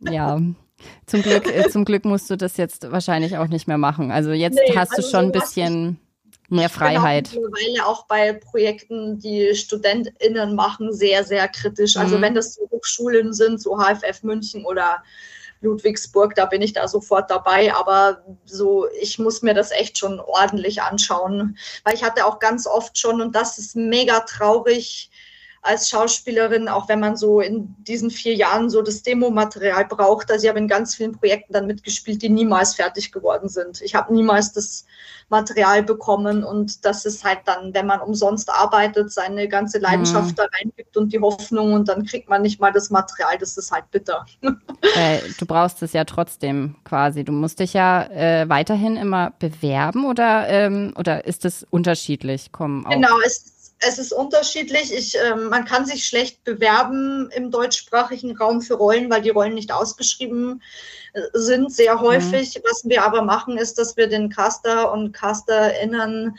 ja. 0.00 0.40
Zum 1.06 1.22
Glück, 1.22 1.46
äh, 1.46 1.68
zum 1.70 1.84
Glück 1.84 2.04
musst 2.04 2.30
du 2.30 2.36
das 2.36 2.56
jetzt 2.56 2.90
wahrscheinlich 2.90 3.36
auch 3.38 3.48
nicht 3.48 3.66
mehr 3.66 3.78
machen. 3.78 4.10
Also 4.10 4.32
jetzt 4.32 4.54
nee, 4.54 4.76
hast 4.76 4.92
du 4.92 4.96
also 4.98 5.10
schon 5.10 5.26
ein 5.26 5.32
bisschen 5.32 5.98
mehr 6.54 6.68
Freiheit. 6.68 7.28
Ich 7.28 7.34
bin 7.34 7.44
auch 7.44 7.50
mittlerweile 7.50 7.86
auch 7.86 8.06
bei 8.06 8.32
Projekten, 8.32 9.18
die 9.18 9.54
StudentInnen 9.54 10.54
machen, 10.54 10.92
sehr, 10.92 11.24
sehr 11.24 11.46
kritisch. 11.48 11.96
Also 11.96 12.18
mhm. 12.18 12.22
wenn 12.22 12.34
das 12.34 12.54
so 12.54 12.68
Hochschulen 12.70 13.32
sind, 13.32 13.60
so 13.60 13.78
HFF 13.78 14.22
München 14.22 14.64
oder 14.64 15.02
Ludwigsburg, 15.60 16.34
da 16.34 16.46
bin 16.46 16.62
ich 16.62 16.72
da 16.72 16.86
sofort 16.88 17.30
dabei. 17.30 17.74
Aber 17.74 18.24
so, 18.44 18.86
ich 19.00 19.18
muss 19.18 19.42
mir 19.42 19.54
das 19.54 19.70
echt 19.72 19.98
schon 19.98 20.20
ordentlich 20.20 20.82
anschauen. 20.82 21.58
Weil 21.84 21.94
ich 21.94 22.04
hatte 22.04 22.26
auch 22.26 22.38
ganz 22.38 22.66
oft 22.66 22.98
schon, 22.98 23.20
und 23.20 23.34
das 23.34 23.58
ist 23.58 23.74
mega 23.74 24.20
traurig, 24.20 25.10
als 25.64 25.88
Schauspielerin, 25.88 26.68
auch 26.68 26.88
wenn 26.88 27.00
man 27.00 27.16
so 27.16 27.40
in 27.40 27.74
diesen 27.84 28.10
vier 28.10 28.34
Jahren 28.34 28.68
so 28.68 28.82
das 28.82 29.02
Demomaterial 29.02 29.86
braucht. 29.86 30.30
Also 30.30 30.44
ich 30.44 30.48
habe 30.50 30.58
in 30.58 30.68
ganz 30.68 30.94
vielen 30.94 31.12
Projekten 31.12 31.54
dann 31.54 31.66
mitgespielt, 31.66 32.20
die 32.20 32.28
niemals 32.28 32.74
fertig 32.74 33.12
geworden 33.12 33.48
sind. 33.48 33.80
Ich 33.80 33.94
habe 33.94 34.12
niemals 34.12 34.52
das 34.52 34.84
Material 35.30 35.82
bekommen 35.82 36.44
und 36.44 36.84
das 36.84 37.06
ist 37.06 37.24
halt 37.24 37.40
dann, 37.46 37.72
wenn 37.72 37.86
man 37.86 38.00
umsonst 38.00 38.50
arbeitet, 38.50 39.10
seine 39.10 39.48
ganze 39.48 39.78
Leidenschaft 39.78 40.32
mhm. 40.32 40.34
da 40.34 40.46
reingibt 40.58 40.96
und 40.98 41.14
die 41.14 41.20
Hoffnung 41.20 41.72
und 41.72 41.88
dann 41.88 42.04
kriegt 42.04 42.28
man 42.28 42.42
nicht 42.42 42.60
mal 42.60 42.70
das 42.70 42.90
Material, 42.90 43.38
das 43.38 43.56
ist 43.56 43.72
halt 43.72 43.90
bitter. 43.90 44.26
Äh, 44.96 45.20
du 45.38 45.46
brauchst 45.46 45.82
es 45.82 45.94
ja 45.94 46.04
trotzdem 46.04 46.76
quasi. 46.84 47.24
Du 47.24 47.32
musst 47.32 47.58
dich 47.58 47.72
ja 47.72 48.04
äh, 48.04 48.48
weiterhin 48.48 48.96
immer 48.96 49.32
bewerben 49.38 50.04
oder, 50.04 50.46
ähm, 50.48 50.92
oder 50.96 51.24
ist 51.24 51.46
es 51.46 51.66
unterschiedlich? 51.70 52.52
Kommen 52.52 52.84
genau, 52.84 53.16
es 53.24 53.53
es 53.78 53.98
ist 53.98 54.12
unterschiedlich. 54.12 54.92
Ich, 54.92 55.18
äh, 55.18 55.34
man 55.34 55.64
kann 55.64 55.86
sich 55.86 56.06
schlecht 56.06 56.44
bewerben 56.44 57.30
im 57.34 57.50
deutschsprachigen 57.50 58.36
Raum 58.36 58.60
für 58.60 58.74
Rollen, 58.74 59.10
weil 59.10 59.22
die 59.22 59.30
Rollen 59.30 59.54
nicht 59.54 59.72
ausgeschrieben 59.72 60.62
äh, 61.12 61.22
sind, 61.32 61.72
sehr 61.72 62.00
häufig. 62.00 62.56
Mhm. 62.56 62.62
Was 62.64 62.82
wir 62.84 63.04
aber 63.04 63.22
machen, 63.22 63.58
ist, 63.58 63.78
dass 63.78 63.96
wir 63.96 64.08
den 64.08 64.30
Caster 64.30 64.92
und 64.92 65.12
CasterInnen 65.12 66.38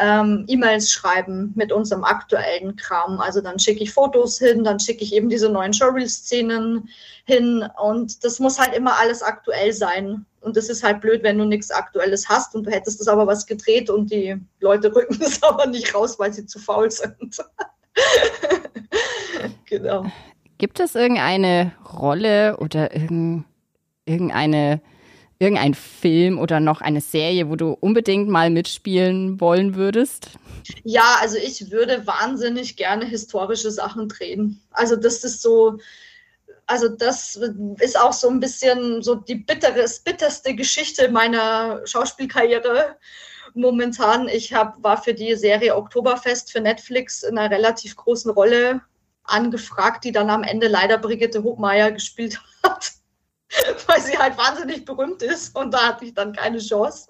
ähm, 0.00 0.44
E-Mails 0.48 0.90
schreiben 0.90 1.52
mit 1.54 1.72
unserem 1.72 2.04
aktuellen 2.04 2.76
Kram. 2.76 3.20
Also 3.20 3.40
dann 3.40 3.58
schicke 3.58 3.82
ich 3.82 3.92
Fotos 3.92 4.38
hin, 4.38 4.64
dann 4.64 4.80
schicke 4.80 5.04
ich 5.04 5.14
eben 5.14 5.28
diese 5.28 5.48
neuen 5.48 5.72
Showreel-Szenen 5.72 6.88
hin 7.24 7.68
und 7.82 8.24
das 8.24 8.40
muss 8.40 8.58
halt 8.58 8.74
immer 8.74 8.98
alles 8.98 9.22
aktuell 9.22 9.72
sein. 9.72 10.26
Und 10.40 10.56
das 10.56 10.68
ist 10.68 10.82
halt 10.82 11.00
blöd, 11.00 11.22
wenn 11.22 11.38
du 11.38 11.44
nichts 11.44 11.70
Aktuelles 11.70 12.28
hast 12.28 12.54
und 12.54 12.66
du 12.66 12.70
hättest 12.70 13.00
das 13.00 13.08
aber 13.08 13.26
was 13.26 13.46
gedreht 13.46 13.88
und 13.88 14.10
die 14.10 14.36
Leute 14.60 14.94
rücken 14.94 15.18
es 15.22 15.42
aber 15.42 15.66
nicht 15.66 15.94
raus, 15.94 16.18
weil 16.18 16.32
sie 16.32 16.46
zu 16.46 16.58
faul 16.58 16.90
sind. 16.90 17.38
genau. 19.66 20.06
Gibt 20.58 20.80
es 20.80 20.94
irgendeine 20.94 21.72
Rolle 21.98 22.56
oder 22.58 22.94
irgendeine 22.94 24.80
irgendein 25.38 25.74
Film 25.74 26.38
oder 26.38 26.60
noch 26.60 26.80
eine 26.80 27.00
Serie, 27.00 27.48
wo 27.48 27.56
du 27.56 27.72
unbedingt 27.72 28.28
mal 28.28 28.50
mitspielen 28.50 29.40
wollen 29.40 29.74
würdest? 29.74 30.30
Ja, 30.84 31.16
also 31.20 31.36
ich 31.36 31.70
würde 31.70 32.06
wahnsinnig 32.06 32.76
gerne 32.76 33.04
historische 33.04 33.70
Sachen 33.70 34.08
drehen. 34.08 34.62
Also 34.70 34.96
das 34.96 35.24
ist 35.24 35.42
so, 35.42 35.78
also 36.66 36.88
das 36.88 37.38
ist 37.80 37.98
auch 37.98 38.12
so 38.12 38.28
ein 38.28 38.40
bisschen 38.40 39.02
so 39.02 39.16
die 39.16 39.34
bittere, 39.36 39.86
bitterste 40.04 40.54
Geschichte 40.54 41.10
meiner 41.10 41.86
Schauspielkarriere 41.86 42.96
momentan. 43.54 44.28
Ich 44.28 44.52
hab, 44.52 44.82
war 44.82 45.02
für 45.02 45.14
die 45.14 45.34
Serie 45.36 45.76
Oktoberfest 45.76 46.52
für 46.52 46.60
Netflix 46.60 47.22
in 47.22 47.38
einer 47.38 47.54
relativ 47.54 47.96
großen 47.96 48.30
Rolle 48.30 48.80
angefragt, 49.24 50.04
die 50.04 50.12
dann 50.12 50.30
am 50.30 50.42
Ende 50.42 50.68
leider 50.68 50.98
Brigitte 50.98 51.42
Hochmeier 51.42 51.92
gespielt 51.92 52.40
hat. 52.62 52.92
weil 53.86 54.00
sie 54.00 54.18
halt 54.18 54.36
wahnsinnig 54.38 54.84
berühmt 54.84 55.22
ist 55.22 55.54
und 55.56 55.72
da 55.72 55.88
hatte 55.88 56.06
ich 56.06 56.14
dann 56.14 56.32
keine 56.32 56.58
Chance. 56.58 57.08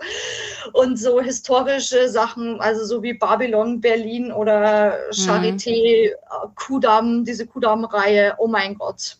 Und 0.73 0.99
so 0.99 1.21
historische 1.21 2.09
Sachen, 2.09 2.61
also 2.61 2.85
so 2.85 3.03
wie 3.03 3.15
Babylon, 3.15 3.81
Berlin 3.81 4.33
oder 4.33 4.99
Charité, 5.11 6.11
mhm. 6.11 6.55
Kudam, 6.55 7.25
diese 7.25 7.47
Kudam-Reihe, 7.47 8.35
oh 8.39 8.49
mein 8.49 8.77
Gott. 8.77 9.19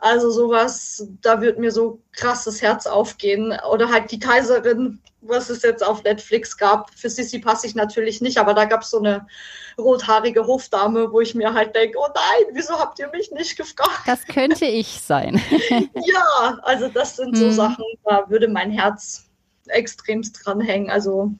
Also 0.00 0.30
sowas, 0.30 1.06
da 1.22 1.40
wird 1.40 1.58
mir 1.58 1.70
so 1.70 2.00
krasses 2.12 2.60
Herz 2.60 2.86
aufgehen. 2.86 3.56
Oder 3.70 3.90
halt 3.90 4.10
die 4.10 4.18
Kaiserin, 4.18 5.00
was 5.26 5.50
es 5.50 5.62
jetzt 5.62 5.84
auf 5.84 6.02
Netflix 6.02 6.56
gab. 6.56 6.90
Für 6.94 7.10
Sissy 7.10 7.38
passe 7.38 7.66
ich 7.66 7.74
natürlich 7.74 8.20
nicht, 8.20 8.38
aber 8.38 8.54
da 8.54 8.64
gab 8.64 8.82
es 8.82 8.90
so 8.90 8.98
eine 8.98 9.26
rothaarige 9.78 10.46
Hofdame, 10.46 11.12
wo 11.12 11.20
ich 11.20 11.34
mir 11.34 11.52
halt 11.52 11.74
denke, 11.74 11.98
oh 11.98 12.08
nein, 12.14 12.54
wieso 12.54 12.78
habt 12.78 12.98
ihr 12.98 13.08
mich 13.08 13.30
nicht 13.30 13.56
gefragt? 13.56 14.02
Das 14.06 14.24
könnte 14.26 14.66
ich 14.66 15.00
sein. 15.00 15.40
ja, 15.94 16.58
also 16.62 16.88
das 16.88 17.16
sind 17.16 17.36
so 17.36 17.46
hm. 17.46 17.52
Sachen, 17.52 17.84
da 18.04 18.28
würde 18.28 18.48
mein 18.48 18.70
Herz 18.70 19.24
extremst 19.66 20.40
dranhängen. 20.44 20.90
Also 20.90 21.32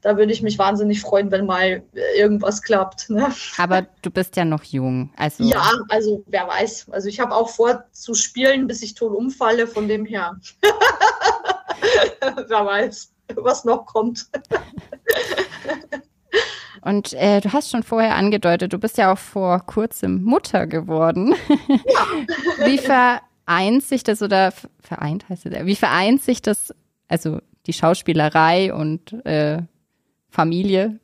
da 0.00 0.16
würde 0.16 0.32
ich 0.32 0.42
mich 0.42 0.58
wahnsinnig 0.58 1.00
freuen, 1.00 1.30
wenn 1.30 1.46
mal 1.46 1.82
irgendwas 2.16 2.62
klappt. 2.62 3.10
Ne? 3.10 3.34
Aber 3.56 3.86
du 4.02 4.10
bist 4.10 4.36
ja 4.36 4.44
noch 4.44 4.62
jung. 4.64 5.12
Also 5.16 5.44
ja, 5.44 5.72
also 5.88 6.22
wer 6.26 6.46
weiß. 6.46 6.88
Also 6.90 7.08
ich 7.08 7.20
habe 7.20 7.34
auch 7.34 7.50
vor 7.50 7.84
zu 7.92 8.14
spielen, 8.14 8.66
bis 8.66 8.82
ich 8.82 8.94
tot 8.94 9.12
umfalle, 9.14 9.66
von 9.66 9.88
dem 9.88 10.06
her. 10.06 10.38
wer 12.48 12.66
weiß, 12.66 13.12
was 13.36 13.64
noch 13.64 13.86
kommt. 13.86 14.26
Und 16.82 17.12
äh, 17.14 17.40
du 17.40 17.52
hast 17.52 17.70
schon 17.70 17.82
vorher 17.82 18.14
angedeutet, 18.14 18.72
du 18.72 18.78
bist 18.78 18.98
ja 18.98 19.12
auch 19.12 19.18
vor 19.18 19.60
kurzem 19.66 20.22
Mutter 20.22 20.66
geworden. 20.66 21.34
Ja. 21.68 22.06
Wie 22.66 22.78
vereint 22.78 23.84
sich 23.84 24.04
das 24.04 24.22
oder 24.22 24.52
vereint 24.80 25.28
heißt 25.28 25.46
es? 25.46 25.66
Wie 25.66 25.76
vereint 25.76 26.22
sich 26.22 26.40
das, 26.40 26.72
also 27.08 27.40
die 27.66 27.72
Schauspielerei 27.72 28.72
und 28.72 29.12
äh, 29.26 29.62
Familie? 30.30 30.98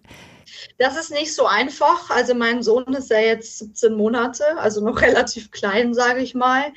Das 0.79 0.97
ist 0.97 1.11
nicht 1.11 1.35
so 1.35 1.47
einfach. 1.47 2.11
Also 2.11 2.35
mein 2.35 2.63
Sohn 2.63 2.93
ist 2.95 3.11
ja 3.11 3.19
jetzt 3.19 3.59
17 3.59 3.95
Monate, 3.95 4.45
also 4.59 4.85
noch 4.85 5.01
relativ 5.03 5.51
klein, 5.51 5.95
sage 5.95 6.21
ich 6.21 6.35
mal. 6.35 6.73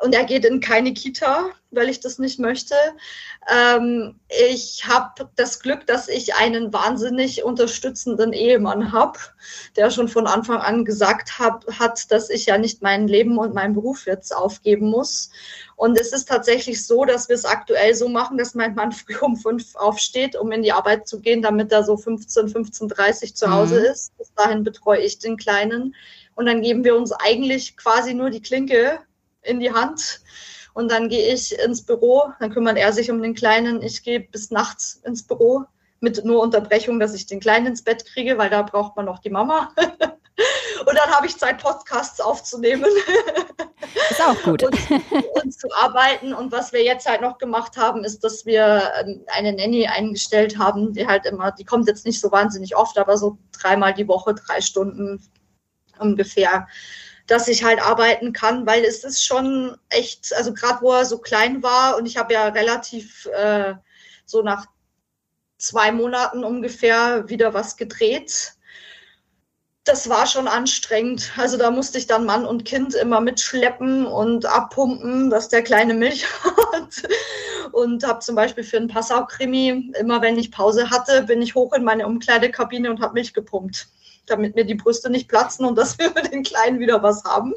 Und 0.00 0.14
er 0.14 0.24
geht 0.24 0.44
in 0.44 0.60
keine 0.60 0.94
Kita, 0.94 1.50
weil 1.70 1.88
ich 1.88 2.00
das 2.00 2.18
nicht 2.18 2.38
möchte. 2.38 2.74
Ähm, 3.52 4.18
ich 4.28 4.86
habe 4.86 5.28
das 5.36 5.60
Glück, 5.60 5.86
dass 5.86 6.08
ich 6.08 6.34
einen 6.34 6.72
wahnsinnig 6.72 7.44
unterstützenden 7.44 8.32
Ehemann 8.32 8.92
habe, 8.92 9.18
der 9.76 9.90
schon 9.90 10.08
von 10.08 10.26
Anfang 10.26 10.58
an 10.58 10.84
gesagt 10.84 11.38
hab, 11.38 11.66
hat, 11.78 12.10
dass 12.10 12.30
ich 12.30 12.46
ja 12.46 12.58
nicht 12.58 12.82
mein 12.82 13.08
Leben 13.08 13.38
und 13.38 13.54
meinen 13.54 13.74
Beruf 13.74 14.06
jetzt 14.06 14.34
aufgeben 14.34 14.88
muss. 14.88 15.30
Und 15.76 15.98
es 15.98 16.12
ist 16.12 16.28
tatsächlich 16.28 16.84
so, 16.84 17.04
dass 17.04 17.28
wir 17.28 17.36
es 17.36 17.44
aktuell 17.44 17.94
so 17.94 18.08
machen, 18.08 18.38
dass 18.38 18.54
mein 18.54 18.74
Mann 18.74 18.92
früh 18.92 19.16
um 19.20 19.36
fünf 19.36 19.74
aufsteht, 19.74 20.36
um 20.36 20.52
in 20.52 20.62
die 20.62 20.72
Arbeit 20.72 21.08
zu 21.08 21.20
gehen, 21.20 21.42
damit 21.42 21.72
er 21.72 21.82
so 21.84 21.96
15, 21.96 22.46
15.30 22.48 23.34
zu 23.34 23.50
Hause 23.50 23.80
mhm. 23.80 23.86
ist. 23.86 24.16
Bis 24.16 24.32
dahin 24.34 24.62
betreue 24.62 25.00
ich 25.00 25.18
den 25.18 25.36
Kleinen. 25.36 25.94
Und 26.34 26.46
dann 26.46 26.62
geben 26.62 26.84
wir 26.84 26.96
uns 26.96 27.12
eigentlich 27.12 27.76
quasi 27.76 28.14
nur 28.14 28.30
die 28.30 28.42
Klinke 28.42 29.00
in 29.48 29.60
die 29.60 29.72
Hand. 29.72 30.20
Und 30.74 30.90
dann 30.90 31.08
gehe 31.08 31.32
ich 31.32 31.58
ins 31.58 31.84
Büro, 31.84 32.32
dann 32.38 32.52
kümmert 32.52 32.78
er 32.78 32.92
sich 32.92 33.10
um 33.10 33.20
den 33.20 33.34
Kleinen. 33.34 33.82
Ich 33.82 34.02
gehe 34.02 34.20
bis 34.20 34.50
nachts 34.50 35.00
ins 35.04 35.26
Büro 35.26 35.64
mit 36.00 36.24
nur 36.24 36.40
Unterbrechung, 36.40 37.00
dass 37.00 37.14
ich 37.14 37.26
den 37.26 37.40
Kleinen 37.40 37.66
ins 37.66 37.82
Bett 37.82 38.04
kriege, 38.06 38.38
weil 38.38 38.50
da 38.50 38.62
braucht 38.62 38.96
man 38.96 39.06
noch 39.06 39.18
die 39.18 39.30
Mama. 39.30 39.72
Und 40.86 40.96
dann 40.96 41.10
habe 41.10 41.26
ich 41.26 41.36
Zeit, 41.36 41.60
Podcasts 41.60 42.20
aufzunehmen. 42.20 42.90
Ist 44.10 44.22
auch 44.22 44.40
gut. 44.42 44.62
und, 44.62 44.74
und, 45.42 45.52
zu 45.52 45.68
arbeiten. 45.74 46.32
Und 46.32 46.52
was 46.52 46.72
wir 46.72 46.84
jetzt 46.84 47.08
halt 47.08 47.20
noch 47.20 47.38
gemacht 47.38 47.76
haben, 47.76 48.04
ist, 48.04 48.22
dass 48.22 48.46
wir 48.46 48.92
ähm, 49.00 49.24
eine 49.28 49.52
Nanny 49.52 49.86
eingestellt 49.86 50.58
haben, 50.58 50.92
die 50.92 51.06
halt 51.06 51.26
immer, 51.26 51.52
die 51.52 51.64
kommt 51.64 51.88
jetzt 51.88 52.06
nicht 52.06 52.20
so 52.20 52.30
wahnsinnig 52.30 52.76
oft, 52.76 52.98
aber 52.98 53.16
so 53.16 53.38
dreimal 53.52 53.94
die 53.94 54.06
Woche, 54.06 54.34
drei 54.34 54.60
Stunden 54.60 55.20
ungefähr, 55.98 56.68
dass 57.28 57.46
ich 57.46 57.62
halt 57.62 57.80
arbeiten 57.80 58.32
kann, 58.32 58.66
weil 58.66 58.84
es 58.84 59.04
ist 59.04 59.24
schon 59.24 59.76
echt, 59.90 60.34
also 60.34 60.52
gerade 60.52 60.80
wo 60.82 60.92
er 60.92 61.04
so 61.04 61.18
klein 61.18 61.62
war 61.62 61.96
und 61.96 62.06
ich 62.06 62.16
habe 62.16 62.34
ja 62.34 62.48
relativ 62.48 63.26
äh, 63.26 63.74
so 64.24 64.42
nach 64.42 64.66
zwei 65.58 65.92
Monaten 65.92 66.42
ungefähr 66.42 67.28
wieder 67.28 67.54
was 67.54 67.76
gedreht 67.76 68.58
das 69.88 70.08
war 70.08 70.26
schon 70.26 70.46
anstrengend. 70.46 71.32
Also 71.36 71.56
da 71.56 71.70
musste 71.70 71.98
ich 71.98 72.06
dann 72.06 72.26
Mann 72.26 72.44
und 72.44 72.64
Kind 72.64 72.94
immer 72.94 73.20
mitschleppen 73.20 74.06
und 74.06 74.44
abpumpen, 74.44 75.30
dass 75.30 75.48
der 75.48 75.62
kleine 75.62 75.94
Milch 75.94 76.26
hat. 76.44 77.02
Und 77.72 78.06
habe 78.06 78.20
zum 78.20 78.34
Beispiel 78.34 78.64
für 78.64 78.76
einen 78.76 78.88
Passau-Krimi, 78.88 79.92
immer 79.98 80.20
wenn 80.20 80.38
ich 80.38 80.50
Pause 80.52 80.90
hatte, 80.90 81.22
bin 81.22 81.42
ich 81.42 81.54
hoch 81.54 81.72
in 81.72 81.84
meine 81.84 82.06
Umkleidekabine 82.06 82.90
und 82.90 83.00
habe 83.00 83.14
Milch 83.14 83.32
gepumpt, 83.32 83.88
damit 84.28 84.54
mir 84.54 84.64
die 84.64 84.74
Brüste 84.74 85.10
nicht 85.10 85.28
platzen 85.28 85.64
und 85.64 85.76
dass 85.76 85.98
wir 85.98 86.10
für 86.10 86.22
den 86.22 86.42
Kleinen 86.42 86.80
wieder 86.80 87.02
was 87.02 87.24
haben. 87.24 87.54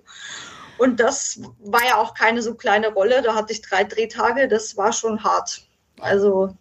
Und 0.78 1.00
das 1.00 1.40
war 1.60 1.84
ja 1.84 1.98
auch 1.98 2.16
keine 2.16 2.42
so 2.42 2.56
kleine 2.56 2.90
Rolle. 2.90 3.22
Da 3.22 3.36
hatte 3.36 3.54
ich 3.54 3.62
drei 3.62 3.84
Drehtage. 3.84 4.48
Das 4.48 4.78
war 4.78 4.92
schon 4.92 5.24
hart. 5.24 5.64
Also 6.00 6.56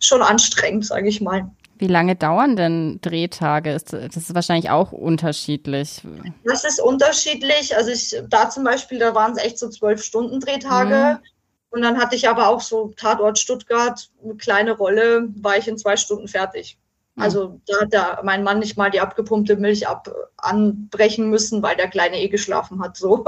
schon 0.00 0.20
anstrengend, 0.20 0.84
sage 0.86 1.08
ich 1.08 1.20
mal. 1.20 1.50
Wie 1.78 1.86
lange 1.86 2.16
dauern 2.16 2.56
denn 2.56 3.00
Drehtage? 3.02 3.72
Das 3.72 3.92
ist 3.92 4.34
wahrscheinlich 4.34 4.70
auch 4.70 4.92
unterschiedlich. 4.92 6.02
Das 6.44 6.64
ist 6.64 6.80
unterschiedlich. 6.80 7.76
Also 7.76 7.90
ich, 7.90 8.16
da 8.28 8.48
zum 8.48 8.64
Beispiel, 8.64 8.98
da 8.98 9.14
waren 9.14 9.32
es 9.32 9.38
echt 9.38 9.58
so 9.58 9.68
zwölf 9.68 10.02
Stunden 10.02 10.40
Drehtage. 10.40 11.18
Mhm. 11.20 11.26
Und 11.70 11.82
dann 11.82 11.98
hatte 11.98 12.16
ich 12.16 12.28
aber 12.28 12.48
auch 12.48 12.60
so 12.60 12.94
Tatort 12.96 13.38
Stuttgart, 13.38 14.08
eine 14.24 14.36
kleine 14.36 14.72
Rolle, 14.72 15.28
war 15.42 15.58
ich 15.58 15.68
in 15.68 15.76
zwei 15.76 15.96
Stunden 15.96 16.28
fertig. 16.28 16.78
Also 17.16 17.60
da 17.66 17.80
hat 17.80 17.92
der, 17.92 18.20
mein 18.24 18.42
Mann 18.42 18.58
nicht 18.58 18.76
mal 18.76 18.90
die 18.90 19.00
abgepumpte 19.00 19.56
Milch 19.56 19.88
ab, 19.88 20.14
anbrechen 20.36 21.30
müssen, 21.30 21.62
weil 21.62 21.76
der 21.76 21.88
Kleine 21.88 22.20
eh 22.20 22.28
geschlafen 22.28 22.82
hat. 22.82 22.96
So. 22.96 23.24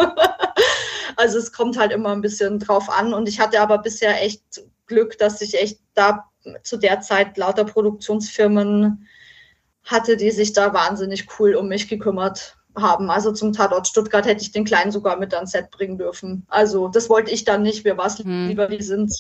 also 1.17 1.39
es 1.39 1.53
kommt 1.53 1.79
halt 1.79 1.93
immer 1.93 2.11
ein 2.11 2.21
bisschen 2.21 2.59
drauf 2.59 2.91
an. 2.91 3.15
Und 3.15 3.29
ich 3.29 3.41
hatte 3.41 3.61
aber 3.61 3.79
bisher 3.79 4.23
echt 4.23 4.43
Glück, 4.87 5.19
dass 5.19 5.41
ich 5.41 5.59
echt 5.59 5.81
da 5.95 6.29
zu 6.63 6.77
der 6.77 7.01
Zeit 7.01 7.37
lauter 7.39 7.65
Produktionsfirmen 7.65 9.07
hatte, 9.85 10.17
die 10.17 10.31
sich 10.31 10.53
da 10.53 10.75
wahnsinnig 10.75 11.27
cool 11.39 11.55
um 11.55 11.69
mich 11.69 11.89
gekümmert 11.89 12.57
haben. 12.77 13.11
Also 13.11 13.33
zum 13.33 13.53
Tatort 13.53 13.89
Stuttgart 13.89 14.27
hätte 14.27 14.43
ich 14.43 14.53
den 14.53 14.65
Kleinen 14.65 14.93
sogar 14.93 15.17
mit 15.17 15.35
ans 15.35 15.53
Set 15.53 15.71
bringen 15.71 15.99
dürfen. 15.99 16.45
Also 16.49 16.89
das 16.89 17.09
wollte 17.09 17.31
ich 17.31 17.45
dann 17.45 17.63
nicht. 17.63 17.85
Mir 17.85 17.97
war 17.97 18.07
es 18.07 18.19
hm. 18.19 18.49
lieber, 18.49 18.69
die 18.69 18.83
sind 18.83 19.13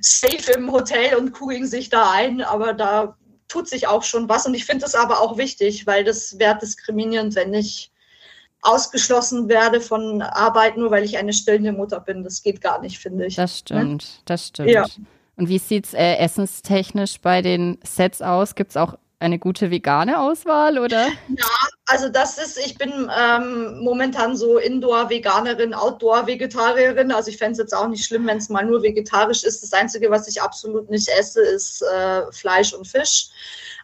safe 0.00 0.52
im 0.52 0.70
Hotel 0.70 1.16
und 1.16 1.32
kugeln 1.32 1.66
sich 1.66 1.90
da 1.90 2.10
ein, 2.12 2.40
aber 2.40 2.72
da 2.72 3.16
tut 3.50 3.68
sich 3.68 3.86
auch 3.86 4.02
schon 4.02 4.28
was. 4.28 4.46
Und 4.46 4.54
ich 4.54 4.64
finde 4.64 4.86
es 4.86 4.94
aber 4.94 5.20
auch 5.20 5.36
wichtig, 5.36 5.86
weil 5.86 6.04
das 6.04 6.38
wäre 6.38 6.58
diskriminierend, 6.58 7.34
wenn 7.34 7.52
ich 7.52 7.90
ausgeschlossen 8.62 9.48
werde 9.48 9.80
von 9.80 10.22
Arbeit, 10.22 10.76
nur 10.76 10.90
weil 10.90 11.04
ich 11.04 11.18
eine 11.18 11.32
stillende 11.32 11.72
Mutter 11.72 12.00
bin. 12.00 12.22
Das 12.24 12.42
geht 12.42 12.60
gar 12.60 12.80
nicht, 12.80 12.98
finde 12.98 13.26
ich. 13.26 13.36
Das 13.36 13.58
stimmt, 13.58 14.04
ne? 14.04 14.22
das 14.26 14.48
stimmt. 14.48 14.70
Ja. 14.70 14.86
Und 15.36 15.48
wie 15.48 15.58
sieht 15.58 15.86
es 15.86 15.94
äh, 15.94 16.16
essenstechnisch 16.16 17.20
bei 17.20 17.42
den 17.42 17.78
Sets 17.82 18.20
aus? 18.22 18.54
Gibt 18.54 18.70
es 18.70 18.76
auch 18.76 18.94
eine 19.20 19.38
gute 19.38 19.70
vegane 19.70 20.18
Auswahl 20.18 20.78
oder? 20.78 21.08
Ja, 21.28 21.46
also 21.86 22.08
das 22.08 22.38
ist, 22.38 22.58
ich 22.58 22.78
bin 22.78 23.10
ähm, 23.16 23.80
momentan 23.80 24.34
so 24.34 24.56
Indoor-Veganerin, 24.56 25.74
Outdoor-Vegetarierin. 25.74 27.12
Also 27.12 27.30
ich 27.30 27.36
fände 27.36 27.52
es 27.52 27.58
jetzt 27.58 27.74
auch 27.74 27.88
nicht 27.88 28.04
schlimm, 28.04 28.26
wenn 28.26 28.38
es 28.38 28.48
mal 28.48 28.64
nur 28.64 28.82
vegetarisch 28.82 29.44
ist. 29.44 29.62
Das 29.62 29.72
Einzige, 29.74 30.10
was 30.10 30.26
ich 30.26 30.40
absolut 30.40 30.88
nicht 30.88 31.08
esse, 31.08 31.42
ist 31.42 31.82
äh, 31.82 32.32
Fleisch 32.32 32.72
und 32.72 32.88
Fisch. 32.88 33.28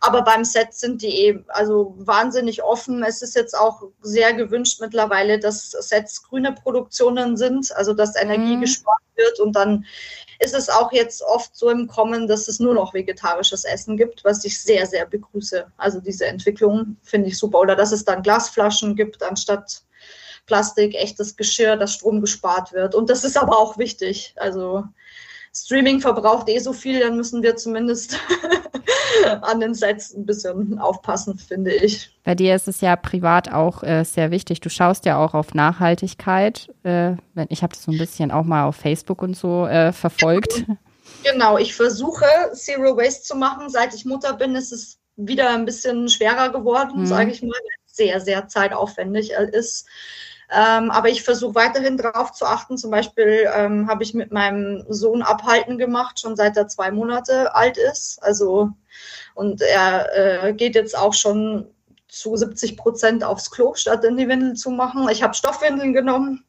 Aber 0.00 0.22
beim 0.22 0.44
Set 0.44 0.72
sind 0.72 1.02
die 1.02 1.14
eben 1.14 1.44
also 1.48 1.94
wahnsinnig 1.98 2.62
offen. 2.62 3.02
Es 3.02 3.20
ist 3.22 3.36
jetzt 3.36 3.56
auch 3.56 3.82
sehr 4.00 4.32
gewünscht 4.32 4.80
mittlerweile, 4.80 5.38
dass 5.38 5.70
Sets 5.70 6.22
grüne 6.22 6.52
Produktionen 6.52 7.36
sind, 7.36 7.74
also 7.76 7.92
dass 7.92 8.16
Energie 8.16 8.56
mhm. 8.56 8.62
gespart 8.62 9.02
wird 9.16 9.40
und 9.40 9.52
dann 9.54 9.84
ist 10.38 10.54
es 10.54 10.68
auch 10.68 10.92
jetzt 10.92 11.22
oft 11.22 11.56
so 11.56 11.70
im 11.70 11.86
Kommen, 11.86 12.26
dass 12.26 12.48
es 12.48 12.60
nur 12.60 12.74
noch 12.74 12.94
vegetarisches 12.94 13.64
Essen 13.64 13.96
gibt, 13.96 14.24
was 14.24 14.44
ich 14.44 14.60
sehr, 14.60 14.86
sehr 14.86 15.06
begrüße. 15.06 15.66
Also 15.76 16.00
diese 16.00 16.26
Entwicklung 16.26 16.96
finde 17.02 17.28
ich 17.28 17.38
super. 17.38 17.60
Oder 17.60 17.76
dass 17.76 17.92
es 17.92 18.04
dann 18.04 18.22
Glasflaschen 18.22 18.96
gibt 18.96 19.22
anstatt 19.22 19.82
Plastik, 20.46 20.94
echtes 20.94 21.36
Geschirr, 21.36 21.76
dass 21.76 21.94
Strom 21.94 22.20
gespart 22.20 22.72
wird. 22.72 22.94
Und 22.94 23.10
das 23.10 23.24
ist 23.24 23.36
aber 23.36 23.58
auch 23.58 23.78
wichtig. 23.78 24.34
Also 24.36 24.84
Streaming 25.56 26.00
verbraucht 26.00 26.48
eh 26.50 26.58
so 26.58 26.74
viel, 26.74 27.00
dann 27.00 27.16
müssen 27.16 27.42
wir 27.42 27.56
zumindest 27.56 28.18
an 29.40 29.58
den 29.60 29.72
Sets 29.72 30.14
ein 30.14 30.26
bisschen 30.26 30.78
aufpassen, 30.78 31.38
finde 31.38 31.72
ich. 31.72 32.10
Bei 32.24 32.34
dir 32.34 32.54
ist 32.54 32.68
es 32.68 32.82
ja 32.82 32.94
privat 32.94 33.50
auch 33.50 33.82
äh, 33.82 34.04
sehr 34.04 34.30
wichtig. 34.30 34.60
Du 34.60 34.68
schaust 34.68 35.06
ja 35.06 35.16
auch 35.16 35.32
auf 35.32 35.54
Nachhaltigkeit. 35.54 36.68
Äh, 36.82 37.12
ich 37.48 37.62
habe 37.62 37.72
das 37.72 37.84
so 37.84 37.90
ein 37.90 37.96
bisschen 37.96 38.30
auch 38.30 38.44
mal 38.44 38.66
auf 38.66 38.76
Facebook 38.76 39.22
und 39.22 39.34
so 39.34 39.66
äh, 39.66 39.92
verfolgt. 39.92 40.64
Genau, 41.24 41.56
ich 41.56 41.74
versuche 41.74 42.26
Zero 42.52 42.96
Waste 42.96 43.22
zu 43.22 43.36
machen. 43.36 43.70
Seit 43.70 43.94
ich 43.94 44.04
Mutter 44.04 44.34
bin, 44.34 44.54
ist 44.54 44.72
es 44.72 44.98
wieder 45.16 45.50
ein 45.50 45.64
bisschen 45.64 46.08
schwerer 46.08 46.50
geworden, 46.50 47.00
mhm. 47.00 47.06
sage 47.06 47.30
ich 47.30 47.42
mal, 47.42 47.58
sehr, 47.86 48.20
sehr 48.20 48.48
zeitaufwendig 48.48 49.30
ist. 49.30 49.86
Ähm, 50.50 50.90
aber 50.90 51.08
ich 51.08 51.22
versuche 51.22 51.54
weiterhin 51.56 51.96
darauf 51.96 52.32
zu 52.32 52.44
achten. 52.46 52.78
Zum 52.78 52.90
Beispiel 52.90 53.48
ähm, 53.54 53.88
habe 53.88 54.02
ich 54.04 54.14
mit 54.14 54.32
meinem 54.32 54.84
Sohn 54.88 55.22
Abhalten 55.22 55.78
gemacht, 55.78 56.20
schon 56.20 56.36
seit 56.36 56.56
er 56.56 56.68
zwei 56.68 56.90
Monate 56.90 57.54
alt 57.54 57.76
ist. 57.76 58.22
Also 58.22 58.70
und 59.34 59.60
er 59.60 60.44
äh, 60.46 60.54
geht 60.54 60.74
jetzt 60.74 60.96
auch 60.96 61.14
schon 61.14 61.66
zu 62.08 62.36
70 62.36 62.76
Prozent 62.76 63.24
aufs 63.24 63.50
Klo, 63.50 63.74
statt 63.74 64.04
in 64.04 64.16
die 64.16 64.28
Windel 64.28 64.54
zu 64.54 64.70
machen. 64.70 65.08
Ich 65.10 65.22
habe 65.22 65.34
Stoffwindeln 65.34 65.92
genommen. 65.92 66.44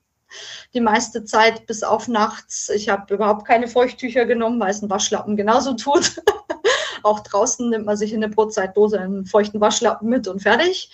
Die 0.73 0.81
meiste 0.81 1.23
Zeit 1.23 1.65
bis 1.67 1.83
auf 1.83 2.07
nachts. 2.07 2.69
Ich 2.69 2.89
habe 2.89 3.13
überhaupt 3.13 3.45
keine 3.45 3.67
Feuchttücher 3.67 4.25
genommen, 4.25 4.59
weil 4.59 4.71
es 4.71 4.81
ein 4.81 4.89
Waschlappen 4.89 5.37
genauso 5.37 5.73
tut. 5.73 6.21
Auch 7.03 7.21
draußen 7.21 7.69
nimmt 7.69 7.85
man 7.85 7.97
sich 7.97 8.11
in 8.11 8.23
eine 8.23 8.33
Brotzeitdose 8.33 8.99
einen 8.99 9.25
feuchten 9.25 9.61
Waschlappen 9.61 10.09
mit 10.09 10.27
und 10.27 10.41
fertig. 10.41 10.91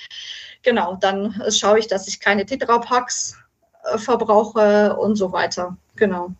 Genau, 0.64 0.95
dann 0.95 1.41
schaue 1.49 1.80
ich, 1.80 1.88
dass 1.88 2.07
ich 2.07 2.20
keine 2.20 2.45
Tetrapacks 2.45 3.38
äh, 3.84 3.97
verbrauche 3.97 4.95
und 4.95 5.16
so 5.16 5.32
weiter. 5.32 5.78
Genau. 5.95 6.32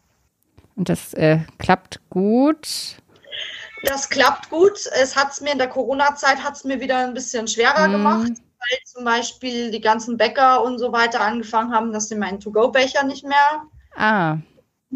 Und 0.76 0.90
das 0.90 1.14
äh, 1.14 1.40
klappt 1.60 2.00
gut. 2.10 2.98
Das 3.84 4.10
klappt 4.10 4.50
gut. 4.50 4.80
Es 5.02 5.16
hat 5.16 5.32
es 5.32 5.42
mir 5.42 5.52
in 5.52 5.58
der 5.58 5.68
Corona-Zeit 5.68 6.42
hat 6.42 6.56
es 6.56 6.64
mir 6.64 6.80
wieder 6.80 7.00
ein 7.00 7.14
bisschen 7.14 7.48
schwerer 7.48 7.88
mm. 7.88 7.92
gemacht, 7.92 8.32
weil 8.32 8.80
zum 8.86 9.04
Beispiel 9.04 9.72
die 9.72 9.82
ganzen 9.82 10.18
Bäcker 10.18 10.64
und 10.64 10.80
so 10.80 10.92
weiter 10.94 11.20
angefangen 11.20 11.74
haben, 11.74 11.92
dass 11.92 12.08
sie 12.08 12.16
meinen 12.16 12.40
To-Go-Becher 12.40 13.04
nicht 13.04 13.26
mehr 13.26 13.64
ah. 13.98 14.38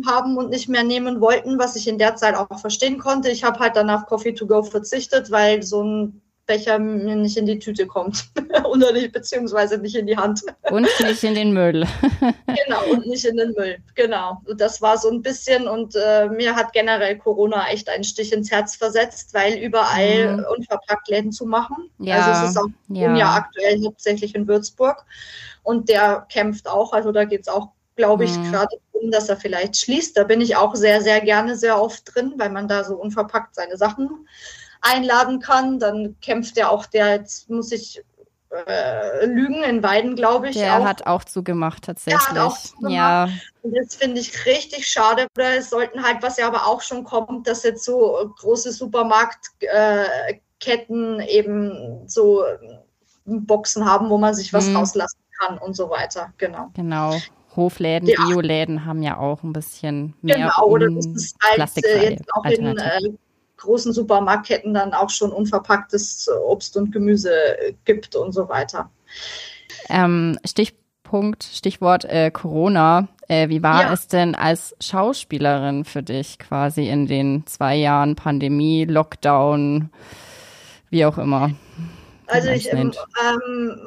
haben 0.05 0.37
und 0.37 0.49
nicht 0.49 0.69
mehr 0.69 0.83
nehmen 0.83 1.19
wollten, 1.19 1.59
was 1.59 1.75
ich 1.75 1.87
in 1.87 1.97
der 1.97 2.15
Zeit 2.15 2.35
auch 2.35 2.59
verstehen 2.59 2.97
konnte. 2.97 3.29
Ich 3.29 3.43
habe 3.43 3.59
halt 3.59 3.75
dann 3.75 3.89
auf 3.89 4.05
Coffee 4.05 4.33
to 4.33 4.47
Go 4.47 4.63
verzichtet, 4.63 5.31
weil 5.31 5.63
so 5.63 5.83
ein 5.83 6.21
Becher 6.47 6.79
mir 6.79 7.15
nicht 7.15 7.37
in 7.37 7.45
die 7.45 7.59
Tüte 7.59 7.85
kommt. 7.85 8.25
Oder 8.63 8.91
nicht, 8.93 9.11
beziehungsweise 9.11 9.77
nicht 9.77 9.95
in 9.95 10.07
die 10.07 10.17
Hand. 10.17 10.41
Und 10.71 10.87
nicht 11.01 11.23
in 11.23 11.35
den 11.35 11.53
Müll. 11.53 11.85
genau, 12.47 12.83
und 12.91 13.05
nicht 13.05 13.25
in 13.25 13.37
den 13.37 13.51
Müll. 13.51 13.77
Genau. 13.95 14.41
Und 14.45 14.59
das 14.59 14.81
war 14.81 14.97
so 14.97 15.09
ein 15.09 15.21
bisschen 15.21 15.67
und 15.67 15.95
äh, 15.95 16.27
mir 16.29 16.55
hat 16.55 16.73
generell 16.73 17.17
Corona 17.17 17.67
echt 17.69 17.89
einen 17.89 18.03
Stich 18.03 18.33
ins 18.33 18.49
Herz 18.49 18.75
versetzt, 18.75 19.33
weil 19.33 19.59
überall 19.59 20.37
mhm. 20.37 20.45
unverpackt 20.57 21.07
Läden 21.09 21.31
zu 21.31 21.45
machen. 21.45 21.91
Ja. 21.99 22.15
Also 22.15 22.45
es 22.45 22.51
ist 22.51 22.57
auch 22.57 22.69
ja. 22.87 23.15
ja 23.15 23.33
aktuell 23.35 23.83
hauptsächlich 23.83 24.33
in 24.33 24.47
Würzburg. 24.47 25.05
Und 25.63 25.89
der 25.89 26.25
kämpft 26.31 26.67
auch, 26.67 26.93
also 26.93 27.11
da 27.11 27.25
geht 27.25 27.41
es 27.41 27.47
auch 27.49 27.69
glaube 27.97 28.25
ich, 28.25 28.37
mhm. 28.37 28.51
gerade 28.51 28.77
um, 28.91 29.11
dass 29.11 29.27
er 29.27 29.37
vielleicht 29.37 29.75
schließt. 29.75 30.15
Da 30.15 30.23
bin 30.23 30.39
ich 30.39 30.55
auch 30.55 30.75
sehr, 30.75 31.01
sehr 31.01 31.19
gerne 31.19 31.57
sehr 31.57 31.81
oft 31.81 32.03
drin, 32.13 32.33
weil 32.37 32.51
man 32.51 32.67
da 32.67 32.83
so 32.83 32.95
unverpackt 32.95 33.55
seine 33.55 33.75
Sachen 33.75 34.27
einladen 34.93 35.39
kann. 35.39 35.79
Dann 35.79 36.15
kämpft 36.21 36.57
ja 36.57 36.69
auch 36.69 36.85
der, 36.85 37.15
jetzt 37.15 37.49
muss 37.49 37.71
ich 37.71 38.03
äh, 38.49 39.25
lügen, 39.25 39.63
in 39.63 39.83
Weiden, 39.83 40.15
glaube 40.15 40.49
ich. 40.49 40.55
Der 40.55 40.79
auch. 40.79 40.85
hat 40.85 41.05
auch 41.05 41.23
zugemacht, 41.23 41.83
tatsächlich. 41.83 42.23
Der 42.33 42.43
hat 42.43 42.51
auch 42.51 42.57
zugemacht. 42.57 42.93
Ja. 42.93 43.29
Und 43.61 43.75
das 43.75 43.95
finde 43.95 44.21
ich 44.21 44.45
richtig 44.45 44.87
schade. 44.87 45.27
Es 45.35 45.69
sollten 45.69 46.03
halt, 46.03 46.17
was 46.21 46.37
ja 46.37 46.47
aber 46.47 46.65
auch 46.65 46.81
schon 46.81 47.03
kommt, 47.03 47.47
dass 47.47 47.63
jetzt 47.63 47.83
so 47.83 48.33
große 48.37 48.71
Supermarktketten 48.71 51.19
äh, 51.19 51.29
eben 51.29 52.07
so 52.07 52.43
Boxen 53.25 53.85
haben, 53.85 54.09
wo 54.09 54.17
man 54.17 54.33
sich 54.33 54.53
was 54.53 54.67
mhm. 54.67 54.77
rauslassen 54.77 55.19
kann 55.39 55.57
und 55.57 55.75
so 55.75 55.89
weiter. 55.89 56.33
Genau. 56.37 56.69
Genau. 56.73 57.15
Hofläden, 57.55 58.07
ja. 58.07 58.23
Bioläden 58.23 58.85
haben 58.85 59.01
ja 59.01 59.17
auch 59.17 59.43
ein 59.43 59.51
bisschen 59.51 60.13
mehr 60.21 60.37
genau, 60.37 60.67
oder 60.67 60.89
das 60.91 61.07
ist 61.07 61.35
halt 61.41 61.83
äh, 61.83 62.11
jetzt 62.11 62.31
auch 62.33 62.45
in 62.45 62.77
äh, 62.77 62.99
großen 63.57 63.93
Supermarktketten 63.93 64.73
dann 64.73 64.93
auch 64.93 65.09
schon 65.09 65.31
unverpacktes 65.31 66.29
Obst 66.45 66.77
und 66.77 66.91
Gemüse 66.91 67.31
gibt 67.85 68.15
und 68.15 68.31
so 68.31 68.47
weiter. 68.49 68.89
Ähm, 69.89 70.37
Stichpunkt, 70.45 71.43
Stichwort 71.43 72.05
äh, 72.05 72.31
Corona. 72.31 73.07
Äh, 73.27 73.49
wie 73.49 73.61
war 73.61 73.83
ja. 73.83 73.93
es 73.93 74.07
denn 74.07 74.35
als 74.35 74.75
Schauspielerin 74.79 75.83
für 75.83 76.03
dich 76.03 76.39
quasi 76.39 76.87
in 76.87 77.07
den 77.07 77.45
zwei 77.45 77.75
Jahren 77.75 78.15
Pandemie, 78.15 78.85
Lockdown, 78.85 79.89
wie 80.89 81.05
auch 81.05 81.17
immer? 81.17 81.51
Also 82.27 82.49
ich 82.49 82.69
ähm, 82.73 82.91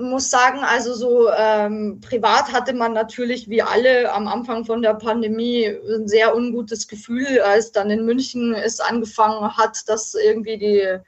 muss 0.00 0.30
sagen, 0.30 0.60
also 0.60 0.94
so 0.94 1.30
ähm, 1.30 2.00
privat 2.00 2.50
hatte 2.52 2.72
man 2.72 2.94
natürlich 2.94 3.50
wie 3.50 3.60
alle 3.60 4.10
am 4.12 4.28
Anfang 4.28 4.64
von 4.64 4.80
der 4.80 4.94
Pandemie 4.94 5.66
ein 5.66 6.08
sehr 6.08 6.34
ungutes 6.34 6.88
Gefühl, 6.88 7.40
als 7.40 7.70
dann 7.70 7.90
in 7.90 8.06
München 8.06 8.54
es 8.54 8.80
angefangen 8.80 9.56
hat, 9.58 9.86
dass 9.88 10.14
irgendwie 10.14 10.56
die 10.56 11.00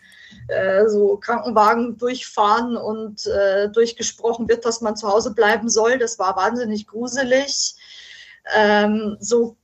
äh, 0.49 0.89
so 0.89 1.16
Krankenwagen 1.16 1.97
durchfahren 1.97 2.76
und 2.76 3.26
äh, 3.26 3.70
durchgesprochen 3.70 4.47
wird, 4.49 4.66
dass 4.66 4.83
man 4.83 4.97
zu 4.97 5.09
Hause 5.09 5.33
bleiben 5.33 5.70
soll. 5.70 5.99
Das 5.99 6.18
war 6.18 6.37
wahnsinnig 6.37 6.87
gruselig. 6.87 7.76
Ähm, 8.55 9.16
so 9.20 9.57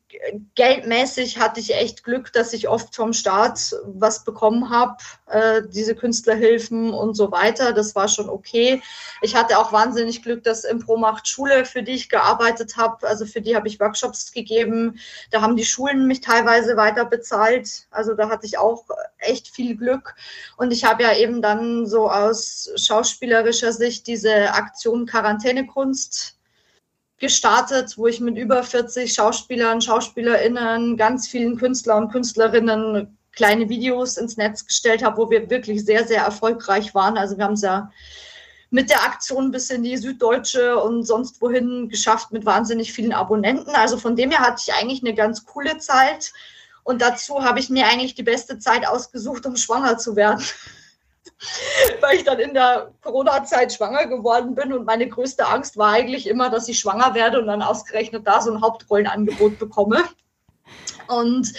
geldmäßig 0.55 1.39
hatte 1.39 1.61
ich 1.61 1.75
echt 1.75 2.05
Glück, 2.05 2.33
dass 2.33 2.53
ich 2.53 2.69
oft 2.69 2.95
vom 2.95 3.13
Staat 3.13 3.75
was 3.85 4.25
bekommen 4.25 4.71
habe, 4.71 4.97
äh, 5.27 5.63
diese 5.69 5.95
Künstlerhilfen 5.95 6.93
und 6.93 7.15
so 7.15 7.31
weiter. 7.31 7.73
Das 7.73 7.95
war 7.95 8.09
schon 8.09 8.29
okay. 8.29 8.83
Ich 9.23 9.35
hatte 9.35 9.59
auch 9.59 9.73
wahnsinnig 9.73 10.23
Glück, 10.23 10.45
dass 10.45 10.65
Impro 10.65 10.97
macht 10.97 11.29
Schule, 11.29 11.65
für 11.65 11.83
die 11.83 11.93
ich 11.93 12.09
gearbeitet 12.09 12.77
habe, 12.77 13.07
also 13.07 13.27
für 13.27 13.41
die 13.41 13.55
habe 13.55 13.69
ich 13.69 13.81
Workshops 13.81 14.33
gegeben. 14.33 14.99
Da 15.31 15.41
haben 15.41 15.57
die 15.57 15.65
Schulen 15.65 16.07
mich 16.07 16.21
teilweise 16.21 16.77
weiter 16.77 17.05
bezahlt. 17.05 17.87
Also 17.91 18.15
da 18.15 18.29
hatte 18.29 18.47
ich 18.47 18.59
auch 18.59 18.85
echt 19.19 19.49
viel 19.49 19.77
Glück. 19.77 20.15
Und 20.57 20.73
ich 20.73 20.85
habe 20.85 21.03
ja 21.03 21.15
eben 21.15 21.43
dann 21.43 21.87
so 21.87 22.11
aus 22.11 22.71
schauspielerischer 22.77 23.73
Sicht 23.73 24.07
diese 24.07 24.53
Aktion 24.53 25.07
Quarantänekunst 25.07 26.38
gestartet, 27.19 27.99
wo 27.99 28.07
ich 28.07 28.21
mit 28.21 28.37
über 28.37 28.63
40 28.63 29.13
Schauspielern, 29.13 29.81
Schauspielerinnen, 29.81 30.97
ganz 30.97 31.29
vielen 31.29 31.57
Künstler 31.57 31.97
und 31.97 32.11
Künstlerinnen 32.11 33.19
kleine 33.33 33.69
Videos 33.69 34.17
ins 34.17 34.37
Netz 34.37 34.67
gestellt 34.67 35.03
habe, 35.05 35.17
wo 35.17 35.31
wir 35.31 35.49
wirklich 35.51 35.85
sehr, 35.85 36.07
sehr 36.07 36.23
erfolgreich 36.23 36.95
waren. 36.95 37.17
Also 37.17 37.37
wir 37.37 37.45
haben 37.45 37.55
es 37.55 37.63
ja 37.63 37.91
mit 38.71 38.91
der 38.91 39.03
Aktion 39.03 39.51
bis 39.51 39.71
in 39.71 39.83
die 39.83 39.97
Süddeutsche 39.97 40.79
und 40.79 41.05
sonst 41.05 41.41
wohin 41.41 41.89
geschafft 41.89 42.33
mit 42.33 42.45
wahnsinnig 42.45 42.93
vielen 42.93 43.13
Abonnenten. 43.13 43.75
Also 43.75 43.97
von 43.97 44.17
dem 44.17 44.31
her 44.31 44.41
hatte 44.41 44.63
ich 44.67 44.75
eigentlich 44.75 45.03
eine 45.03 45.15
ganz 45.15 45.45
coole 45.45 45.79
Zeit. 45.79 46.33
Und 46.83 47.01
dazu 47.03 47.45
habe 47.45 47.61
ich 47.61 47.71
mir 47.71 47.87
eigentlich 47.87 48.15
die 48.15 48.23
beste 48.23 48.59
Zeit 48.59 48.87
ausgesucht, 48.87 49.47
um 49.47 49.57
schwanger 49.57 49.99
zu 49.99 50.17
werden. 50.17 50.45
weil 52.01 52.17
ich 52.17 52.25
dann 52.25 52.39
in 52.39 52.55
der 52.55 52.93
Corona-Zeit 53.03 53.73
schwanger 53.73 54.07
geworden 54.07 54.55
bin 54.55 54.73
und 54.73 54.85
meine 54.85 55.09
größte 55.09 55.47
Angst 55.47 55.77
war 55.77 55.93
eigentlich 55.93 56.27
immer, 56.27 56.51
dass 56.51 56.69
ich 56.69 56.79
schwanger 56.79 57.15
werde 57.15 57.41
und 57.41 57.47
dann 57.47 57.63
ausgerechnet 57.63 58.27
da 58.27 58.41
so 58.41 58.53
ein 58.53 58.61
Hauptrollenangebot 58.61 59.59
bekomme. 59.59 60.05
Und 61.09 61.55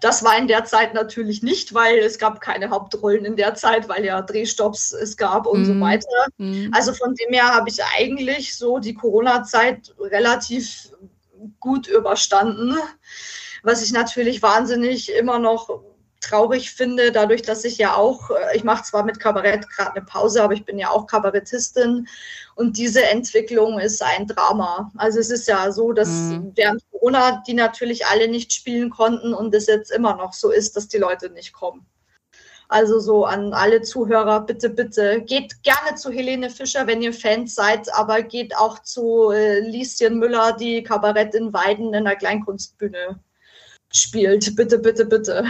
das 0.00 0.24
war 0.24 0.36
in 0.38 0.48
der 0.48 0.64
Zeit 0.64 0.94
natürlich 0.94 1.42
nicht, 1.42 1.74
weil 1.74 1.98
es 1.98 2.18
gab 2.18 2.40
keine 2.40 2.70
Hauptrollen 2.70 3.24
in 3.24 3.36
der 3.36 3.54
Zeit, 3.54 3.88
weil 3.88 4.04
ja 4.04 4.22
Drehstops 4.22 4.92
es 4.92 5.16
gab 5.16 5.46
und 5.46 5.62
mm. 5.62 5.64
so 5.64 5.74
mhm. 5.74 5.80
weiter. 5.80 6.26
Mm. 6.38 6.68
Also 6.72 6.94
von 6.94 7.14
dem 7.14 7.32
her 7.32 7.54
habe 7.54 7.68
ich 7.68 7.78
eigentlich 7.98 8.56
so 8.56 8.78
die 8.78 8.94
Corona-Zeit 8.94 9.94
relativ 10.00 10.90
gut 11.60 11.86
überstanden, 11.86 12.76
was 13.62 13.82
ich 13.82 13.92
natürlich 13.92 14.42
wahnsinnig 14.42 15.12
immer 15.12 15.38
noch 15.38 15.82
traurig 16.24 16.72
finde, 16.72 17.12
dadurch, 17.12 17.42
dass 17.42 17.64
ich 17.64 17.78
ja 17.78 17.94
auch, 17.94 18.30
äh, 18.30 18.56
ich 18.56 18.64
mache 18.64 18.84
zwar 18.84 19.04
mit 19.04 19.20
Kabarett 19.20 19.68
gerade 19.70 19.96
eine 19.96 20.04
Pause, 20.04 20.42
aber 20.42 20.54
ich 20.54 20.64
bin 20.64 20.78
ja 20.78 20.90
auch 20.90 21.06
Kabarettistin 21.06 22.08
und 22.54 22.76
diese 22.78 23.04
Entwicklung 23.04 23.78
ist 23.78 24.02
ein 24.02 24.26
Drama. 24.26 24.90
Also 24.96 25.18
es 25.20 25.30
ist 25.30 25.48
ja 25.48 25.70
so, 25.72 25.92
dass 25.92 26.08
mhm. 26.08 26.52
während 26.54 26.82
Corona 26.90 27.42
die 27.46 27.54
natürlich 27.54 28.06
alle 28.06 28.28
nicht 28.28 28.52
spielen 28.52 28.90
konnten 28.90 29.34
und 29.34 29.54
es 29.54 29.66
jetzt 29.66 29.90
immer 29.90 30.16
noch 30.16 30.32
so 30.32 30.50
ist, 30.50 30.76
dass 30.76 30.88
die 30.88 30.98
Leute 30.98 31.30
nicht 31.30 31.52
kommen. 31.52 31.86
Also 32.68 32.98
so 32.98 33.26
an 33.26 33.52
alle 33.52 33.82
Zuhörer, 33.82 34.40
bitte, 34.40 34.70
bitte, 34.70 35.20
geht 35.20 35.62
gerne 35.62 35.96
zu 35.96 36.10
Helene 36.10 36.48
Fischer, 36.48 36.86
wenn 36.86 37.02
ihr 37.02 37.12
Fans 37.12 37.54
seid, 37.54 37.92
aber 37.94 38.22
geht 38.22 38.56
auch 38.56 38.80
zu 38.80 39.30
äh, 39.30 39.60
Lieschen 39.60 40.18
Müller, 40.18 40.56
die 40.58 40.82
Kabarett 40.82 41.34
in 41.34 41.52
Weiden 41.52 41.92
in 41.92 42.04
der 42.04 42.16
Kleinkunstbühne 42.16 43.20
spielt. 43.94 44.54
Bitte, 44.56 44.78
bitte, 44.78 45.06
bitte. 45.06 45.44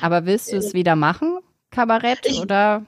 Aber 0.00 0.24
willst 0.26 0.50
du 0.52 0.56
es 0.56 0.72
wieder 0.72 0.96
machen, 0.96 1.38
Kabarett? 1.70 2.20
Ich, 2.24 2.40
oder? 2.40 2.84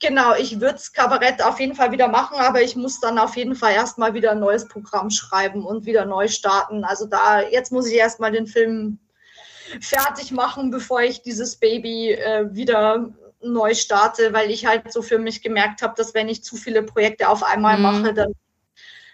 Genau, 0.00 0.34
ich 0.34 0.60
würde 0.60 0.76
es 0.76 0.92
Kabarett 0.92 1.42
auf 1.42 1.60
jeden 1.60 1.74
Fall 1.74 1.92
wieder 1.92 2.08
machen, 2.08 2.38
aber 2.38 2.62
ich 2.62 2.74
muss 2.74 3.00
dann 3.00 3.18
auf 3.18 3.36
jeden 3.36 3.54
Fall 3.54 3.74
erstmal 3.74 4.14
wieder 4.14 4.32
ein 4.32 4.40
neues 4.40 4.66
Programm 4.66 5.10
schreiben 5.10 5.64
und 5.64 5.84
wieder 5.84 6.06
neu 6.06 6.26
starten. 6.28 6.84
Also 6.84 7.06
da, 7.06 7.42
jetzt 7.42 7.70
muss 7.70 7.86
ich 7.86 7.94
erstmal 7.94 8.32
den 8.32 8.46
Film 8.46 8.98
fertig 9.80 10.32
machen, 10.32 10.70
bevor 10.70 11.02
ich 11.02 11.22
dieses 11.22 11.56
Baby 11.56 12.12
äh, 12.12 12.46
wieder 12.52 13.10
neu 13.42 13.74
starte, 13.74 14.32
weil 14.32 14.50
ich 14.50 14.66
halt 14.66 14.90
so 14.92 15.02
für 15.02 15.18
mich 15.18 15.42
gemerkt 15.42 15.82
habe, 15.82 15.94
dass 15.96 16.14
wenn 16.14 16.28
ich 16.28 16.42
zu 16.42 16.56
viele 16.56 16.82
Projekte 16.82 17.28
auf 17.28 17.42
einmal 17.42 17.76
mhm. 17.76 17.82
mache, 17.82 18.14
dann 18.14 18.32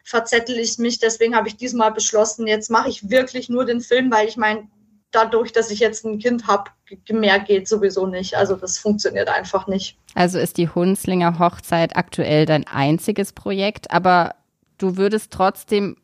verzettel 0.07 0.57
ich 0.59 0.79
mich. 0.79 1.01
Deswegen 1.01 1.35
habe 1.35 1.49
ich 1.49 1.57
diesmal 1.57 1.93
beschlossen, 1.93 2.47
jetzt 2.47 2.71
mache 2.71 2.89
ich 2.89 3.11
wirklich 3.11 3.49
nur 3.49 3.67
den 3.67 3.81
Film, 3.81 4.11
weil 4.11 4.29
ich 4.29 4.37
meine, 4.37 4.69
dadurch, 5.11 5.53
dass 5.53 5.71
ich 5.71 5.81
jetzt 5.81 6.05
ein 6.05 6.19
Kind 6.19 6.47
habe, 6.47 6.71
mehr 7.11 7.41
geht 7.41 7.69
sowieso 7.69 8.07
nicht. 8.07 8.37
Also 8.37 8.55
das 8.55 8.79
funktioniert 8.79 9.29
einfach 9.29 9.67
nicht. 9.67 9.99
Also 10.15 10.39
ist 10.39 10.59
die 10.59 10.69
Hunslinger 10.69 11.39
Hochzeit 11.39 11.97
aktuell 11.97 12.47
dein 12.47 12.67
einziges 12.67 13.33
Projekt, 13.33 13.91
aber 13.91 14.37
du 14.79 14.97
würdest 14.97 15.33
trotzdem 15.33 15.97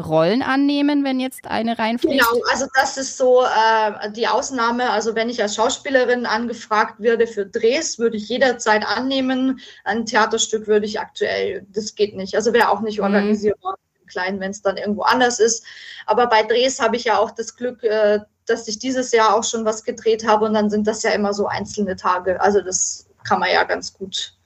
Rollen 0.00 0.42
annehmen, 0.42 1.02
wenn 1.02 1.18
jetzt 1.18 1.46
eine 1.46 1.78
reinfliegt? 1.78 2.20
Genau, 2.20 2.42
also 2.50 2.66
das 2.74 2.96
ist 2.96 3.16
so 3.16 3.42
äh, 3.42 4.10
die 4.12 4.28
Ausnahme. 4.28 4.90
Also 4.90 5.14
wenn 5.14 5.28
ich 5.28 5.42
als 5.42 5.56
Schauspielerin 5.56 6.24
angefragt 6.24 7.00
werde 7.00 7.26
für 7.26 7.46
Drehs, 7.46 7.98
würde 7.98 8.16
ich 8.16 8.28
jederzeit 8.28 8.86
annehmen. 8.86 9.60
Ein 9.84 10.06
Theaterstück 10.06 10.66
würde 10.66 10.86
ich 10.86 11.00
aktuell, 11.00 11.66
das 11.70 11.94
geht 11.94 12.14
nicht. 12.16 12.36
Also 12.36 12.52
wäre 12.52 12.70
auch 12.70 12.80
nicht 12.80 12.98
mhm. 12.98 13.04
organisierbar. 13.04 13.76
Kleinen, 14.06 14.40
wenn 14.40 14.52
es 14.52 14.62
dann 14.62 14.78
irgendwo 14.78 15.02
anders 15.02 15.38
ist. 15.38 15.66
Aber 16.06 16.28
bei 16.28 16.42
Drehs 16.42 16.80
habe 16.80 16.96
ich 16.96 17.04
ja 17.04 17.18
auch 17.18 17.30
das 17.30 17.56
Glück, 17.56 17.82
äh, 17.82 18.20
dass 18.46 18.66
ich 18.66 18.78
dieses 18.78 19.12
Jahr 19.12 19.36
auch 19.36 19.44
schon 19.44 19.66
was 19.66 19.84
gedreht 19.84 20.26
habe 20.26 20.46
und 20.46 20.54
dann 20.54 20.70
sind 20.70 20.86
das 20.86 21.02
ja 21.02 21.10
immer 21.10 21.34
so 21.34 21.46
einzelne 21.46 21.94
Tage. 21.94 22.40
Also 22.40 22.62
das 22.62 23.06
kann 23.24 23.40
man 23.40 23.50
ja 23.50 23.64
ganz 23.64 23.92
gut 23.92 24.37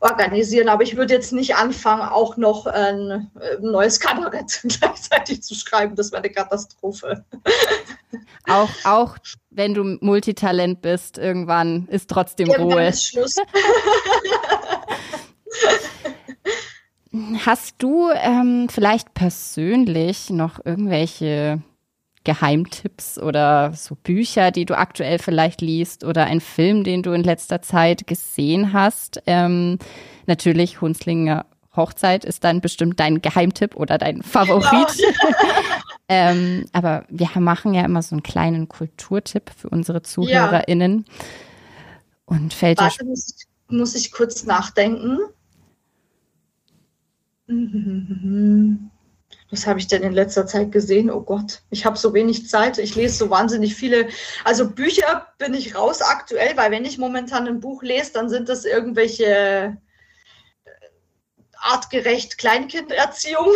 organisieren. 0.00 0.68
Aber 0.68 0.82
ich 0.82 0.96
würde 0.96 1.14
jetzt 1.14 1.32
nicht 1.32 1.54
anfangen, 1.54 2.02
auch 2.02 2.36
noch 2.36 2.66
ein, 2.66 3.30
neues 3.60 4.00
Kabarett 4.00 4.60
gleichzeitig 4.80 5.42
zu 5.42 5.54
schreiben. 5.54 5.94
Das 5.94 6.10
wäre 6.10 6.22
eine 6.22 6.32
Katastrophe. 6.32 7.24
Auch, 8.48 8.70
auch 8.84 9.16
wenn 9.50 9.74
du 9.74 9.98
Multitalent 10.00 10.80
bist, 10.82 11.18
irgendwann 11.18 11.86
ist 11.88 12.10
trotzdem 12.10 12.48
irgendwann 12.48 12.72
Ruhe. 12.72 12.88
Ist 12.88 13.06
Schluss. 13.06 13.36
Hast 17.44 17.74
du 17.78 18.10
ähm, 18.14 18.68
vielleicht 18.70 19.14
persönlich 19.14 20.30
noch 20.30 20.64
irgendwelche 20.64 21.60
Geheimtipps 22.24 23.18
oder 23.18 23.72
so 23.72 23.94
Bücher, 23.94 24.50
die 24.50 24.66
du 24.66 24.76
aktuell 24.76 25.18
vielleicht 25.18 25.62
liest 25.62 26.04
oder 26.04 26.24
ein 26.24 26.40
Film, 26.40 26.84
den 26.84 27.02
du 27.02 27.12
in 27.12 27.22
letzter 27.22 27.62
Zeit 27.62 28.06
gesehen 28.06 28.72
hast? 28.72 29.22
Ähm, 29.26 29.78
natürlich 30.26 30.80
Hunslinger 30.80 31.46
Hochzeit 31.74 32.24
ist 32.24 32.44
dann 32.44 32.60
bestimmt 32.60 33.00
dein 33.00 33.22
Geheimtipp 33.22 33.76
oder 33.76 33.96
dein 33.96 34.22
Favorit. 34.22 34.96
Genau. 34.98 35.36
ähm, 36.08 36.66
aber 36.72 37.04
wir 37.08 37.30
machen 37.36 37.74
ja 37.74 37.84
immer 37.84 38.02
so 38.02 38.14
einen 38.14 38.22
kleinen 38.22 38.68
Kulturtipp 38.68 39.50
für 39.56 39.68
unsere 39.68 40.02
ZuhörerInnen. 40.02 41.04
Ja. 41.06 41.14
Und 42.26 42.54
fällt 42.54 42.78
Warte, 42.78 43.04
muss 43.04 43.34
ich, 43.34 43.46
muss 43.68 43.94
ich 43.94 44.12
kurz 44.12 44.44
nachdenken. 44.44 45.18
Was 49.50 49.66
habe 49.66 49.80
ich 49.80 49.88
denn 49.88 50.04
in 50.04 50.12
letzter 50.12 50.46
Zeit 50.46 50.70
gesehen? 50.70 51.10
Oh 51.10 51.22
Gott, 51.22 51.62
ich 51.70 51.84
habe 51.84 51.98
so 51.98 52.14
wenig 52.14 52.48
Zeit. 52.48 52.78
Ich 52.78 52.94
lese 52.94 53.16
so 53.16 53.30
wahnsinnig 53.30 53.74
viele. 53.74 54.08
Also 54.44 54.70
Bücher 54.70 55.26
bin 55.38 55.54
ich 55.54 55.74
raus 55.74 56.02
aktuell, 56.02 56.56
weil 56.56 56.70
wenn 56.70 56.84
ich 56.84 56.98
momentan 56.98 57.48
ein 57.48 57.58
Buch 57.58 57.82
lese, 57.82 58.12
dann 58.12 58.28
sind 58.28 58.48
das 58.48 58.64
irgendwelche 58.64 59.24
äh, 59.24 59.72
artgerecht 61.56 62.38
Kleinkinderziehung. 62.38 63.48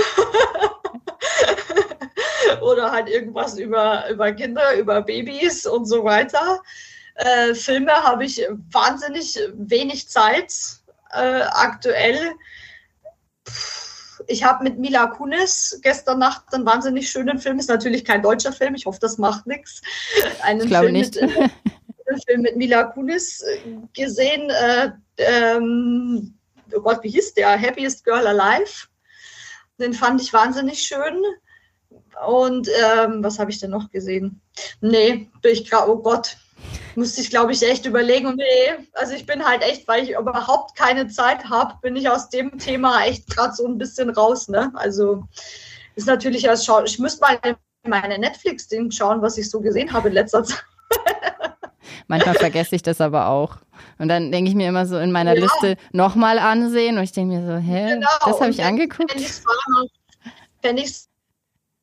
Oder 2.60 2.90
halt 2.90 3.08
irgendwas 3.08 3.56
über, 3.56 4.10
über 4.10 4.32
Kinder, 4.32 4.76
über 4.76 5.00
Babys 5.00 5.64
und 5.64 5.86
so 5.86 6.02
weiter. 6.02 6.60
Äh, 7.14 7.54
Filme 7.54 7.92
habe 7.92 8.24
ich 8.24 8.44
wahnsinnig 8.72 9.38
wenig 9.54 10.08
Zeit 10.08 10.52
äh, 11.12 11.42
aktuell. 11.42 12.32
Puh 13.44 13.83
ich 14.28 14.44
habe 14.44 14.64
mit 14.64 14.78
Mila 14.78 15.06
Kunis 15.06 15.78
gestern 15.82 16.18
Nacht 16.18 16.44
einen 16.52 16.66
wahnsinnig 16.66 17.10
schönen 17.10 17.38
Film, 17.38 17.58
ist 17.58 17.68
natürlich 17.68 18.04
kein 18.04 18.22
deutscher 18.22 18.52
Film, 18.52 18.74
ich 18.74 18.86
hoffe, 18.86 18.98
das 19.00 19.18
macht 19.18 19.46
nichts. 19.46 19.82
Einen 20.42 20.66
glaube 20.66 20.86
Film 20.86 20.92
nicht. 20.96 21.20
Mit, 21.20 21.36
einen 22.06 22.20
Film 22.26 22.42
mit 22.42 22.56
Mila 22.56 22.84
Kunis 22.84 23.42
äh, 23.42 23.58
gesehen. 23.92 24.50
Äh, 24.50 24.90
ähm, 25.18 26.34
oh 26.74 26.80
Gott, 26.80 27.02
wie 27.02 27.10
hieß 27.10 27.34
der? 27.34 27.60
Happiest 27.60 28.04
Girl 28.04 28.26
Alive. 28.26 28.86
Den 29.78 29.92
fand 29.92 30.20
ich 30.22 30.32
wahnsinnig 30.32 30.80
schön. 30.82 31.22
Und 32.26 32.68
ähm, 32.68 33.24
was 33.24 33.38
habe 33.38 33.50
ich 33.50 33.58
denn 33.58 33.70
noch 33.70 33.90
gesehen? 33.90 34.40
Nee, 34.80 35.30
ich 35.42 35.68
gerade, 35.68 35.90
oh 35.90 35.98
Gott, 35.98 36.36
musste 36.96 37.20
ich, 37.20 37.30
glaube 37.30 37.52
ich, 37.52 37.62
echt 37.62 37.86
überlegen. 37.86 38.26
Und 38.26 38.36
nee, 38.36 38.86
also 38.94 39.14
ich 39.14 39.26
bin 39.26 39.44
halt 39.44 39.62
echt, 39.62 39.86
weil 39.88 40.04
ich 40.04 40.10
überhaupt 40.10 40.76
keine 40.76 41.08
Zeit 41.08 41.48
habe, 41.48 41.74
bin 41.82 41.96
ich 41.96 42.08
aus 42.08 42.28
dem 42.28 42.58
Thema 42.58 43.04
echt 43.04 43.28
gerade 43.28 43.54
so 43.54 43.66
ein 43.66 43.78
bisschen 43.78 44.10
raus. 44.10 44.48
Ne? 44.48 44.72
Also 44.74 45.24
ist 45.96 46.06
natürlich 46.06 46.48
als 46.48 46.64
Schau 46.64 46.82
ich 46.84 46.98
müsste 46.98 47.20
mal 47.20 47.38
meine 47.86 48.18
Netflix-Ding 48.18 48.90
schauen, 48.90 49.22
was 49.22 49.38
ich 49.38 49.50
so 49.50 49.60
gesehen 49.60 49.92
habe 49.92 50.08
in 50.08 50.14
letzter 50.14 50.44
Zeit. 50.44 50.64
Manchmal 52.06 52.34
vergesse 52.34 52.74
ich 52.74 52.82
das 52.82 53.00
aber 53.00 53.28
auch. 53.28 53.58
Und 53.98 54.08
dann 54.08 54.32
denke 54.32 54.48
ich 54.50 54.56
mir 54.56 54.68
immer 54.68 54.86
so 54.86 54.98
in 54.98 55.12
meiner 55.12 55.34
ja. 55.34 55.42
Liste 55.42 55.76
nochmal 55.92 56.38
ansehen 56.38 56.98
und 56.98 57.04
ich 57.04 57.12
denke 57.12 57.36
mir 57.36 57.46
so, 57.46 57.56
hä, 57.56 57.94
genau. 57.94 58.08
das 58.24 58.40
habe 58.40 58.50
ich 58.50 58.64
angeguckt. 58.64 59.12
Fände 60.62 60.82
ich 60.82 60.90
es 60.90 61.08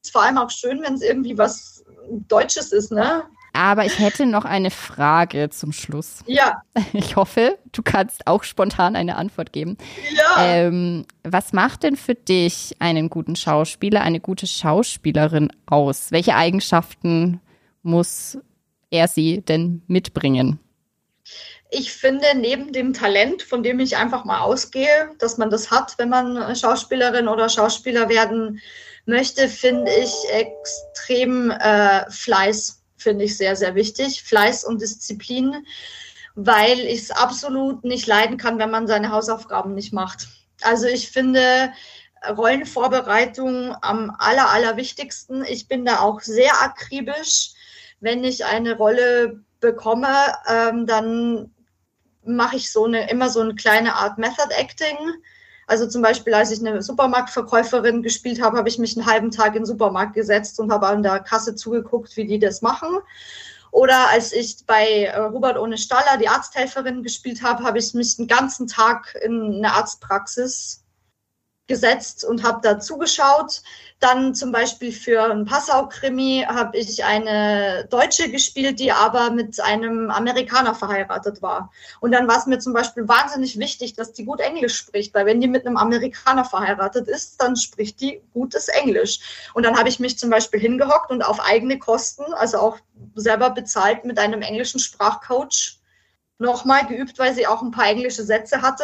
vor 0.10 0.24
allem 0.24 0.38
auch 0.38 0.50
schön, 0.50 0.82
wenn 0.82 0.96
es 0.96 1.02
irgendwie 1.02 1.38
was 1.38 1.84
Deutsches 2.28 2.72
ist, 2.72 2.92
ne? 2.92 3.24
Aber 3.54 3.86
ich 3.86 4.00
hätte 4.00 4.26
noch 4.26 4.46
eine 4.46 4.72
Frage 4.72 5.50
zum 5.50 5.72
Schluss. 5.72 6.24
Ja. 6.26 6.64
Ich 6.94 7.16
hoffe, 7.16 7.58
du 7.72 7.82
kannst 7.82 8.28
auch 8.28 8.44
spontan 8.44 8.96
eine 8.96 9.16
Antwort 9.16 9.54
geben. 9.54 9.78
Ja. 10.16 10.46
Ähm, 10.46 11.06
was 11.24 11.54
macht 11.54 11.84
denn 11.84 11.96
für 11.96 12.16
dich 12.16 12.76
einen 12.80 13.10
guten 13.10 13.36
Schauspieler, 13.36 14.02
eine 14.02 14.20
gute 14.20 14.48
Schauspielerin 14.48 15.52
aus? 15.66 16.12
Welche 16.12 16.36
Eigenschaften 16.36 17.42
muss 17.82 18.38
er 18.90 19.08
sie 19.08 19.42
denn 19.42 19.82
mitbringen? 19.88 20.60
Ich 21.70 21.94
finde, 21.94 22.28
neben 22.36 22.74
dem 22.74 22.94
Talent, 22.94 23.42
von 23.44 23.64
dem 23.64 23.80
ich 23.80 23.96
einfach 23.96 24.26
mal 24.26 24.42
ausgehe, 24.42 25.10
dass 25.20 25.38
man 25.38 25.50
das 25.50 25.72
hat, 25.72 25.98
wenn 25.98 26.10
man 26.10 26.56
Schauspielerin 26.56 27.28
oder 27.28 27.48
Schauspieler 27.48 28.10
werden 28.10 28.60
möchte, 29.06 29.48
finde 29.48 29.92
ich 29.92 30.14
extrem 30.32 31.52
äh, 31.52 32.10
Fleiß 32.12 32.81
finde 33.02 33.26
ich 33.26 33.38
sehr, 33.38 33.56
sehr 33.56 33.76
wichtig. 33.76 34.24
Fleiß 34.24 34.64
und 34.64 34.82
Disziplin, 34.82 35.66
weil 36.36 36.80
ich 36.80 37.02
es 37.02 37.12
absolut 37.12 37.84
nicht 37.84 38.08
leiden 38.08 38.38
kann, 38.38 38.60
wenn 38.60 38.72
man 38.72 38.88
seine 38.88 39.12
Hausaufgaben 39.12 39.74
nicht 39.74 39.94
macht. 39.94 40.28
Also 40.62 40.88
ich 40.88 41.10
finde 41.10 41.72
Rollenvorbereitung 42.28 43.76
am 43.82 44.16
aller, 44.18 44.50
allerwichtigsten. 44.50 45.44
Ich 45.46 45.68
bin 45.68 45.86
da 45.86 46.00
auch 46.00 46.22
sehr 46.22 46.62
akribisch. 46.62 47.52
Wenn 48.00 48.24
ich 48.24 48.46
eine 48.46 48.78
Rolle 48.78 49.44
bekomme, 49.60 50.34
ähm, 50.48 50.86
dann 50.86 51.52
mache 52.24 52.58
ich 52.58 52.72
so 52.72 52.86
eine, 52.86 53.10
immer 53.10 53.30
so 53.30 53.42
eine 53.42 53.56
kleine 53.56 53.96
Art 53.96 54.18
Method 54.18 54.54
Acting 54.56 54.98
also 55.72 55.88
zum 55.88 56.02
Beispiel, 56.02 56.34
als 56.34 56.52
ich 56.52 56.60
eine 56.60 56.82
Supermarktverkäuferin 56.82 58.04
gespielt 58.04 58.42
habe, 58.42 58.58
habe 58.58 58.68
ich 58.68 58.78
mich 58.78 58.98
einen 58.98 59.06
halben 59.06 59.32
Tag 59.32 59.56
in 59.56 59.62
den 59.62 59.66
Supermarkt 59.66 60.16
gesetzt 60.16 60.60
und 60.60 60.70
habe 60.70 60.88
an 60.88 61.02
der 61.02 61.22
Kasse 61.22 61.56
zugeguckt, 61.56 62.18
wie 62.18 62.26
die 62.26 62.40
das 62.40 62.62
machen. 62.62 63.00
Oder 63.72 64.10
als 64.10 64.34
ich 64.34 64.66
bei 64.68 65.06
äh, 65.06 65.18
Robert 65.18 65.58
ohne 65.58 65.78
Staller 65.78 66.18
die 66.20 66.28
Arzthelferin 66.28 67.04
gespielt 67.04 67.42
habe, 67.42 67.64
habe 67.64 67.80
ich 67.80 67.94
mich 67.94 68.18
den 68.18 68.28
ganzen 68.28 68.68
Tag 68.68 69.16
in 69.24 69.56
eine 69.56 69.72
Arztpraxis 69.72 70.84
gesetzt 71.72 72.26
und 72.26 72.44
habe 72.44 72.60
da 72.62 72.80
zugeschaut. 72.82 73.62
Dann 74.02 74.36
zum 74.36 74.52
Beispiel 74.52 74.92
für 74.92 75.24
ein 75.24 75.46
Passau-Krimi 75.46 76.46
habe 76.46 76.78
ich 76.78 77.06
eine 77.06 77.88
Deutsche 77.90 78.30
gespielt, 78.30 78.80
die 78.80 78.92
aber 78.92 79.32
mit 79.32 79.62
einem 79.62 80.12
Amerikaner 80.12 80.76
verheiratet 80.76 81.42
war. 81.42 81.72
Und 82.02 82.12
dann 82.12 82.28
war 82.28 82.40
es 82.40 82.46
mir 82.46 82.60
zum 82.60 82.74
Beispiel 82.74 83.08
wahnsinnig 83.08 83.58
wichtig, 83.58 83.94
dass 83.94 84.12
die 84.12 84.26
gut 84.26 84.42
Englisch 84.42 84.76
spricht, 84.76 85.14
weil 85.14 85.26
wenn 85.26 85.40
die 85.40 85.48
mit 85.48 85.66
einem 85.66 85.78
Amerikaner 85.78 86.44
verheiratet 86.44 87.08
ist, 87.08 87.42
dann 87.42 87.56
spricht 87.56 88.02
die 88.02 88.22
gutes 88.34 88.68
Englisch. 88.68 89.20
Und 89.54 89.66
dann 89.66 89.78
habe 89.78 89.88
ich 89.88 90.02
mich 90.02 90.20
zum 90.20 90.30
Beispiel 90.30 90.60
hingehockt 90.60 91.10
und 91.10 91.24
auf 91.24 91.40
eigene 91.40 91.80
Kosten, 91.80 92.34
also 92.34 92.58
auch 92.58 92.80
selber 93.16 93.52
bezahlt, 93.52 94.04
mit 94.04 94.20
einem 94.20 94.42
englischen 94.42 94.82
Sprachcoach 94.82 95.78
nochmal 96.38 96.86
geübt, 96.86 97.18
weil 97.18 97.34
sie 97.34 97.48
auch 97.48 97.62
ein 97.62 97.72
paar 97.72 97.88
englische 97.88 98.24
Sätze 98.24 98.62
hatte 98.62 98.84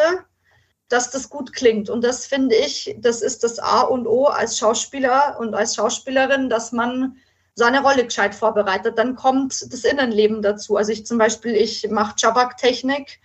dass 0.90 1.12
das 1.12 1.30
gut 1.30 1.54
klingt. 1.54 1.90
Und 1.90 2.04
das 2.04 2.26
finde 2.26 2.56
ich, 2.56 2.96
das 3.00 3.22
ist 3.22 3.44
das 3.44 3.60
A 3.60 3.82
und 3.82 4.08
O 4.08 4.26
als 4.26 4.58
Schauspieler 4.58 5.38
und 5.40 5.54
als 5.54 5.76
Schauspielerin, 5.76 6.50
dass 6.50 6.72
man 6.72 7.18
seine 7.56 7.82
Rolle 7.82 8.06
gescheit 8.06 8.36
vorbereitet. 8.36 8.98
Dann 8.98 9.16
kommt 9.16 9.74
das 9.74 9.84
Innenleben 9.84 10.42
dazu. 10.42 10.78
Also 10.78 10.92
ich 10.92 11.06
zum 11.06 11.18
Beispiel, 11.18 11.56
ich 11.56 11.90
mache 11.90 12.16
Chabak-Technik 12.16 13.20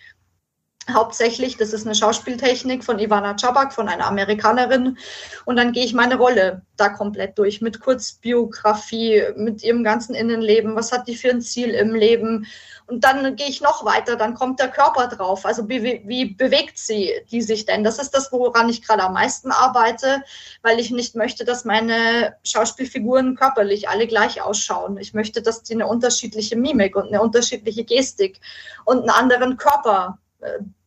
hauptsächlich. 0.92 1.56
Das 1.56 1.72
ist 1.72 1.86
eine 1.86 1.94
Schauspieltechnik 1.94 2.84
von 2.84 2.98
Ivana 2.98 3.36
Chabak, 3.36 3.72
von 3.72 3.88
einer 3.88 4.06
Amerikanerin. 4.06 4.98
Und 5.44 5.56
dann 5.56 5.72
gehe 5.72 5.84
ich 5.84 5.94
meine 5.94 6.16
Rolle 6.16 6.62
da 6.76 6.88
komplett 6.88 7.38
durch 7.38 7.60
mit 7.60 7.80
Kurzbiografie, 7.80 9.22
mit 9.36 9.62
ihrem 9.62 9.84
ganzen 9.84 10.14
Innenleben. 10.14 10.74
Was 10.74 10.92
hat 10.92 11.06
die 11.06 11.16
für 11.16 11.30
ein 11.30 11.42
Ziel 11.42 11.70
im 11.70 11.94
Leben? 11.94 12.46
Und 12.86 13.04
dann 13.04 13.36
gehe 13.36 13.46
ich 13.46 13.60
noch 13.60 13.84
weiter, 13.84 14.16
dann 14.16 14.34
kommt 14.34 14.58
der 14.58 14.68
Körper 14.68 15.06
drauf. 15.06 15.46
Also 15.46 15.68
wie, 15.68 16.02
wie 16.04 16.34
bewegt 16.34 16.78
sie 16.78 17.12
die 17.30 17.40
sich 17.40 17.64
denn? 17.64 17.84
Das 17.84 17.98
ist 17.98 18.10
das, 18.10 18.32
woran 18.32 18.68
ich 18.68 18.82
gerade 18.82 19.04
am 19.04 19.14
meisten 19.14 19.50
arbeite, 19.50 20.22
weil 20.62 20.80
ich 20.80 20.90
nicht 20.90 21.14
möchte, 21.14 21.44
dass 21.44 21.64
meine 21.64 22.36
Schauspielfiguren 22.44 23.36
körperlich 23.36 23.88
alle 23.88 24.06
gleich 24.06 24.42
ausschauen. 24.42 24.98
Ich 24.98 25.14
möchte, 25.14 25.42
dass 25.42 25.62
die 25.62 25.74
eine 25.74 25.86
unterschiedliche 25.86 26.56
Mimik 26.56 26.96
und 26.96 27.06
eine 27.06 27.22
unterschiedliche 27.22 27.84
Gestik 27.84 28.40
und 28.84 28.98
einen 28.98 29.10
anderen 29.10 29.56
Körper 29.56 30.18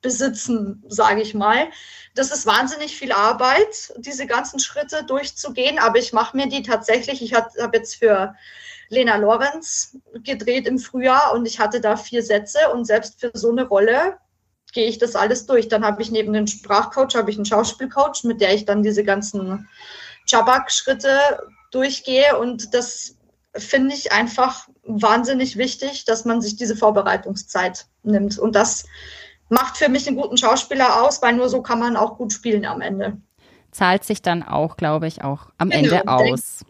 besitzen, 0.02 0.84
sage 0.88 1.22
ich 1.22 1.34
mal. 1.34 1.68
Das 2.14 2.32
ist 2.32 2.46
wahnsinnig 2.46 2.98
viel 2.98 3.12
Arbeit, 3.12 3.94
diese 3.98 4.28
ganzen 4.28 4.60
Schritte 4.60 5.04
durchzugehen, 5.04 5.80
aber 5.80 5.98
ich 5.98 6.14
mache 6.14 6.38
mir 6.38 6.48
die 6.48 6.64
tatsächlich. 6.64 7.22
Ich 7.22 7.34
habe 7.34 7.52
jetzt 7.74 7.96
für 7.96 8.36
Lena 8.90 9.16
Lorenz 9.16 9.98
gedreht 10.24 10.68
im 10.68 10.78
Frühjahr 10.78 11.34
und 11.34 11.46
ich 11.48 11.60
hatte 11.60 11.82
da 11.82 11.98
vier 11.98 12.24
Sätze 12.24 12.70
und 12.74 12.86
selbst 12.86 13.20
für 13.20 13.32
so 13.34 13.50
eine 13.50 13.66
Rolle 13.66 14.18
gehe 14.74 14.88
ich 14.88 14.98
das 14.98 15.16
alles 15.16 15.46
durch. 15.46 15.70
Dann 15.70 15.86
habe 15.86 16.02
ich 16.02 16.12
neben 16.12 16.34
dem 16.34 16.48
Sprachcoach 16.48 17.16
habe 17.16 17.32
ich 17.32 17.38
einen 17.38 17.46
Schauspielcoach, 17.46 18.24
mit 18.24 18.42
der 18.42 18.54
ich 18.54 18.66
dann 18.66 18.84
diese 18.84 19.04
ganzen 19.04 19.68
Jabak-Schritte 20.28 21.18
durchgehe 21.72 22.38
und 22.38 22.74
das 22.74 23.16
finde 23.58 23.96
ich 23.96 24.12
einfach 24.12 24.68
wahnsinnig 24.84 25.58
wichtig, 25.58 26.06
dass 26.06 26.26
man 26.26 26.42
sich 26.42 26.58
diese 26.58 26.76
Vorbereitungszeit 26.76 27.86
nimmt. 28.04 28.38
Und 28.38 28.56
das 28.56 28.86
macht 29.50 29.78
für 29.78 29.90
mich 29.90 30.08
einen 30.08 30.18
guten 30.18 30.38
Schauspieler 30.38 31.04
aus, 31.04 31.22
weil 31.22 31.34
nur 31.34 31.50
so 31.50 31.62
kann 31.62 31.80
man 31.80 31.96
auch 31.96 32.18
gut 32.18 32.34
spielen 32.34 32.66
am 32.66 32.82
Ende. 32.82 33.18
Zahlt 33.72 34.04
sich 34.04 34.22
dann 34.22 34.42
auch, 34.44 34.78
glaube 34.78 35.08
ich, 35.08 35.24
auch 35.24 35.50
am 35.58 35.70
genau, 35.70 35.98
Ende 35.98 36.08
aus. 36.08 36.64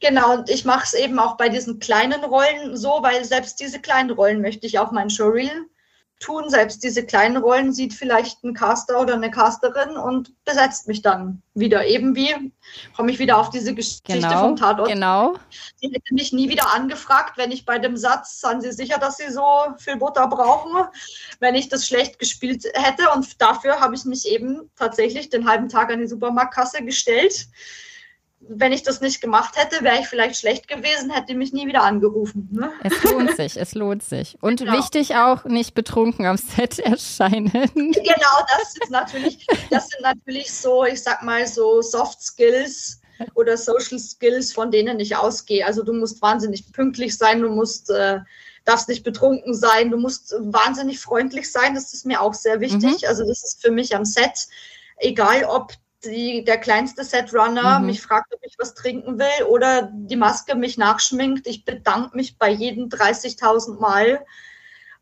Genau, 0.00 0.34
und 0.34 0.48
ich 0.48 0.64
mache 0.64 0.84
es 0.84 0.94
eben 0.94 1.18
auch 1.18 1.36
bei 1.36 1.48
diesen 1.48 1.78
kleinen 1.78 2.24
Rollen 2.24 2.76
so, 2.76 3.00
weil 3.02 3.24
selbst 3.24 3.60
diese 3.60 3.80
kleinen 3.80 4.10
Rollen 4.10 4.40
möchte 4.40 4.66
ich 4.66 4.78
auch 4.78 4.92
mein 4.92 5.10
Showreel 5.10 5.66
tun. 6.20 6.48
Selbst 6.48 6.82
diese 6.82 7.04
kleinen 7.04 7.36
Rollen 7.36 7.72
sieht 7.72 7.94
vielleicht 7.94 8.42
ein 8.44 8.54
Caster 8.54 9.00
oder 9.00 9.14
eine 9.14 9.30
Casterin 9.30 9.96
und 9.96 10.32
besetzt 10.44 10.88
mich 10.88 11.02
dann 11.02 11.42
wieder. 11.54 11.86
Eben 11.86 12.14
wie, 12.16 12.52
komme 12.96 13.10
ich 13.10 13.18
wieder 13.18 13.38
auf 13.38 13.50
diese 13.50 13.74
Geschichte 13.74 14.12
genau, 14.12 14.40
vom 14.40 14.56
Tatort. 14.56 14.88
Genau. 14.88 15.34
Sie 15.76 15.88
hätte 15.88 16.14
mich 16.14 16.32
nie 16.32 16.48
wieder 16.48 16.72
angefragt, 16.72 17.36
wenn 17.36 17.50
ich 17.50 17.64
bei 17.64 17.78
dem 17.78 17.96
Satz, 17.96 18.40
sind 18.40 18.62
Sie 18.62 18.72
sicher, 18.72 18.98
dass 18.98 19.16
Sie 19.16 19.30
so 19.30 19.44
viel 19.78 19.96
Butter 19.96 20.26
brauchen, 20.28 20.88
wenn 21.40 21.54
ich 21.54 21.68
das 21.68 21.86
schlecht 21.86 22.18
gespielt 22.18 22.64
hätte. 22.74 23.10
Und 23.14 23.40
dafür 23.40 23.80
habe 23.80 23.94
ich 23.94 24.04
mich 24.04 24.26
eben 24.26 24.70
tatsächlich 24.76 25.28
den 25.28 25.48
halben 25.48 25.68
Tag 25.68 25.92
an 25.92 26.00
die 26.00 26.08
Supermarktkasse 26.08 26.84
gestellt 26.84 27.48
wenn 28.48 28.72
ich 28.72 28.82
das 28.82 29.00
nicht 29.00 29.20
gemacht 29.20 29.56
hätte, 29.56 29.82
wäre 29.84 29.98
ich 30.00 30.06
vielleicht 30.06 30.36
schlecht 30.36 30.68
gewesen, 30.68 31.10
hätte 31.10 31.34
mich 31.34 31.52
nie 31.52 31.66
wieder 31.66 31.82
angerufen. 31.82 32.48
Ne? 32.52 32.72
Es 32.82 33.02
lohnt 33.04 33.36
sich, 33.36 33.56
es 33.56 33.74
lohnt 33.74 34.02
sich. 34.02 34.36
Und 34.40 34.60
genau. 34.60 34.76
wichtig 34.78 35.14
auch, 35.16 35.44
nicht 35.44 35.74
betrunken 35.74 36.26
am 36.26 36.36
Set 36.36 36.78
erscheinen. 36.80 37.50
Genau, 37.52 38.36
das 38.58 38.76
ist 38.80 38.90
natürlich, 38.90 39.46
das 39.70 39.88
sind 39.88 40.02
natürlich 40.02 40.52
so, 40.52 40.84
ich 40.84 41.02
sag 41.02 41.22
mal, 41.22 41.46
so 41.46 41.82
Soft 41.82 42.22
Skills 42.22 43.00
oder 43.34 43.56
Social 43.56 43.98
Skills, 43.98 44.52
von 44.52 44.70
denen 44.70 45.00
ich 45.00 45.16
ausgehe. 45.16 45.64
Also 45.64 45.82
du 45.82 45.92
musst 45.92 46.20
wahnsinnig 46.20 46.72
pünktlich 46.72 47.16
sein, 47.16 47.40
du 47.40 47.48
musst 47.48 47.90
äh, 47.90 48.20
darfst 48.64 48.88
nicht 48.88 49.04
betrunken 49.04 49.54
sein, 49.54 49.90
du 49.90 49.96
musst 49.96 50.34
wahnsinnig 50.38 50.98
freundlich 50.98 51.50
sein, 51.50 51.74
das 51.74 51.92
ist 51.92 52.06
mir 52.06 52.20
auch 52.20 52.34
sehr 52.34 52.60
wichtig. 52.60 53.02
Mhm. 53.02 53.08
Also 53.08 53.26
das 53.26 53.44
ist 53.44 53.62
für 53.62 53.70
mich 53.70 53.94
am 53.94 54.04
Set, 54.04 54.46
egal 54.98 55.44
ob 55.44 55.74
die, 56.04 56.44
der 56.44 56.58
kleinste 56.58 57.04
Setrunner 57.04 57.78
mhm. 57.78 57.86
mich 57.86 58.02
fragt, 58.02 58.34
ob 58.34 58.40
ich 58.44 58.56
was 58.58 58.74
trinken 58.74 59.18
will 59.18 59.44
oder 59.48 59.90
die 59.92 60.16
Maske 60.16 60.54
mich 60.54 60.78
nachschminkt. 60.78 61.46
Ich 61.46 61.64
bedanke 61.64 62.16
mich 62.16 62.38
bei 62.38 62.50
jedem 62.50 62.88
30.000 62.88 63.80
Mal. 63.80 64.24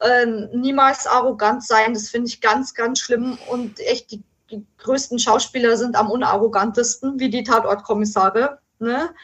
Ähm, 0.01 0.49
niemals 0.53 1.07
arrogant 1.07 1.65
sein, 1.65 1.95
das 1.95 2.09
finde 2.09 2.29
ich 2.29 2.41
ganz, 2.41 2.75
ganz 2.75 2.99
schlimm 2.99 3.39
und 3.49 3.79
echt 3.81 4.11
die, 4.11 4.23
die 4.51 4.67
größten 4.79 5.19
Schauspieler 5.19 5.77
sind 5.77 5.95
am 5.97 6.11
unarrogantesten, 6.11 7.21
wie 7.21 7.31
die 7.31 7.45
Tatortkommissare. 7.45 8.59
Ne? 8.81 9.15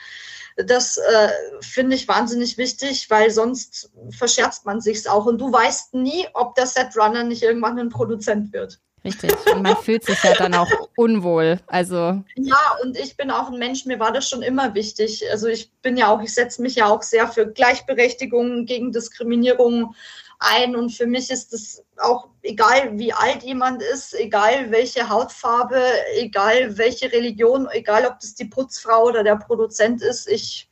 Das 0.56 0.96
äh, 0.96 1.28
finde 1.60 1.96
ich 1.96 2.08
wahnsinnig 2.08 2.58
wichtig, 2.58 3.10
weil 3.10 3.30
sonst 3.30 3.90
verscherzt 4.10 4.66
man 4.66 4.80
sich's 4.80 5.06
auch 5.06 5.26
und 5.26 5.38
du 5.38 5.52
weißt 5.52 5.94
nie, 5.94 6.26
ob 6.34 6.54
der 6.54 6.66
Setrunner 6.66 7.24
nicht 7.24 7.42
irgendwann 7.42 7.78
ein 7.78 7.90
Produzent 7.90 8.52
wird. 8.52 8.80
Richtig. 9.08 9.34
Und 9.52 9.62
man 9.62 9.76
fühlt 9.76 10.04
sich 10.04 10.22
ja 10.22 10.34
dann 10.34 10.54
auch 10.54 10.70
unwohl. 10.96 11.58
Also. 11.66 12.22
Ja, 12.36 12.78
und 12.82 12.96
ich 12.96 13.16
bin 13.16 13.30
auch 13.30 13.50
ein 13.50 13.58
Mensch, 13.58 13.84
mir 13.84 13.98
war 13.98 14.12
das 14.12 14.28
schon 14.28 14.42
immer 14.42 14.74
wichtig. 14.74 15.24
Also 15.30 15.48
ich 15.48 15.72
bin 15.82 15.96
ja 15.96 16.08
auch, 16.08 16.22
ich 16.22 16.34
setze 16.34 16.62
mich 16.62 16.76
ja 16.76 16.86
auch 16.86 17.02
sehr 17.02 17.28
für 17.28 17.46
Gleichberechtigung, 17.46 18.66
gegen 18.66 18.92
Diskriminierung 18.92 19.94
ein. 20.38 20.76
Und 20.76 20.90
für 20.90 21.06
mich 21.06 21.30
ist 21.30 21.52
es 21.52 21.84
auch 21.96 22.28
egal, 22.42 22.98
wie 22.98 23.12
alt 23.12 23.42
jemand 23.42 23.82
ist, 23.82 24.14
egal 24.14 24.70
welche 24.70 25.08
Hautfarbe, 25.08 25.82
egal 26.14 26.76
welche 26.78 27.12
Religion, 27.12 27.68
egal 27.72 28.06
ob 28.06 28.20
das 28.20 28.34
die 28.34 28.46
Putzfrau 28.46 29.04
oder 29.04 29.22
der 29.22 29.36
Produzent 29.36 30.02
ist, 30.02 30.28
ich 30.28 30.70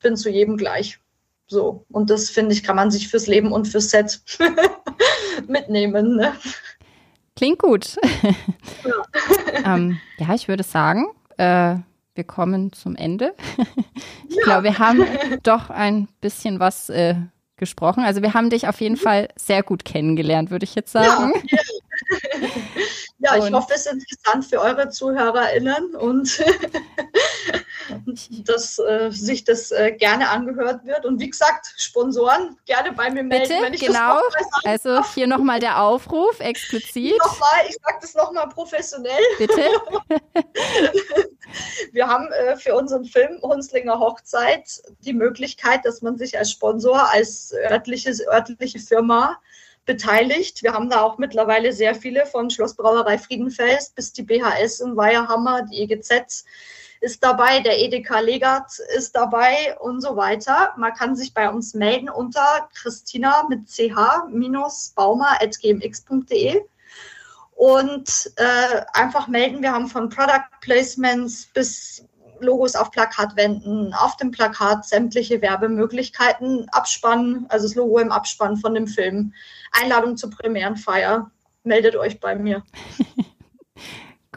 bin 0.00 0.16
zu 0.16 0.30
jedem 0.30 0.56
gleich. 0.56 0.98
So. 1.48 1.84
Und 1.90 2.10
das 2.10 2.30
finde 2.30 2.54
ich, 2.54 2.62
kann 2.62 2.76
man 2.76 2.90
sich 2.90 3.08
fürs 3.08 3.26
Leben 3.26 3.52
und 3.52 3.68
fürs 3.68 3.90
Set 3.90 4.20
mitnehmen. 5.46 6.16
Ne? 6.16 6.36
Klingt 7.36 7.58
gut. 7.58 7.96
Ja, 8.84 9.02
ähm, 9.74 10.00
ja 10.18 10.34
ich 10.34 10.48
würde 10.48 10.62
sagen, 10.62 11.06
äh, 11.36 11.76
wir 12.14 12.24
kommen 12.24 12.72
zum 12.72 12.96
Ende. 12.96 13.34
ich 14.28 14.36
ja. 14.36 14.42
glaube, 14.44 14.64
wir 14.64 14.78
haben 14.78 15.04
doch 15.42 15.70
ein 15.70 16.08
bisschen 16.20 16.58
was 16.58 16.88
äh, 16.88 17.14
gesprochen. 17.56 18.04
Also 18.04 18.22
wir 18.22 18.34
haben 18.34 18.50
dich 18.50 18.68
auf 18.68 18.80
jeden 18.80 18.96
Fall 18.96 19.28
sehr 19.36 19.62
gut 19.62 19.84
kennengelernt, 19.84 20.50
würde 20.50 20.64
ich 20.64 20.74
jetzt 20.74 20.92
sagen. 20.92 21.32
Ja, 21.46 21.58
ja 23.18 23.36
ich 23.36 23.52
hoffe, 23.52 23.74
es 23.74 23.86
ist 23.86 23.92
interessant 23.92 24.44
für 24.44 24.60
eure 24.60 24.88
ZuhörerInnen 24.88 25.94
und 25.94 26.42
dass 28.44 28.78
äh, 28.78 29.10
sich 29.10 29.44
das 29.44 29.70
äh, 29.70 29.92
gerne 29.92 30.28
angehört 30.28 30.84
wird. 30.84 31.04
Und 31.04 31.20
wie 31.20 31.30
gesagt, 31.30 31.72
Sponsoren 31.76 32.56
gerne 32.66 32.92
bei 32.92 33.10
mir 33.10 33.22
melden, 33.22 33.48
Bitte, 33.48 33.62
wenn 33.62 33.74
ich 33.74 33.80
genau. 33.80 34.20
das 34.32 34.46
Also 34.64 35.04
hier 35.14 35.26
nochmal 35.26 35.60
der 35.60 35.82
Aufruf 35.82 36.40
explizit. 36.40 37.18
Nochmal, 37.18 37.66
ich 37.68 37.76
sage 37.82 37.98
das 38.00 38.14
nochmal 38.14 38.48
professionell. 38.48 39.22
Bitte. 39.38 39.68
Wir 41.92 42.08
haben 42.08 42.30
äh, 42.32 42.56
für 42.56 42.74
unseren 42.74 43.04
Film 43.04 43.40
Hunslinger 43.42 43.98
Hochzeit 43.98 44.82
die 45.00 45.12
Möglichkeit, 45.12 45.84
dass 45.84 46.02
man 46.02 46.18
sich 46.18 46.36
als 46.36 46.50
Sponsor, 46.50 47.08
als 47.12 47.54
örtliches, 47.70 48.26
örtliche 48.26 48.78
Firma 48.78 49.38
beteiligt. 49.86 50.62
Wir 50.62 50.74
haben 50.74 50.90
da 50.90 51.00
auch 51.00 51.18
mittlerweile 51.18 51.72
sehr 51.72 51.94
viele 51.94 52.26
von 52.26 52.50
Schlossbrauerei 52.50 53.18
Friedenfels 53.18 53.90
bis 53.90 54.12
die 54.12 54.22
BHS 54.22 54.80
in 54.80 54.96
Weierhammer, 54.96 55.62
die 55.62 55.82
EGZ 55.82 56.44
ist 57.00 57.22
dabei, 57.22 57.60
der 57.60 57.78
EDK 57.78 58.20
Legat 58.20 58.80
ist 58.96 59.14
dabei 59.14 59.78
und 59.80 60.00
so 60.00 60.16
weiter. 60.16 60.72
Man 60.76 60.92
kann 60.94 61.14
sich 61.14 61.32
bei 61.34 61.48
uns 61.48 61.74
melden 61.74 62.08
unter 62.08 62.68
Christina 62.74 63.46
mit 63.48 63.68
ch-baumer.gmx.de 63.68 66.64
und 67.54 68.32
äh, 68.36 68.82
einfach 68.92 69.28
melden. 69.28 69.62
Wir 69.62 69.70
haben 69.72 69.86
von 69.88 70.08
Product 70.08 70.48
Placements 70.60 71.46
bis 71.54 72.04
Logos 72.40 72.74
auf 72.74 72.90
Plakatwänden, 72.90 73.92
auf 73.94 74.16
dem 74.16 74.30
Plakat 74.30 74.86
sämtliche 74.86 75.40
Werbemöglichkeiten, 75.42 76.68
Abspann, 76.70 77.46
also 77.48 77.66
das 77.66 77.74
Logo 77.74 77.98
im 77.98 78.12
Abspann 78.12 78.56
von 78.56 78.74
dem 78.74 78.86
Film, 78.86 79.32
Einladung 79.72 80.16
zur 80.16 80.30
Premierenfeier. 80.30 81.30
Meldet 81.64 81.96
euch 81.96 82.20
bei 82.20 82.36
mir. 82.36 82.62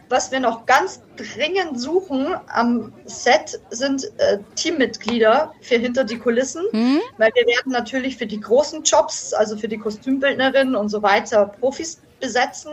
Was 0.10 0.32
wir 0.32 0.40
noch 0.40 0.66
ganz 0.66 1.02
dringend 1.18 1.80
suchen 1.80 2.36
am 2.48 2.94
Set 3.06 3.60
sind 3.72 4.06
äh, 4.18 4.38
Teammitglieder 4.56 5.54
für 5.62 5.76
hinter 5.76 6.04
die 6.04 6.20
Kulissen, 6.20 6.64
mhm. 6.72 7.02
weil 7.18 7.32
wir 7.34 7.48
werden 7.48 7.72
natürlich 7.72 8.18
für 8.18 8.28
die 8.28 8.40
großen 8.40 8.84
Jobs, 8.84 9.34
also 9.34 9.58
für 9.58 9.68
die 9.68 9.78
Kostümbildnerin 9.78 10.76
und 10.76 10.90
so 10.90 11.02
weiter, 11.02 11.46
Profis 11.60 12.00
besetzen. 12.20 12.72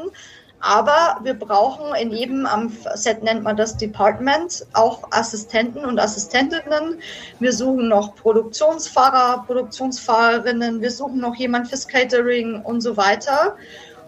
Aber 0.62 1.18
wir 1.24 1.34
brauchen 1.34 1.92
in 1.96 2.12
jedem, 2.12 2.46
am 2.46 2.72
Set 2.94 3.24
nennt 3.24 3.42
man 3.42 3.56
das 3.56 3.76
Department, 3.76 4.64
auch 4.74 5.02
Assistenten 5.10 5.84
und 5.84 5.98
Assistentinnen. 5.98 7.00
Wir 7.40 7.52
suchen 7.52 7.88
noch 7.88 8.14
Produktionsfahrer, 8.14 9.44
Produktionsfahrerinnen. 9.44 10.80
Wir 10.80 10.92
suchen 10.92 11.18
noch 11.18 11.34
jemand 11.34 11.66
fürs 11.66 11.88
Catering 11.88 12.62
und 12.62 12.80
so 12.80 12.96
weiter. 12.96 13.56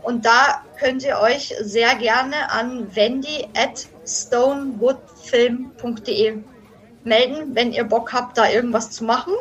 Und 0.04 0.24
da 0.26 0.62
könnt 0.78 1.02
ihr 1.02 1.18
euch 1.18 1.52
sehr 1.60 1.96
gerne 1.96 2.52
an 2.52 2.94
wendy 2.94 3.48
at 3.56 3.88
stonewoodfilm.de 4.06 6.38
melden, 7.04 7.54
wenn 7.54 7.72
ihr 7.72 7.84
Bock 7.84 8.12
habt, 8.12 8.36
da 8.38 8.50
irgendwas 8.50 8.90
zu 8.90 9.04
machen. 9.04 9.32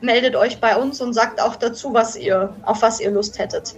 Meldet 0.00 0.36
euch 0.36 0.60
bei 0.60 0.76
uns 0.76 1.00
und 1.00 1.14
sagt 1.14 1.40
auch 1.40 1.56
dazu, 1.56 1.94
was 1.94 2.16
ihr, 2.16 2.54
auf 2.62 2.82
was 2.82 3.00
ihr 3.00 3.10
Lust 3.10 3.38
hättet. 3.38 3.74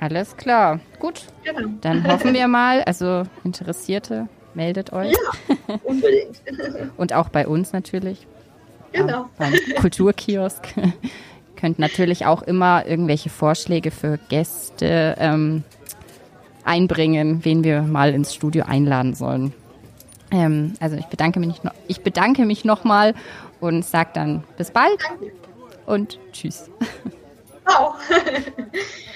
Alles 0.00 0.36
klar. 0.36 0.80
Gut. 0.98 1.26
Genau. 1.44 1.68
Dann 1.82 2.04
hoffen 2.10 2.34
wir 2.34 2.48
mal, 2.48 2.82
also 2.84 3.24
Interessierte 3.44 4.28
meldet 4.54 4.92
euch. 4.92 5.12
Ja, 5.12 5.18
unbedingt. 5.84 6.42
Und 6.96 7.12
auch 7.12 7.28
bei 7.28 7.46
uns 7.46 7.72
natürlich. 7.72 8.26
Genau. 8.92 9.26
beim 9.38 9.54
Kulturkiosk. 9.80 10.74
Könnt 11.60 11.78
natürlich 11.78 12.24
auch 12.24 12.42
immer 12.42 12.86
irgendwelche 12.86 13.28
Vorschläge 13.28 13.90
für 13.90 14.18
Gäste 14.28 15.14
ähm, 15.18 15.62
einbringen, 16.64 17.44
wen 17.44 17.64
wir 17.64 17.82
mal 17.82 18.14
ins 18.14 18.34
Studio 18.34 18.64
einladen 18.66 19.14
sollen. 19.14 19.52
Ähm, 20.30 20.74
also 20.80 20.96
ich 20.96 21.06
bedanke 21.06 21.38
mich 21.40 21.62
noch, 21.62 21.74
ich 21.86 22.00
bedanke 22.00 22.46
mich 22.46 22.64
nochmal 22.64 23.14
und 23.60 23.84
sage 23.84 24.10
dann 24.14 24.44
bis 24.56 24.70
bald 24.70 25.00
und 25.86 26.18
tschüss. 26.32 26.70
Ciao. 27.66 27.94